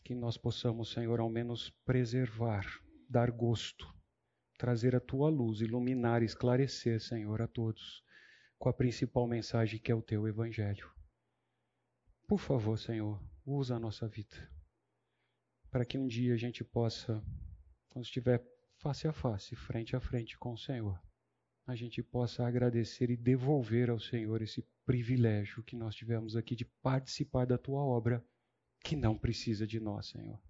Que 0.03 0.13
nós 0.13 0.37
possamos, 0.37 0.91
Senhor, 0.93 1.21
ao 1.21 1.31
menos 1.31 1.71
preservar, 1.85 2.67
dar 3.09 3.31
gosto, 3.31 3.87
trazer 4.59 4.97
a 4.97 5.01
tua 5.01 5.31
luz, 5.31 5.61
iluminar, 5.61 6.21
esclarecer, 6.25 7.01
Senhor, 7.01 7.41
a 7.41 7.47
todos, 7.47 8.03
com 8.59 8.69
a 8.69 8.73
principal 8.73 9.25
mensagem 9.29 9.79
que 9.79 9.93
é 9.93 9.95
o 9.95 10.03
teu 10.03 10.27
evangelho. 10.27 10.93
Por 12.27 12.41
favor, 12.41 12.77
Senhor, 12.77 13.23
usa 13.47 13.77
a 13.77 13.81
nossa 13.81 14.09
vida, 14.09 14.51
para 15.71 15.85
que 15.85 15.97
um 15.97 16.09
dia 16.09 16.35
a 16.35 16.37
gente 16.37 16.65
possa, 16.65 17.23
quando 17.89 18.05
estiver 18.05 18.45
face 18.79 19.07
a 19.07 19.13
face, 19.13 19.55
frente 19.55 19.95
a 19.95 20.01
frente 20.01 20.37
com 20.39 20.55
o 20.55 20.59
Senhor, 20.59 21.01
a 21.67 21.75
gente 21.75 22.03
possa 22.03 22.47
agradecer 22.47 23.11
e 23.11 23.17
devolver 23.17 23.89
ao 23.89 23.99
Senhor 23.99 24.43
esse 24.43 24.63
privilégio 24.85 25.63
que 25.63 25.75
nós 25.75 25.95
tivemos 25.95 26.37
aqui 26.37 26.55
de 26.55 26.65
participar 26.65 27.47
da 27.47 27.57
tua 27.57 27.83
obra, 27.83 28.25
que 28.83 28.95
não 28.95 29.17
precisa 29.17 29.67
de 29.67 29.81
nós, 29.81 30.09
Senhor. 30.09 30.41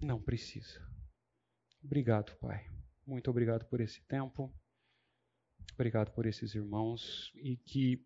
Não 0.00 0.20
precisa. 0.22 0.80
Obrigado, 1.82 2.34
Pai. 2.38 2.66
Muito 3.06 3.30
obrigado 3.30 3.66
por 3.66 3.80
esse 3.80 4.02
tempo. 4.06 4.54
Obrigado 5.74 6.12
por 6.12 6.24
esses 6.24 6.54
irmãos 6.54 7.30
e 7.34 7.56
que 7.56 8.02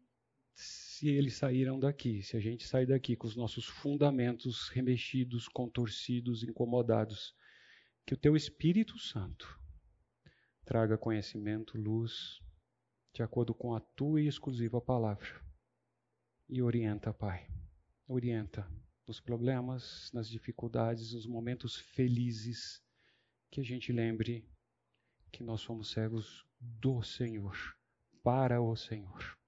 se 0.54 1.08
eles 1.08 1.34
saíram 1.34 1.78
daqui, 1.78 2.22
se 2.22 2.36
a 2.36 2.40
gente 2.40 2.66
sair 2.66 2.86
daqui 2.86 3.16
com 3.16 3.26
os 3.26 3.36
nossos 3.36 3.66
fundamentos 3.66 4.68
remexidos, 4.68 5.48
contorcidos, 5.48 6.42
incomodados, 6.42 7.34
que 8.06 8.14
o 8.14 8.16
teu 8.16 8.36
Espírito 8.36 8.98
Santo 8.98 9.60
traga 10.64 10.98
conhecimento, 10.98 11.78
luz, 11.78 12.40
de 13.12 13.22
acordo 13.22 13.54
com 13.54 13.74
a 13.74 13.80
tua 13.80 14.20
e 14.20 14.26
exclusiva 14.26 14.80
palavra. 14.80 15.44
E 16.48 16.62
orienta, 16.62 17.12
Pai. 17.12 17.48
Orienta 18.06 18.68
nos 19.06 19.20
problemas, 19.20 20.10
nas 20.12 20.28
dificuldades, 20.28 21.12
nos 21.12 21.26
momentos 21.26 21.76
felizes, 21.76 22.82
que 23.50 23.60
a 23.60 23.64
gente 23.64 23.92
lembre 23.92 24.48
que 25.30 25.42
nós 25.42 25.60
somos 25.60 25.90
servos 25.90 26.44
do 26.58 27.02
Senhor, 27.02 27.56
para 28.22 28.60
o 28.60 28.74
Senhor. 28.74 29.38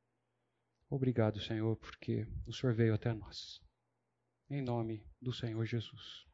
Obrigado, 0.88 1.40
Senhor, 1.40 1.76
porque 1.76 2.26
o 2.46 2.52
Senhor 2.52 2.74
veio 2.74 2.94
até 2.94 3.12
nós. 3.12 3.60
Em 4.48 4.62
nome 4.62 5.04
do 5.20 5.32
Senhor 5.32 5.64
Jesus. 5.64 6.25